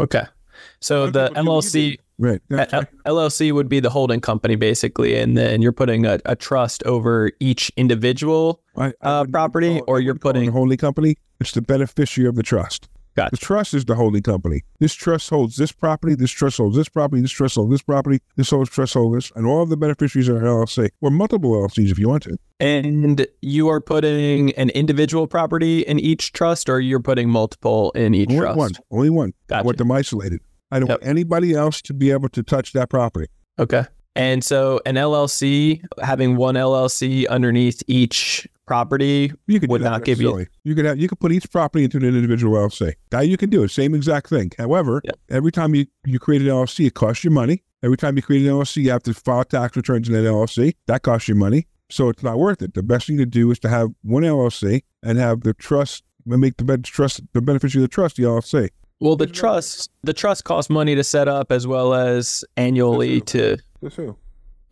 Okay. 0.00 0.24
So 0.80 1.06
Some 1.06 1.12
the 1.12 1.28
people 1.28 1.42
do 1.44 1.50
what 1.50 1.64
you 1.74 1.80
LLC 1.92 1.98
Right. 2.20 2.40
That's 2.48 2.74
L- 2.74 2.84
LLC 3.06 3.52
would 3.52 3.68
be 3.68 3.78
the 3.78 3.90
holding 3.90 4.20
company 4.20 4.56
basically, 4.56 5.16
and 5.16 5.36
then 5.36 5.62
you're 5.62 5.70
putting 5.72 6.04
a, 6.04 6.18
a 6.24 6.34
trust 6.34 6.82
over 6.84 7.30
each 7.38 7.70
individual 7.76 8.60
I- 8.76 8.92
I 9.02 9.08
uh, 9.20 9.24
property, 9.26 9.74
call 9.78 9.84
or 9.86 10.00
you're 10.00 10.14
wouldn't 10.14 10.22
call 10.22 10.30
it 10.30 10.34
putting 10.34 10.48
a 10.48 10.52
holding 10.52 10.78
company. 10.78 11.14
It's 11.40 11.52
the 11.52 11.62
beneficiary 11.62 12.28
of 12.28 12.34
the 12.34 12.42
trust. 12.42 12.88
Gotcha. 13.14 13.30
The 13.32 13.36
trust 13.38 13.74
is 13.74 13.84
the 13.84 13.94
holding 13.96 14.22
company. 14.22 14.62
This 14.80 14.94
trust 14.94 15.30
holds 15.30 15.56
this 15.56 15.70
property. 15.72 16.14
This 16.16 16.30
trust 16.30 16.56
holds 16.58 16.76
this 16.76 16.88
property. 16.88 17.20
This 17.22 17.30
trust 17.32 17.54
holds 17.56 17.70
this 17.70 17.82
property. 17.82 18.20
This 18.36 18.50
holds 18.50 18.70
trust 18.70 18.94
holders, 18.94 19.30
and 19.36 19.44
all 19.46 19.62
of 19.62 19.68
the 19.70 19.76
beneficiaries 19.76 20.28
are 20.28 20.40
LLC 20.40 20.88
or 21.00 21.10
multiple 21.10 21.52
LLCs 21.52 21.90
if 21.92 21.98
you 22.00 22.08
want 22.08 22.24
to. 22.24 22.36
and 22.60 23.26
you 23.42 23.68
are 23.68 23.80
putting 23.80 24.50
an 24.52 24.70
individual 24.70 25.26
property 25.28 25.80
in 25.82 26.00
each 26.00 26.32
trust, 26.32 26.68
or 26.68 26.80
you're 26.80 26.98
putting 27.00 27.28
multiple 27.30 27.92
in 27.92 28.12
each 28.14 28.28
Only 28.30 28.40
trust. 28.40 28.56
one. 28.58 28.72
Only 28.90 29.10
one. 29.10 29.28
I 29.28 29.46
Gotcha. 29.48 29.64
want 29.66 29.78
them 29.78 29.92
isolated. 29.92 30.40
I 30.70 30.78
don't 30.78 30.88
Yep. 30.88 31.00
want 31.00 31.10
anybody 31.10 31.54
else 31.54 31.80
to 31.82 31.94
be 31.94 32.10
able 32.10 32.28
to 32.30 32.42
touch 32.42 32.72
that 32.72 32.90
property. 32.90 33.28
Okay. 33.58 33.84
And 34.14 34.42
so 34.42 34.80
an 34.84 34.96
LLC 34.96 35.80
having 36.02 36.36
one 36.36 36.56
LLC 36.56 37.26
underneath 37.28 37.82
each 37.86 38.48
property 38.66 39.32
You 39.46 39.60
could 39.60 39.70
Would 39.70 39.80
not 39.80 40.04
give 40.04 40.20
you- 40.20 40.44
You 40.64 40.74
could 40.74 40.84
have 40.84 40.98
you 40.98 41.08
could 41.08 41.18
put 41.20 41.32
each 41.32 41.50
property 41.50 41.84
into 41.84 41.96
an 41.96 42.04
individual 42.04 42.54
LLC. 42.58 42.92
That 43.10 43.22
you 43.28 43.36
can 43.38 43.48
do 43.48 43.62
it. 43.62 43.70
Same 43.70 43.94
exact 43.94 44.28
thing. 44.28 44.50
However, 44.58 45.00
Yep. 45.04 45.18
every 45.30 45.52
time 45.52 45.74
you, 45.74 45.86
you 46.04 46.18
create 46.18 46.42
an 46.42 46.48
LLC, 46.48 46.86
it 46.86 46.94
costs 46.94 47.24
you 47.24 47.30
money. 47.30 47.62
Every 47.82 47.96
time 47.96 48.16
you 48.16 48.22
create 48.22 48.42
an 48.42 48.48
LLC, 48.50 48.82
you 48.82 48.90
have 48.90 49.02
to 49.04 49.14
file 49.14 49.44
tax 49.44 49.74
returns 49.76 50.08
in 50.08 50.14
an 50.14 50.26
LLC. 50.26 50.74
That 50.86 51.02
costs 51.02 51.28
you 51.28 51.34
money. 51.34 51.66
So 51.90 52.10
it's 52.10 52.22
not 52.22 52.38
worth 52.38 52.60
it. 52.60 52.74
The 52.74 52.82
best 52.82 53.06
thing 53.06 53.16
to 53.16 53.24
do 53.24 53.50
is 53.50 53.58
to 53.60 53.68
have 53.70 53.88
one 54.02 54.22
LLC 54.24 54.82
and 55.02 55.16
have 55.16 55.40
the 55.42 55.54
trust 55.54 56.02
and 56.28 56.38
make 56.40 56.58
the 56.58 56.76
trust 56.78 57.22
the 57.32 57.40
beneficiary 57.40 57.84
of 57.84 57.90
the 57.90 57.94
trust 57.94 58.16
the 58.16 58.24
LLC. 58.24 58.68
Well, 59.00 59.16
the 59.16 59.26
trust 59.26 59.90
the 60.02 60.12
trust 60.12 60.44
costs 60.44 60.68
money 60.70 60.94
to 60.94 61.04
set 61.04 61.28
up 61.28 61.52
as 61.52 61.66
well 61.66 61.94
as 61.94 62.44
annually 62.56 63.20
to. 63.22 63.56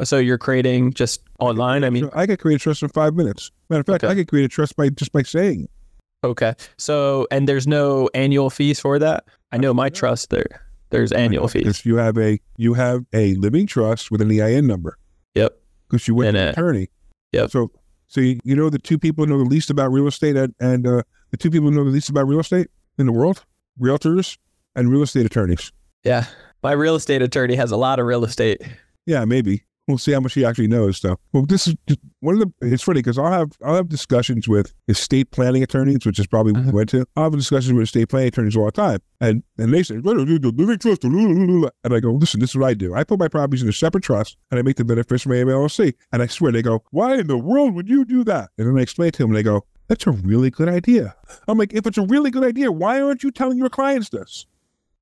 So 0.03 0.19
you're 0.19 0.39
creating 0.39 0.93
just 0.93 1.23
online. 1.41 1.85
I 1.85 1.91
mean, 1.91 2.11
I 2.13 2.27
could 2.27 2.39
create 2.41 2.57
a 2.57 2.59
trust 2.59 2.83
in 2.83 2.89
five 2.91 3.15
minutes. 3.15 3.51
Matter 3.71 3.81
of 3.81 3.87
fact, 3.87 4.05
Okay. 4.05 4.13
I 4.13 4.15
could 4.17 4.29
create 4.29 4.45
a 4.45 4.49
trust 4.49 4.77
by 4.77 4.89
just 4.91 5.13
by 5.13 5.23
saying 5.23 5.63
it. 5.65 5.71
okay. 6.27 6.55
So 6.77 7.27
and 7.31 7.49
there's 7.49 7.67
no 7.67 8.09
annual 8.15 8.51
fees 8.51 8.81
for 8.81 8.99
that. 8.99 9.25
I 9.53 9.59
know 9.59 9.73
my 9.73 9.89
trust 9.89 10.31
there. 10.31 10.63
There's 10.91 11.13
annual 11.13 11.49
fees. 11.49 11.63
Because 11.63 11.87
you 11.87 11.97
have 11.97 12.19
a 12.19 12.39
you 12.57 12.75
have 12.75 13.05
a 13.13 13.35
living 13.37 13.67
trust 13.67 14.11
with 14.11 14.21
an 14.21 14.31
EIN 14.31 14.67
number. 14.67 14.99
Yep. 15.35 15.57
Because 15.89 16.07
you 16.09 16.15
went 16.15 16.29
And 16.29 16.37
to 16.37 16.43
an 16.43 16.49
attorney. 16.51 16.89
Yep. 17.33 17.51
So 17.51 17.71
so 18.09 18.21
you, 18.21 18.39
you 18.45 18.55
know 18.57 18.71
the 18.71 18.79
two 18.79 18.99
people 18.99 19.25
know 19.27 19.39
the 19.39 19.45
least 19.45 19.71
about 19.71 19.91
real 19.93 20.07
estate 20.09 20.37
and, 20.37 20.55
and 20.61 20.87
uh, 20.87 21.03
the 21.31 21.37
two 21.37 21.51
people 21.51 21.71
who 21.71 21.75
know 21.77 21.85
the 21.85 21.91
least 21.91 22.09
about 22.11 22.27
real 22.29 22.41
estate 22.41 22.69
in 22.99 23.07
the 23.07 23.13
world? 23.13 23.45
Realtors 23.81 24.39
and 24.75 24.91
real 24.91 25.03
estate 25.03 25.27
attorneys. 25.27 25.73
Yeah. 26.05 26.27
My 26.63 26.73
real 26.73 26.95
estate 26.97 27.23
attorney 27.23 27.57
has 27.57 27.71
a 27.71 27.77
lot 27.77 27.99
of 27.99 28.07
real 28.07 28.25
estate. 28.25 28.63
Yeah, 29.07 29.25
maybe. 29.25 29.63
We'll 29.89 29.99
see 29.99 30.11
how 30.11 30.19
much 30.19 30.35
he 30.35 30.45
actually 30.45 30.67
knows. 30.67 30.99
So, 30.99 31.17
well, 31.33 31.47
this 31.47 31.69
is 31.69 31.77
one 32.19 32.35
of 32.35 32.41
the. 32.41 32.67
It's 32.73 32.83
funny 32.83 32.99
because 32.99 33.19
I'll 33.19 33.31
have 33.31 33.53
I'll 33.65 33.77
have 33.77 33.89
discussions 33.89 34.49
with 34.49 34.75
estate 34.89 35.31
planning 35.31 35.63
attorneys, 35.63 36.05
which 36.05 36.19
is 36.19 36.27
probably 36.27 36.55
what 36.55 36.63
we 36.63 36.69
Uh-huh. 36.71 36.77
went 36.77 36.89
to. 36.89 37.07
I'll 37.15 37.25
have 37.25 37.35
discussions 37.35 37.73
with 37.73 37.85
estate 37.85 38.09
planning 38.09 38.27
attorneys 38.29 38.57
all 38.57 38.65
the 38.65 38.73
time, 38.73 38.99
and 39.21 39.45
and 39.59 39.73
they 39.73 39.85
say, 39.85 39.99
"Well, 39.99 40.27
you 40.29 40.41
do 40.41 40.51
living 40.51 40.79
trust," 40.79 41.05
and 41.05 41.71
I 41.85 42.01
go, 42.01 42.11
"Listen, 42.15 42.41
this 42.41 42.51
is 42.51 42.57
what 42.57 42.67
I 42.67 42.75
do. 42.75 42.95
I 42.95 43.05
put 43.05 43.21
my 43.21 43.29
properties 43.29 43.63
in 43.63 43.69
a 43.69 43.73
separate 43.73 44.03
trust, 44.03 44.37
and 44.51 44.59
I 44.59 44.63
make 44.65 44.75
the 44.75 44.85
beneficiary 44.85 45.45
my 45.45 45.53
LLC." 45.53 45.95
And 46.11 46.21
I 46.21 46.27
swear, 46.27 46.51
they 46.51 46.63
go, 46.63 46.83
"Why 46.91 47.19
in 47.21 47.29
the 47.29 47.39
world 47.39 47.75
would 47.77 47.89
you 47.89 48.05
do 48.05 48.25
that?" 48.25 48.51
And 48.59 48.67
then 48.67 48.77
I 48.77 48.83
explain 48.83 49.13
to 49.13 49.19
them, 49.23 49.31
and 49.31 49.37
they 49.37 49.45
go, 49.45 49.67
"That's 49.89 50.07
a 50.07 50.11
really 50.11 50.51
good 50.51 50.69
idea." 50.69 51.15
I'm 51.49 51.59
like, 51.59 51.73
"If 51.73 51.87
it's 51.87 51.99
a 51.99 52.07
really 52.07 52.31
good 52.31 52.45
idea, 52.45 52.73
why 52.73 53.01
aren't 53.01 53.23
you 53.23 53.31
telling 53.31 53.59
your 53.59 53.71
clients 53.71 54.11
this?" 54.11 54.47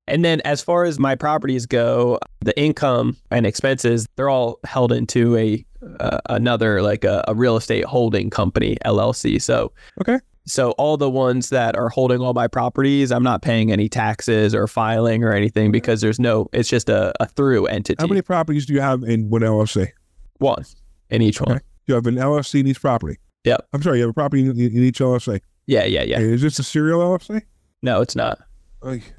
And 0.07 0.25
then 0.25 0.41
as 0.43 0.61
far 0.61 0.85
as 0.85 0.99
my 0.99 1.15
properties 1.15 1.67
go, 1.67 2.19
the 2.41 2.59
income 2.61 3.17
and 3.31 3.47
expenses, 3.47 4.07
they're 4.17 4.29
all 4.29 4.59
held 4.65 4.93
into 4.93 5.37
a 5.37 5.65
uh, 6.01 6.19
another 6.29 6.83
like 6.83 7.05
a, 7.05 7.25
a 7.29 7.35
real 7.35 7.57
estate 7.57 7.85
holding 7.85 8.31
company, 8.31 8.77
LLC. 8.85 9.41
So 9.41 9.73
Okay. 10.01 10.19
So 10.47 10.73
all 10.73 10.99
the 10.99 11.09
ones 11.09 11.49
that 11.49 11.75
are 11.75 11.89
holding 11.89 12.21
all 12.21 12.35
my 12.35 12.47
properties, 12.47 13.11
I'm 13.11 13.23
not 13.23 13.41
paying 13.41 13.73
any 13.73 13.89
taxes 13.89 14.55
or 14.55 14.67
filing 14.67 15.25
or 15.25 15.33
anything 15.33 15.73
because 15.73 16.03
there's 16.03 16.21
no 16.21 16.49
it's 16.53 16.69
just 16.69 16.91
a, 16.91 17.15
a 17.21 17.27
through 17.27 17.67
entity. 17.67 18.03
How 18.03 18.07
many 18.07 18.21
properties 18.21 18.67
do 18.67 18.75
you 18.75 18.81
have 18.81 19.03
in 19.05 19.31
one 19.31 19.41
LLC? 19.41 19.91
one 20.39 20.65
in 21.11 21.23
each 21.23 21.41
one. 21.41 21.57
Okay. 21.57 21.65
You 21.87 21.95
have 21.95 22.07
an 22.07 22.17
LLC 22.17 22.61
in 22.61 22.67
each 22.67 22.81
property. 22.81 23.19
Yep. 23.45 23.67
I'm 23.73 23.83
sorry, 23.83 23.99
you 23.99 24.03
have 24.05 24.11
a 24.11 24.15
property 24.15 24.43
in, 24.43 24.51
in 24.59 24.83
each 24.83 24.99
LLC. 25.01 25.41
Yeah, 25.67 25.85
yeah, 25.85 26.03
yeah. 26.03 26.19
Is 26.19 26.43
this 26.43 26.59
a 26.59 26.63
serial 26.63 27.01
LLC? 27.01 27.43
No, 27.83 28.01
it's 28.01 28.17
not. 28.17 28.39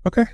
Okay. 0.05 0.25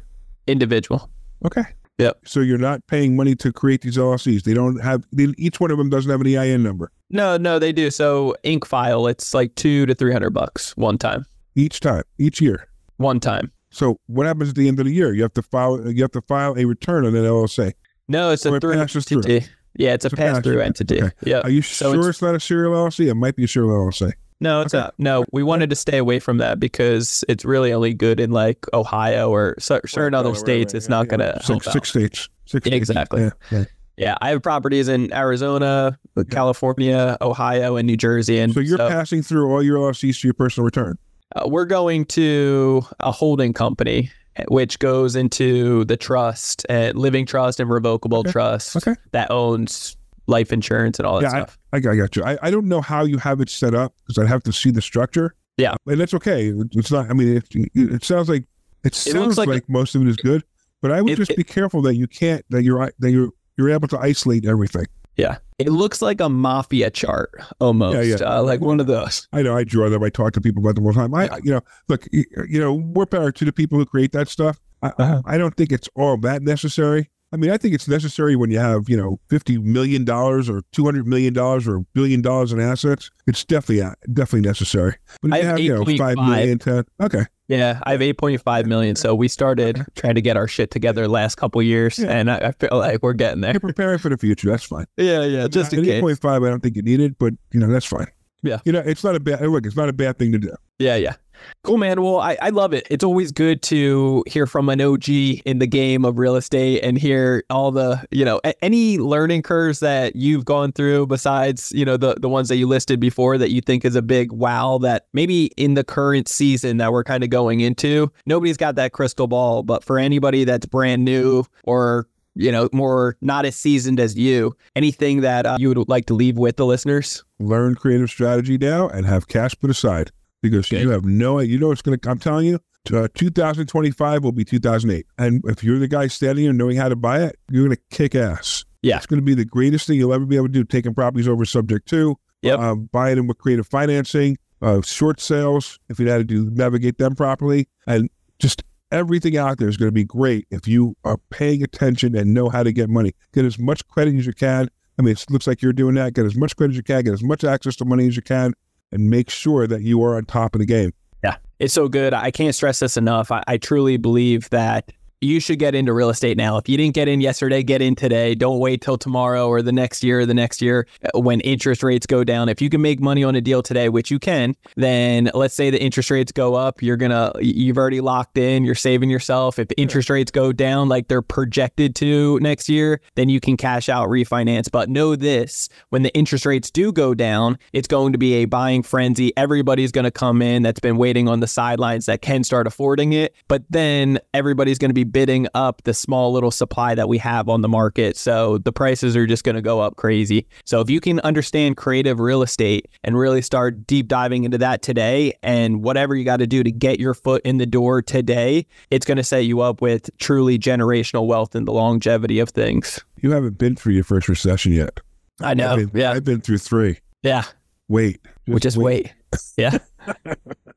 Individual. 0.48 1.10
Okay. 1.46 1.64
Yep. 1.98 2.20
So 2.26 2.40
you're 2.40 2.58
not 2.58 2.86
paying 2.88 3.16
money 3.16 3.36
to 3.36 3.54
create 3.54 3.82
these 3.82 3.98
LLCs. 3.98 4.44
They 4.44 4.54
don't 4.54 4.82
have 4.82 5.06
they, 5.12 5.28
each 5.38 5.60
one 5.60 5.72
of 5.72 5.78
them 5.78 5.90
doesn't 5.90 6.10
have 6.10 6.22
an 6.22 6.28
EIN 6.28 6.64
number 6.64 6.92
No, 7.10 7.38
no, 7.38 7.60
they 7.60 7.72
do. 7.72 7.92
So 7.92 8.36
Incfile, 8.44 9.10
it's 9.10 9.34
like 9.34 9.54
two 9.56 9.86
to 9.86 9.94
three 9.94 10.12
hundred 10.12 10.32
bucks 10.32 10.76
one 10.78 10.98
time. 10.98 11.26
each 11.56 11.80
time, 11.80 12.04
each 12.18 12.42
year. 12.42 12.68
One 12.98 13.20
time. 13.20 13.52
So 13.70 14.00
what 14.08 14.26
happens 14.26 14.50
at 14.50 14.56
the 14.56 14.68
end 14.68 14.80
of 14.80 14.86
the 14.86 14.94
year? 14.94 15.14
You 15.14 15.22
have 15.22 15.34
to 15.34 15.42
file 15.44 15.92
you 15.92 16.02
have 16.04 16.12
to 16.12 16.22
file 16.22 16.56
a 16.58 16.66
return 16.66 17.06
on 17.06 17.16
an 17.16 17.24
LLC. 17.24 17.74
No, 18.08 18.32
it's 18.32 18.46
Or 18.46 18.54
a 18.54 18.56
it 18.56 18.62
through 18.62 18.74
passes 18.74 19.06
through. 19.06 19.20
entity. 19.20 19.48
Yeah, 19.76 19.94
it's 19.94 20.06
a 20.06 20.10
pass 20.10 20.40
through 20.42 20.60
entity. 20.62 21.02
Okay. 21.02 21.12
Yeah. 21.24 21.40
Are 21.40 21.50
you 21.50 21.62
So 21.62 21.92
sure 21.94 22.00
it's- 22.02 22.10
it's, 22.10 22.22
not 22.22 22.36
a 22.36 22.40
serial 22.40 22.74
LLC? 22.74 23.08
It 23.10 23.16
might 23.16 23.36
be 23.36 23.46
a 23.46 23.48
serial 23.48 23.72
LLC. 23.72 24.12
No, 24.42 24.62
it's 24.62 24.74
Okay. 24.74 24.82
not. 24.84 24.94
No, 24.98 25.24
we 25.32 25.44
wanted 25.44 25.70
to 25.70 25.76
stay 25.76 25.98
away 25.98 26.20
from 26.20 26.38
that 26.40 26.60
because 26.60 27.24
it's 27.30 27.46
really 27.46 27.72
only 27.72 27.94
good 27.94 28.20
in 28.20 28.32
like 28.32 28.66
Ohio 28.74 29.30
or 29.30 29.56
cer- 29.60 29.82
certain 29.88 30.14
other 30.16 30.30
Right, 30.30 30.34
right, 30.36 30.40
states. 30.40 30.74
right, 30.74 30.78
It's 30.78 30.86
yeah, 30.88 30.96
not 30.96 31.06
yeah. 31.06 31.18
going 31.18 31.20
to 31.36 31.44
six, 31.44 31.72
six 31.72 31.90
states. 31.90 32.30
Six 32.48 32.64
states. 32.66 32.76
Exactly. 32.76 33.22
Yeah, 33.22 33.30
yeah. 33.52 33.64
Yeah, 33.98 34.16
I 34.22 34.30
have 34.30 34.42
properties 34.42 34.88
in 34.88 35.14
Arizona, 35.14 35.98
California, 36.32 37.18
Ohio, 37.22 37.76
and 37.76 37.86
New 37.86 37.98
Jersey, 37.98 38.40
and 38.40 38.52
So 38.54 38.60
you're 38.60 38.78
passing 38.78 39.22
through 39.22 39.52
all 39.52 39.62
your 39.62 39.78
LLCs 39.78 40.22
to 40.22 40.28
your 40.28 40.34
personal 40.34 40.66
return. 40.66 40.98
uh, 41.36 41.44
we're 41.48 41.66
going 41.66 42.06
to 42.06 42.82
a 43.00 43.12
holding 43.12 43.54
company, 43.54 44.10
which 44.48 44.80
goes 44.80 45.16
into 45.16 45.84
the 45.86 45.98
trust, 45.98 46.66
and 46.70 46.98
living 46.98 47.26
trust 47.26 47.60
and 47.60 47.70
revocable 47.70 48.20
Okay. 48.20 48.32
trust 48.32 48.76
Okay. 48.78 48.96
that 49.12 49.30
owns 49.32 49.98
life 50.28 50.54
insurance 50.54 51.00
and 51.00 51.06
all 51.06 51.16
that 51.20 51.24
Yeah, 51.24 51.30
stuff. 51.46 51.60
I, 51.74 51.78
I 51.78 51.80
got 51.80 52.16
you. 52.16 52.24
I, 52.24 52.38
I 52.42 52.52
don't 52.52 52.68
know 52.68 52.80
how 52.82 53.04
you 53.04 53.18
have 53.18 53.42
it 53.42 53.50
set 53.50 53.74
up 53.74 53.94
because 54.06 54.18
I'd 54.18 54.28
have 54.30 54.44
to 54.44 54.54
see 54.54 54.72
the 54.72 54.82
structure. 54.82 55.36
Yeah. 55.58 55.76
and 55.86 56.00
that's 56.00 56.14
okay. 56.14 56.54
It's 56.72 56.92
not. 56.92 57.10
I 57.10 57.14
mean, 57.14 57.38
it, 57.38 57.70
it 57.76 58.04
sounds 58.04 58.30
like 58.30 58.46
it 58.84 58.96
sounds 58.96 59.16
looks 59.18 59.38
like, 59.38 59.48
like 59.50 59.70
most 59.70 59.94
of 59.96 60.02
it 60.02 60.08
is 60.08 60.16
good, 60.16 60.44
but 60.82 60.92
I 60.92 61.02
would 61.02 61.12
It- 61.14 61.18
just 61.18 61.32
it- 61.32 61.38
be 61.38 61.44
careful 61.44 61.82
that 61.84 61.96
you 61.96 62.08
can't 62.08 62.46
that 62.50 62.64
you're 62.64 62.92
that 63.00 63.12
you're 63.12 63.30
you're 63.58 63.70
able 63.70 63.88
to 63.90 64.00
isolate 64.00 64.46
everything. 64.46 64.86
Yeah, 65.18 65.38
it 65.60 65.70
looks 65.70 66.02
like 66.02 66.22
a 66.22 66.30
mafia 66.30 66.90
chart 66.90 67.32
almost, 67.60 67.96
Yeah, 67.96 68.18
yeah. 68.20 68.38
Uh, 68.38 68.44
like 68.44 68.62
one 68.62 68.80
of 68.80 68.88
those. 68.88 69.28
I 69.34 69.42
know 69.42 69.56
I 69.56 69.64
draw 69.64 69.90
them. 69.90 70.04
I 70.04 70.10
talk 70.10 70.34
to 70.34 70.42
people 70.42 70.64
about 70.64 70.76
them 70.76 70.86
all 70.86 70.94
the 70.94 71.00
time. 71.00 71.14
I, 71.14 71.40
you 71.44 71.52
know, 71.52 71.62
look, 71.90 72.08
you, 72.12 72.24
you 72.50 72.60
know, 72.60 72.80
more 72.80 73.06
power 73.06 73.32
to 73.32 73.46
the 73.46 73.52
people 73.52 73.78
who 73.78 73.86
create 73.86 74.14
that 74.14 74.30
stuff. 74.30 74.60
I, 74.82 74.88
Uh-huh. 74.98 75.22
I 75.26 75.38
don't 75.38 75.56
think 75.56 75.72
it's 75.72 75.90
all 75.96 76.18
that 76.18 76.42
necessary. 76.42 77.10
I 77.34 77.38
mean, 77.38 77.50
I 77.52 77.58
think 77.58 77.74
it's 77.74 77.88
necessary 77.88 78.36
when 78.36 78.52
you 78.52 78.60
have, 78.60 78.90
you 78.90 78.98
know, 78.98 79.20
fifty 79.30 79.58
million 79.58 80.04
dollars 80.04 80.50
or 80.50 80.62
two 80.74 80.84
hundred 80.86 81.08
million 81.08 81.34
dollars 81.34 81.68
or 81.68 81.78
a 81.78 81.82
billion 81.94 82.22
dollars 82.22 82.52
in 82.52 82.60
assets. 82.60 83.10
It's 83.28 83.46
definitely 83.46 83.82
uh, 83.84 83.94
definitely 84.12 84.48
necessary. 84.48 84.96
But 85.22 85.34
I 85.34 85.38
if 85.38 85.44
you 85.44 85.50
have 85.50 85.60
you 85.60 85.74
know, 85.76 85.84
8.5. 85.86 85.98
five 85.98 86.16
million, 86.18 86.60
ten. 86.60 86.84
Okay, 87.02 87.24
Yeah, 87.48 87.80
I 87.84 87.92
have 87.94 88.02
8.5 88.02 88.66
million. 88.66 88.96
So 88.98 89.16
we 89.16 89.28
started 89.30 89.86
trying 89.96 90.16
to 90.16 90.22
get 90.22 90.36
our 90.36 90.48
shit 90.48 90.72
together 90.72 91.08
last 91.08 91.36
couple 91.36 91.62
years, 91.62 91.98
Yeah. 92.00 92.08
and 92.12 92.30
I, 92.30 92.38
I 92.38 92.52
feel 92.52 92.70
like 92.78 93.02
we're 93.02 93.14
getting 93.14 93.42
there. 93.42 93.54
you're 93.54 93.60
preparing 93.62 94.00
for 94.00 94.10
the 94.10 94.18
future. 94.18 94.50
That's 94.50 94.64
fine. 94.66 94.86
Yeah, 94.98 95.24
yeah, 95.24 95.48
just 95.48 95.72
in 95.74 95.84
case. 95.86 95.94
eight 95.94 96.02
point 96.02 96.20
five, 96.20 96.44
I 96.44 96.50
don't 96.50 96.62
think 96.62 96.76
you 96.76 96.82
need 96.82 97.00
it, 97.00 97.18
but 97.18 97.34
you 97.54 97.60
know, 97.60 97.68
that's 97.68 97.86
fine. 97.86 98.08
Yeah. 98.44 98.60
you 98.66 98.72
know, 98.72 98.80
it's 98.80 99.04
not 99.04 99.16
a 99.16 99.20
bad 99.20 99.42
look. 99.48 99.66
It's 99.66 99.76
not 99.78 99.88
a 99.88 99.94
bad 99.94 100.18
thing 100.20 100.32
to 100.34 100.38
do. 100.40 100.54
Yeah, 100.80 100.96
yeah. 100.96 101.16
Cool, 101.64 101.78
man. 101.78 102.02
Well, 102.02 102.20
I, 102.20 102.38
I 102.42 102.50
love 102.50 102.74
it. 102.74 102.88
It's 102.90 103.04
always 103.04 103.32
good 103.32 103.62
to 103.64 104.24
hear 104.28 104.48
from 104.48 104.68
an 104.70 104.82
OG 104.82 105.10
in 105.10 105.60
the 105.60 105.68
game 105.68 106.06
of 106.06 106.18
real 106.18 106.36
estate 106.36 106.82
and 106.82 106.98
hear 106.98 107.44
all 107.50 107.72
the, 107.72 108.04
you 108.10 108.26
know, 108.26 108.42
any 108.62 108.98
learning 108.98 109.44
curves 109.44 109.80
that 109.80 110.16
you've 110.16 110.46
gone 110.46 110.72
through 110.72 111.08
besides, 111.08 111.72
you 111.74 111.86
know, 111.86 111.98
the, 111.98 112.16
the 112.16 112.30
ones 112.30 112.50
that 112.50 112.56
you 112.56 112.68
listed 112.68 113.00
before 113.00 113.38
that 113.38 113.52
you 113.52 113.62
think 113.62 113.86
is 113.86 113.96
a 113.96 114.02
big 114.02 114.32
wow 114.32 114.80
that 114.80 115.08
maybe 115.14 115.46
in 115.58 115.76
the 115.76 115.84
current 115.84 116.28
season 116.28 116.78
that 116.78 116.92
we're 116.92 117.04
kind 117.04 117.24
of 117.24 117.30
going 117.30 117.60
into, 117.60 118.12
nobody's 118.26 118.58
got 118.58 118.76
that 118.76 118.92
crystal 118.92 119.28
ball. 119.28 119.62
But 119.62 119.84
for 119.84 120.00
anybody 120.00 120.44
that's 120.44 120.66
brand 120.66 121.06
new 121.06 121.44
or, 121.64 122.08
you 122.34 122.52
know, 122.52 122.70
more 122.74 123.18
not 123.22 123.46
as 123.46 123.56
seasoned 123.56 124.00
as 124.00 124.18
you, 124.18 124.56
anything 124.76 125.22
that 125.22 125.46
uh, 125.46 125.58
you 125.60 125.70
would 125.70 125.90
like 125.90 126.08
to 126.08 126.14
leave 126.14 126.38
with 126.38 126.56
the 126.56 126.66
listeners? 126.66 127.24
Learn 127.40 127.76
creative 127.76 128.10
strategy 128.10 128.58
now 128.58 128.88
and 128.88 129.06
have 129.06 129.28
cash 129.28 129.54
put 129.60 129.70
aside 129.70 130.12
because 130.42 130.70
Good. 130.70 130.82
you 130.82 130.90
have 130.90 131.06
no. 131.06 131.40
You 131.40 131.58
know, 131.60 131.72
it's 131.72 131.82
gonna. 131.82 131.98
I'm 132.06 132.20
telling 132.20 132.48
you, 132.48 132.60
uh, 132.94 133.08
2025 133.14 134.24
will 134.24 134.32
be 134.32 134.44
2008. 134.44 135.06
And 135.18 135.42
if 135.46 135.64
you're 135.64 135.80
the 135.80 135.88
guy 135.88 136.08
standing 136.08 136.44
here 136.46 136.54
knowing 136.54 136.78
how 136.78 136.90
to 136.90 136.96
buy 136.96 137.22
it, 137.24 137.36
you're 137.50 137.66
going 137.66 137.76
to 137.76 137.96
kick 137.96 138.16
ass. 138.16 138.66
Yeah. 138.82 138.98
It's 138.98 139.06
going 139.06 139.20
to 139.20 139.26
be 139.26 139.36
the 139.36 139.46
greatest 139.46 139.86
thing 139.88 139.98
you'll 139.98 140.14
ever 140.14 140.26
be 140.26 140.36
able 140.36 140.48
to 140.48 140.52
do, 140.54 140.64
taking 140.64 140.94
properties 140.94 141.28
over 141.28 141.46
subject 141.46 141.88
to, 141.90 142.16
Yep. 142.42 142.60
uh, 142.60 142.76
buying 142.76 143.18
them 143.18 143.28
with 143.28 143.38
creative 143.38 143.68
financing, 143.68 144.38
uh, 144.64 144.82
short 144.82 145.20
sales, 145.22 145.80
if 145.90 146.00
you 146.00 146.06
know 146.06 146.14
how 146.14 146.18
to 146.18 146.24
do 146.24 146.50
navigate 146.52 146.98
them 146.98 147.14
properly, 147.16 147.68
and 147.86 148.10
just 148.40 148.64
everything 148.92 149.38
out 149.38 149.60
there 149.60 149.68
is 149.70 149.78
going 149.78 149.88
to 149.90 149.94
be 149.94 150.04
great 150.04 150.48
if 150.50 150.68
you 150.68 150.96
are 151.04 151.18
paying 151.30 151.62
attention 151.64 152.16
and 152.16 152.34
know 152.34 152.50
how 152.50 152.64
to 152.64 152.72
get 152.72 152.90
money. 152.90 153.14
Get 153.34 153.46
as 153.46 153.60
much 153.60 153.88
credit 153.88 154.16
as 154.16 154.26
you 154.26 154.34
can. 154.34 154.70
I 154.98 155.04
mean, 155.04 155.12
it 155.14 155.24
looks 155.30 155.46
like 155.46 155.62
you're 155.62 155.72
doing 155.74 155.94
that. 155.96 156.14
Get 156.16 156.26
as 156.26 156.36
much 156.36 156.56
credit 156.56 156.72
as 156.74 156.78
you 156.78 156.84
can, 156.84 157.04
get 157.04 157.14
as 157.14 157.24
much 157.24 157.44
access 157.44 157.76
to 157.78 157.86
money 157.86 158.08
as 158.08 158.16
you 158.16 158.22
can, 158.24 158.54
and 158.92 159.10
make 159.10 159.30
sure 159.30 159.68
that 159.68 159.82
you 159.82 160.04
are 160.04 160.16
on 160.18 160.26
top 160.26 160.56
of 160.56 160.60
the 160.60 160.66
game. 160.66 160.92
Yeah, 161.24 161.38
it's 161.60 161.74
so 161.74 161.88
good. 161.88 162.14
I 162.14 162.32
can't 162.32 162.56
stress 162.56 162.80
this 162.80 162.98
enough. 162.98 163.32
I, 163.32 163.44
I 163.48 163.58
truly 163.58 163.98
believe 163.98 164.50
that 164.50 164.92
you 165.22 165.40
should 165.40 165.60
get 165.60 165.76
into 165.76 165.94
real 165.94 166.10
estate 166.10 166.36
now. 166.36 166.58
If 166.58 166.68
you 166.68 166.78
didn't 166.78 166.96
get 166.96 167.08
in 167.08 167.22
yesterday, 167.22 167.62
get 167.62 167.82
in 167.82 167.96
today. 167.96 168.34
Don't 168.34 168.58
wait 168.58 168.82
till 168.82 168.98
tomorrow 168.98 169.48
or 169.48 169.62
the 169.62 169.72
next 169.72 170.04
year 170.04 170.22
or 170.22 170.26
the 170.26 170.34
next 170.34 170.62
year 170.64 170.88
uh, 171.04 171.20
when 171.20 171.40
interest 171.42 171.84
rates 171.84 172.08
go 172.08 172.24
down. 172.24 172.50
If 172.50 172.60
you 172.60 172.70
can 172.70 172.82
make 172.82 173.00
money 173.00 173.24
on 173.24 173.36
a 173.36 173.42
deal 173.42 173.62
today, 173.62 173.88
which 173.88 174.10
you 174.10 174.18
can, 174.18 174.56
then 174.76 175.30
let's 175.36 175.54
say 175.54 175.70
the 175.70 175.82
interest 175.82 176.10
rates 176.10 176.32
go 176.32 176.56
up, 176.56 176.82
you're 176.82 176.98
going 176.98 177.12
to, 177.12 177.32
you've 177.40 177.78
already 177.78 178.02
locked 178.02 178.38
in, 178.38 178.64
you're 178.64 178.74
saving 178.74 179.12
yourself. 179.12 179.60
If 179.60 179.68
interest 179.78 180.10
rates 180.10 180.32
go 180.32 180.52
down 180.52 180.90
like 180.90 181.08
they're 181.08 181.22
projected 181.22 181.96
to 181.98 182.40
next 182.40 182.68
year, 182.68 183.00
then 183.14 183.30
you 183.30 183.40
can 183.40 183.58
cash 183.58 183.90
out, 183.90 184.10
refinance. 184.10 184.72
But 184.72 184.90
know 184.90 185.16
this 185.16 185.70
when 185.90 186.02
the 186.02 186.14
interest 186.16 186.48
rates 186.48 186.72
do 186.72 186.92
go 186.92 187.14
down, 187.14 187.60
it's 187.74 187.88
going 187.88 188.14
to 188.14 188.18
be 188.18 188.34
a 188.36 188.46
buying 188.46 188.82
frenzy. 188.82 189.38
Everybody's 189.38 189.92
going 189.92 190.06
to 190.06 190.12
come 190.12 190.42
in 190.42 190.64
that's 190.64 190.80
been 190.80 190.98
waiting 190.98 191.28
on 191.28 191.42
the 191.42 191.48
sidelines 191.48 192.08
that 192.08 192.24
can 192.24 192.44
start 192.44 192.66
affording 192.66 193.14
it. 193.14 193.36
But 193.48 193.64
then 193.70 194.18
everybody's 194.34 194.80
going 194.80 194.90
to 194.90 194.96
be 194.96 195.11
bidding 195.12 195.48
up 195.54 195.82
the 195.84 195.94
small 195.94 196.32
little 196.32 196.52
supply 196.52 196.96
that 196.96 197.08
we 197.08 197.18
have 197.18 197.50
on 197.50 197.62
the 197.62 197.70
market. 197.70 198.18
So 198.18 198.58
the 198.58 198.72
prices 198.72 199.16
are 199.16 199.28
just 199.28 199.44
going 199.44 199.56
to 199.56 199.62
go 199.62 199.82
up 199.82 199.96
crazy. 199.96 200.48
So 200.66 200.82
if 200.82 200.90
you 200.90 201.00
can 201.00 201.20
understand 201.22 201.78
creative 201.78 202.20
real 202.20 202.42
estate 202.42 202.88
and 203.04 203.18
really 203.18 203.42
start 203.42 203.86
deep 203.88 204.08
diving 204.08 204.44
into 204.44 204.58
that 204.60 204.82
today 204.82 205.34
and 205.44 205.84
whatever 205.84 206.16
you 206.16 206.24
got 206.24 206.38
to 206.38 206.48
do 206.48 206.64
to 206.64 206.72
get 206.72 207.00
your 207.00 207.14
foot 207.14 207.42
in 207.44 207.58
the 207.58 207.66
door 207.66 208.02
today, 208.02 208.66
it's 208.90 209.06
going 209.06 209.18
to 209.18 209.24
set 209.24 209.46
you 209.46 209.62
up 209.62 209.82
with 209.82 210.10
truly 210.20 210.58
generational 210.58 211.28
wealth 211.28 211.56
and 211.56 211.68
the 211.68 211.74
longevity 211.74 212.40
of 212.40 212.50
things. 212.50 213.00
You 213.18 213.32
haven't 213.32 213.58
been 213.58 213.76
through 213.76 213.94
your 213.94 214.04
first 214.04 214.28
recession 214.28 214.72
yet. 214.72 215.00
I 215.42 215.54
know. 215.54 215.74
I've 215.74 215.92
been, 215.92 216.02
yeah. 216.02 216.12
I've 216.12 216.24
been 216.24 216.42
through 216.42 216.60
three. 216.60 217.00
Yeah. 217.24 217.44
Wait. 217.88 218.20
Which 218.46 218.66
is 218.66 218.78
wait. 218.78 219.14
Yeah. 219.58 219.78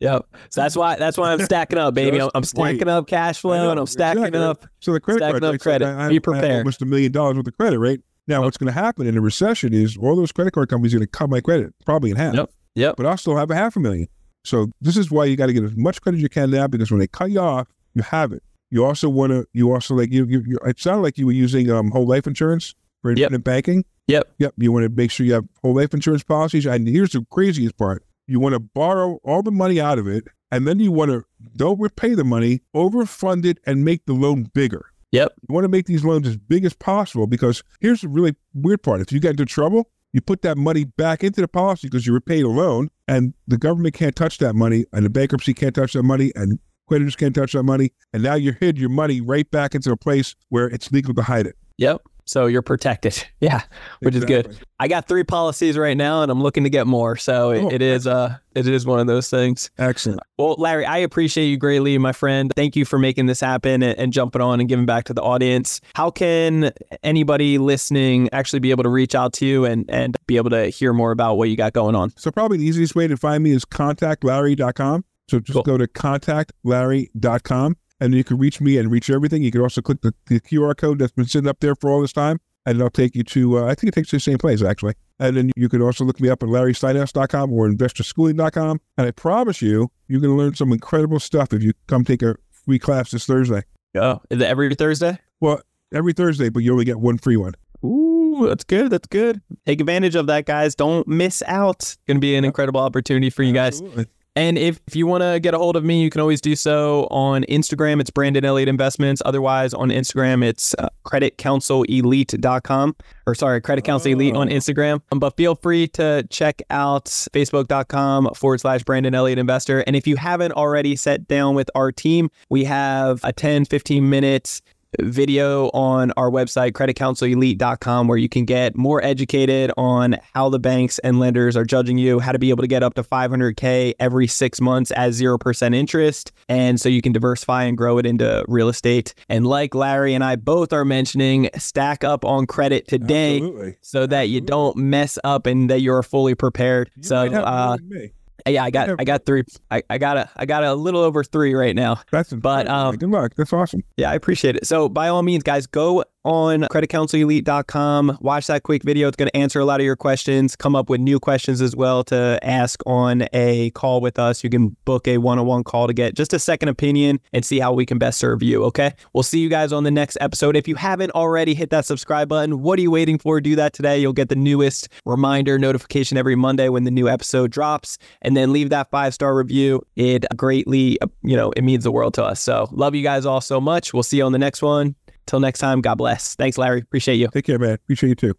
yep. 0.04 0.26
So 0.50 0.60
that's 0.60 0.76
why 0.76 0.96
that's 0.96 1.16
why 1.18 1.32
I'm 1.32 1.40
stacking 1.40 1.78
up, 1.78 1.94
baby. 1.94 2.20
I'm, 2.20 2.30
I'm 2.34 2.44
stacking 2.44 2.88
up 2.88 3.06
cash 3.08 3.40
flow 3.40 3.70
and 3.70 3.80
I'm 3.80 3.86
stacking 3.86 4.24
exactly. 4.24 4.40
up. 4.40 4.66
So 4.80 4.92
the 4.92 5.00
credit 5.00 5.20
stacking 5.20 5.40
card, 5.40 5.54
up? 5.54 5.60
Credit. 5.60 5.86
I, 5.86 6.06
I, 6.06 6.08
Be 6.08 6.16
I 6.16 6.18
prepared. 6.20 6.58
almost 6.58 6.82
a 6.82 6.86
million 6.86 7.12
dollars 7.12 7.36
worth 7.36 7.46
of 7.48 7.56
credit, 7.56 7.78
right? 7.78 8.00
Now, 8.26 8.42
what's 8.42 8.56
going 8.56 8.72
to 8.72 8.80
happen 8.80 9.06
in 9.06 9.16
a 9.16 9.20
recession 9.20 9.74
is 9.74 9.96
all 9.98 10.16
those 10.16 10.32
credit 10.32 10.52
card 10.52 10.68
companies 10.70 10.94
are 10.94 10.98
going 10.98 11.06
to 11.06 11.10
cut 11.10 11.28
my 11.28 11.40
credit, 11.40 11.74
probably 11.84 12.10
in 12.10 12.16
half. 12.16 12.34
Yep. 12.34 12.50
Yep. 12.74 12.96
But 12.96 13.06
I'll 13.06 13.16
still 13.18 13.36
have 13.36 13.50
a 13.50 13.54
half 13.54 13.76
a 13.76 13.80
million. 13.80 14.08
So 14.44 14.70
this 14.80 14.96
is 14.96 15.10
why 15.10 15.26
you 15.26 15.36
got 15.36 15.46
to 15.46 15.52
get 15.52 15.62
as 15.64 15.76
much 15.76 16.00
credit 16.00 16.18
as 16.18 16.22
you 16.22 16.28
can 16.28 16.50
now, 16.50 16.66
because 16.66 16.90
when 16.90 17.00
they 17.00 17.06
cut 17.06 17.30
you 17.30 17.40
off, 17.40 17.68
you 17.94 18.02
have 18.02 18.32
it. 18.32 18.42
You 18.70 18.84
also 18.84 19.08
want 19.08 19.30
to. 19.32 19.46
You 19.52 19.72
also 19.72 19.94
like 19.94 20.10
you. 20.10 20.24
you, 20.26 20.42
you 20.46 20.58
it 20.64 20.80
sounded 20.80 21.02
like 21.02 21.16
you 21.18 21.26
were 21.26 21.32
using 21.32 21.70
um, 21.70 21.90
whole 21.90 22.06
life 22.06 22.26
insurance 22.26 22.74
for 23.02 23.10
Yep. 23.10 23.18
independent 23.18 23.44
banking. 23.44 23.84
Yep. 24.08 24.34
Yep. 24.38 24.54
You 24.56 24.72
want 24.72 24.84
to 24.84 24.88
make 24.88 25.10
sure 25.10 25.24
you 25.24 25.34
have 25.34 25.44
whole 25.62 25.74
life 25.74 25.94
insurance 25.94 26.24
policies. 26.24 26.66
And 26.66 26.88
here's 26.88 27.12
the 27.12 27.24
craziest 27.30 27.76
part: 27.76 28.02
you 28.26 28.40
want 28.40 28.54
to 28.54 28.60
borrow 28.60 29.18
all 29.24 29.42
the 29.42 29.50
money 29.50 29.80
out 29.80 29.98
of 29.98 30.06
it, 30.06 30.24
and 30.50 30.66
then 30.66 30.78
you 30.78 30.92
want 30.92 31.10
to 31.10 31.24
don't 31.56 31.80
repay 31.80 32.14
the 32.14 32.24
money, 32.24 32.60
overfund 32.74 33.44
it, 33.44 33.58
and 33.66 33.84
make 33.84 34.06
the 34.06 34.12
loan 34.12 34.44
bigger. 34.54 34.86
Yep. 35.12 35.32
You 35.48 35.54
want 35.54 35.64
to 35.64 35.68
make 35.68 35.86
these 35.86 36.04
loans 36.04 36.26
as 36.26 36.36
big 36.36 36.64
as 36.64 36.74
possible 36.74 37.26
because 37.26 37.62
here's 37.80 38.00
the 38.00 38.08
really 38.08 38.34
weird 38.52 38.82
part: 38.82 39.00
if 39.00 39.12
you 39.12 39.20
get 39.20 39.32
into 39.32 39.44
trouble, 39.44 39.90
you 40.12 40.20
put 40.20 40.42
that 40.42 40.56
money 40.56 40.84
back 40.84 41.24
into 41.24 41.40
the 41.40 41.48
policy 41.48 41.88
because 41.88 42.06
you 42.06 42.12
repaid 42.12 42.44
a 42.44 42.48
loan, 42.48 42.88
and 43.08 43.34
the 43.46 43.58
government 43.58 43.94
can't 43.94 44.16
touch 44.16 44.38
that 44.38 44.54
money, 44.54 44.84
and 44.92 45.04
the 45.04 45.10
bankruptcy 45.10 45.54
can't 45.54 45.74
touch 45.74 45.92
that 45.92 46.02
money, 46.02 46.32
and 46.34 46.58
creditors 46.88 47.16
can't 47.16 47.34
touch 47.34 47.52
that 47.52 47.62
money, 47.62 47.90
and 48.12 48.22
now 48.22 48.34
you 48.34 48.52
hid 48.52 48.78
your 48.78 48.90
money 48.90 49.20
right 49.20 49.50
back 49.50 49.74
into 49.74 49.90
a 49.90 49.96
place 49.96 50.34
where 50.48 50.66
it's 50.66 50.92
legal 50.92 51.14
to 51.14 51.22
hide 51.22 51.46
it. 51.46 51.56
Yep. 51.78 52.02
So 52.26 52.46
you're 52.46 52.62
protected. 52.62 53.24
Yeah. 53.40 53.60
Which 54.00 54.14
is 54.14 54.24
good. 54.24 54.56
I 54.80 54.88
got 54.88 55.06
three 55.06 55.24
policies 55.24 55.76
right 55.76 55.96
now 55.96 56.22
and 56.22 56.32
I'm 56.32 56.42
looking 56.42 56.64
to 56.64 56.70
get 56.70 56.86
more. 56.86 57.14
So 57.16 57.50
it, 57.50 57.62
Oh, 57.62 57.68
it 57.70 57.82
is 57.82 58.06
uh 58.06 58.36
it 58.54 58.66
is 58.66 58.86
one 58.86 59.00
of 59.00 59.06
those 59.06 59.28
things. 59.28 59.70
Excellent. 59.76 60.20
Well, 60.38 60.54
Larry, 60.58 60.86
I 60.86 60.96
appreciate 60.98 61.48
you 61.48 61.58
greatly, 61.58 61.98
my 61.98 62.12
friend. 62.12 62.50
Thank 62.56 62.74
you 62.74 62.86
for 62.86 62.98
making 62.98 63.26
this 63.26 63.40
happen 63.40 63.82
and, 63.82 63.98
and 63.98 64.12
jumping 64.14 64.40
on 64.40 64.60
and 64.60 64.68
giving 64.68 64.86
back 64.86 65.04
to 65.04 65.12
the 65.12 65.20
audience. 65.20 65.82
How 65.94 66.10
can 66.10 66.72
anybody 67.02 67.58
listening 67.58 68.30
actually 68.32 68.60
be 68.60 68.70
able 68.70 68.84
to 68.84 68.88
reach 68.88 69.14
out 69.14 69.34
to 69.34 69.46
you 69.46 69.66
and, 69.66 69.84
and 69.90 70.16
be 70.26 70.38
able 70.38 70.50
to 70.50 70.68
hear 70.68 70.94
more 70.94 71.10
about 71.10 71.36
what 71.36 71.50
you 71.50 71.56
got 71.56 71.74
going 71.74 71.94
on? 71.94 72.12
So 72.16 72.30
probably 72.30 72.56
the 72.56 72.64
easiest 72.64 72.94
way 72.94 73.06
to 73.08 73.16
find 73.18 73.42
me 73.44 73.50
is 73.50 73.66
contactlarry.com. 73.66 75.04
So 75.30 75.38
just 75.40 75.52
Cool. 75.54 75.62
go 75.64 75.76
to 75.76 75.86
contactlarry.com 75.86 77.76
and 78.00 78.12
then 78.12 78.18
you 78.18 78.24
can 78.24 78.38
reach 78.38 78.60
me 78.60 78.78
and 78.78 78.90
reach 78.90 79.10
everything. 79.10 79.42
You 79.42 79.50
can 79.50 79.60
also 79.60 79.80
click 79.80 80.00
the, 80.02 80.14
the 80.26 80.40
QR 80.40 80.76
code 80.76 80.98
that's 80.98 81.12
been 81.12 81.26
sitting 81.26 81.48
up 81.48 81.60
there 81.60 81.74
for 81.74 81.90
all 81.90 82.00
this 82.00 82.12
time 82.12 82.40
and 82.66 82.76
it'll 82.76 82.90
take 82.90 83.14
you 83.14 83.22
to, 83.24 83.58
uh, 83.58 83.64
I 83.66 83.74
think 83.74 83.88
it 83.88 83.94
takes 83.94 84.12
you 84.12 84.18
to 84.18 84.24
the 84.24 84.30
same 84.30 84.38
place 84.38 84.62
actually. 84.62 84.94
And 85.18 85.36
then 85.36 85.52
you 85.56 85.68
can 85.68 85.80
also 85.80 86.04
look 86.04 86.20
me 86.20 86.28
up 86.28 86.42
at 86.42 86.48
larrysteinhouse.com 86.48 87.52
or 87.52 87.68
investorschooling.com. 87.68 88.80
And 88.98 89.06
I 89.06 89.10
promise 89.12 89.62
you, 89.62 89.90
you're 90.08 90.20
going 90.20 90.36
to 90.36 90.42
learn 90.42 90.54
some 90.54 90.72
incredible 90.72 91.20
stuff 91.20 91.52
if 91.52 91.62
you 91.62 91.72
come 91.86 92.04
take 92.04 92.22
a 92.22 92.36
free 92.64 92.78
class 92.78 93.10
this 93.10 93.26
Thursday. 93.26 93.62
Oh, 93.94 94.20
is 94.30 94.40
it 94.40 94.46
every 94.46 94.74
Thursday? 94.74 95.18
Well, 95.40 95.60
every 95.94 96.12
Thursday, 96.12 96.48
but 96.48 96.60
you 96.60 96.72
only 96.72 96.84
get 96.84 96.98
one 96.98 97.18
free 97.18 97.36
one. 97.36 97.54
Ooh, 97.84 98.46
that's 98.48 98.64
good. 98.64 98.90
That's 98.90 99.06
good. 99.06 99.40
Take 99.66 99.80
advantage 99.80 100.16
of 100.16 100.26
that, 100.26 100.46
guys. 100.46 100.74
Don't 100.74 101.06
miss 101.06 101.42
out. 101.46 101.76
It's 101.76 101.98
going 102.08 102.16
to 102.16 102.20
be 102.20 102.34
an 102.34 102.44
incredible 102.44 102.80
opportunity 102.80 103.30
for 103.30 103.42
you 103.42 103.52
guys. 103.52 103.80
Absolutely. 103.80 104.06
And 104.36 104.58
if, 104.58 104.80
if 104.86 104.96
you 104.96 105.06
want 105.06 105.22
to 105.22 105.38
get 105.38 105.54
a 105.54 105.58
hold 105.58 105.76
of 105.76 105.84
me, 105.84 106.02
you 106.02 106.10
can 106.10 106.20
always 106.20 106.40
do 106.40 106.56
so 106.56 107.06
on 107.10 107.44
Instagram. 107.44 108.00
It's 108.00 108.10
Brandon 108.10 108.44
Elliott 108.44 108.68
Investments. 108.68 109.22
Otherwise, 109.24 109.72
on 109.74 109.90
Instagram, 109.90 110.44
it's 110.44 110.74
uh, 110.74 110.88
creditcounselelite.com 111.04 112.96
or 113.26 113.34
sorry, 113.34 113.60
Credit 113.60 113.82
Counsel 113.82 114.12
Elite 114.12 114.34
on 114.34 114.48
Instagram. 114.48 115.00
Um, 115.12 115.18
but 115.18 115.36
feel 115.36 115.54
free 115.54 115.86
to 115.88 116.26
check 116.30 116.62
out 116.70 117.06
facebook.com 117.06 118.30
forward 118.34 118.60
slash 118.60 118.82
Brandon 118.82 119.14
Elliott 119.14 119.38
Investor. 119.38 119.80
And 119.86 119.96
if 119.96 120.06
you 120.06 120.16
haven't 120.16 120.52
already 120.52 120.96
sat 120.96 121.26
down 121.28 121.54
with 121.54 121.70
our 121.74 121.92
team, 121.92 122.30
we 122.50 122.64
have 122.64 123.20
a 123.24 123.32
10, 123.32 123.64
15 123.66 124.08
minutes 124.08 124.62
video 125.00 125.68
on 125.70 126.12
our 126.16 126.30
website, 126.30 126.72
creditcounselelite.com, 126.72 128.08
where 128.08 128.18
you 128.18 128.28
can 128.28 128.44
get 128.44 128.76
more 128.76 129.02
educated 129.02 129.70
on 129.76 130.16
how 130.34 130.48
the 130.48 130.58
banks 130.58 130.98
and 131.00 131.18
lenders 131.18 131.56
are 131.56 131.64
judging 131.64 131.98
you, 131.98 132.18
how 132.18 132.32
to 132.32 132.38
be 132.38 132.50
able 132.50 132.62
to 132.62 132.68
get 132.68 132.82
up 132.82 132.94
to 132.94 133.02
500K 133.02 133.94
every 133.98 134.26
six 134.26 134.60
months 134.60 134.90
at 134.92 135.10
0% 135.10 135.74
interest. 135.74 136.32
And 136.48 136.80
so 136.80 136.88
you 136.88 137.02
can 137.02 137.12
diversify 137.12 137.64
and 137.64 137.76
grow 137.76 137.98
it 137.98 138.06
into 138.06 138.44
real 138.48 138.68
estate. 138.68 139.14
And 139.28 139.46
like 139.46 139.74
Larry 139.74 140.14
and 140.14 140.24
I 140.24 140.36
both 140.36 140.72
are 140.72 140.84
mentioning, 140.84 141.50
stack 141.56 142.04
up 142.04 142.24
on 142.24 142.46
credit 142.46 142.88
today 142.88 143.36
Absolutely. 143.36 143.76
so 143.80 144.06
that 144.06 144.28
you 144.28 144.40
don't 144.40 144.76
mess 144.76 145.18
up 145.24 145.46
and 145.46 145.70
that 145.70 145.80
you're 145.80 146.02
fully 146.02 146.34
prepared. 146.34 146.90
You 146.96 147.02
So, 147.04 147.16
uh, 147.16 147.76
me. 147.82 148.12
Yeah, 148.46 148.64
I 148.64 148.70
got, 148.70 149.00
I 149.00 149.04
got 149.04 149.24
three, 149.24 149.44
I, 149.70 149.82
I 149.88 149.98
got 149.98 150.16
a, 150.16 150.30
I 150.36 150.46
got 150.46 150.64
a 150.64 150.74
little 150.74 151.00
over 151.00 151.24
three 151.24 151.54
right 151.54 151.74
now. 151.74 152.00
That's 152.10 152.32
but, 152.32 152.68
um, 152.68 152.96
good 152.96 153.10
luck. 153.10 153.32
That's 153.36 153.52
awesome. 153.52 153.82
Yeah, 153.96 154.10
I 154.10 154.14
appreciate 154.14 154.56
it. 154.56 154.66
So, 154.66 154.88
by 154.88 155.08
all 155.08 155.22
means, 155.22 155.42
guys, 155.42 155.66
go 155.66 156.04
on 156.24 156.62
creditcounselelite.com, 156.62 158.18
watch 158.20 158.46
that 158.46 158.62
quick 158.62 158.82
video. 158.82 159.08
It's 159.08 159.16
going 159.16 159.28
to 159.28 159.36
answer 159.36 159.60
a 159.60 159.64
lot 159.64 159.80
of 159.80 159.84
your 159.84 159.96
questions, 159.96 160.56
come 160.56 160.74
up 160.74 160.88
with 160.88 161.00
new 161.00 161.20
questions 161.20 161.60
as 161.60 161.76
well 161.76 162.04
to 162.04 162.38
ask 162.42 162.80
on 162.86 163.26
a 163.32 163.70
call 163.70 164.00
with 164.00 164.18
us. 164.18 164.42
You 164.42 164.50
can 164.50 164.76
book 164.84 165.06
a 165.06 165.18
one 165.18 165.38
on 165.38 165.46
one 165.46 165.64
call 165.64 165.86
to 165.86 165.92
get 165.92 166.14
just 166.14 166.32
a 166.32 166.38
second 166.38 166.68
opinion 166.68 167.20
and 167.32 167.44
see 167.44 167.58
how 167.58 167.72
we 167.72 167.86
can 167.86 167.98
best 167.98 168.18
serve 168.18 168.42
you. 168.42 168.64
Okay. 168.64 168.92
We'll 169.12 169.22
see 169.22 169.38
you 169.38 169.48
guys 169.48 169.72
on 169.72 169.84
the 169.84 169.90
next 169.90 170.16
episode. 170.20 170.56
If 170.56 170.66
you 170.66 170.74
haven't 170.74 171.10
already 171.10 171.54
hit 171.54 171.70
that 171.70 171.84
subscribe 171.84 172.28
button, 172.28 172.62
what 172.62 172.78
are 172.78 172.82
you 172.82 172.90
waiting 172.90 173.18
for? 173.18 173.40
Do 173.40 173.56
that 173.56 173.72
today. 173.72 173.98
You'll 173.98 174.12
get 174.12 174.28
the 174.28 174.36
newest 174.36 174.88
reminder 175.04 175.58
notification 175.58 176.16
every 176.16 176.36
Monday 176.36 176.68
when 176.68 176.84
the 176.84 176.90
new 176.90 177.08
episode 177.08 177.50
drops. 177.50 177.98
And 178.22 178.36
then 178.36 178.52
leave 178.52 178.70
that 178.70 178.90
five 178.90 179.14
star 179.14 179.34
review. 179.34 179.82
It 179.96 180.24
greatly, 180.36 180.98
you 181.22 181.36
know, 181.36 181.52
it 181.52 181.62
means 181.62 181.84
the 181.84 181.92
world 181.92 182.14
to 182.14 182.24
us. 182.24 182.40
So, 182.40 182.68
love 182.72 182.94
you 182.94 183.02
guys 183.02 183.26
all 183.26 183.40
so 183.40 183.60
much. 183.60 183.92
We'll 183.92 184.02
see 184.02 184.18
you 184.18 184.24
on 184.24 184.32
the 184.32 184.38
next 184.38 184.62
one. 184.62 184.94
Till 185.26 185.40
next 185.40 185.60
time, 185.60 185.80
God 185.80 185.94
bless. 185.96 186.34
Thanks, 186.34 186.58
Larry. 186.58 186.80
Appreciate 186.80 187.14
you. 187.16 187.28
Take 187.28 187.46
care, 187.46 187.58
man. 187.58 187.72
Appreciate 187.74 188.10
you 188.10 188.14
too. 188.14 188.34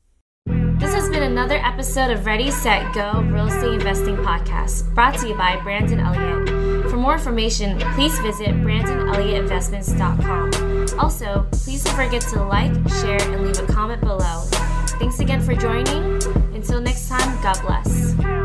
This 0.78 0.94
has 0.94 1.10
been 1.10 1.24
another 1.24 1.56
episode 1.56 2.12
of 2.12 2.24
Ready, 2.26 2.52
Set, 2.52 2.94
Go 2.94 3.22
Real 3.22 3.48
Estate 3.48 3.74
Investing 3.74 4.18
Podcast, 4.18 4.94
brought 4.94 5.18
to 5.20 5.30
you 5.30 5.36
by 5.36 5.56
Brandon 5.62 6.00
Elliott. 6.00 6.90
For 6.90 6.98
more 6.98 7.14
information, 7.14 7.80
please 7.96 8.18
visit 8.20 8.50
BrandonElliottInvestments.com. 8.50 11.00
Also, 11.00 11.48
please 11.52 11.84
don't 11.84 11.96
forget 11.96 12.22
to 12.24 12.44
like, 12.44 12.74
share, 13.02 13.22
and 13.32 13.46
leave 13.46 13.58
a 13.58 13.66
comment 13.72 14.02
below. 14.02 14.44
Thanks 15.00 15.20
again 15.20 15.42
for 15.42 15.56
joining. 15.56 16.22
Until 16.54 16.82
next 16.82 17.08
time, 17.10 17.42
God 17.42 17.60
bless. 17.66 18.45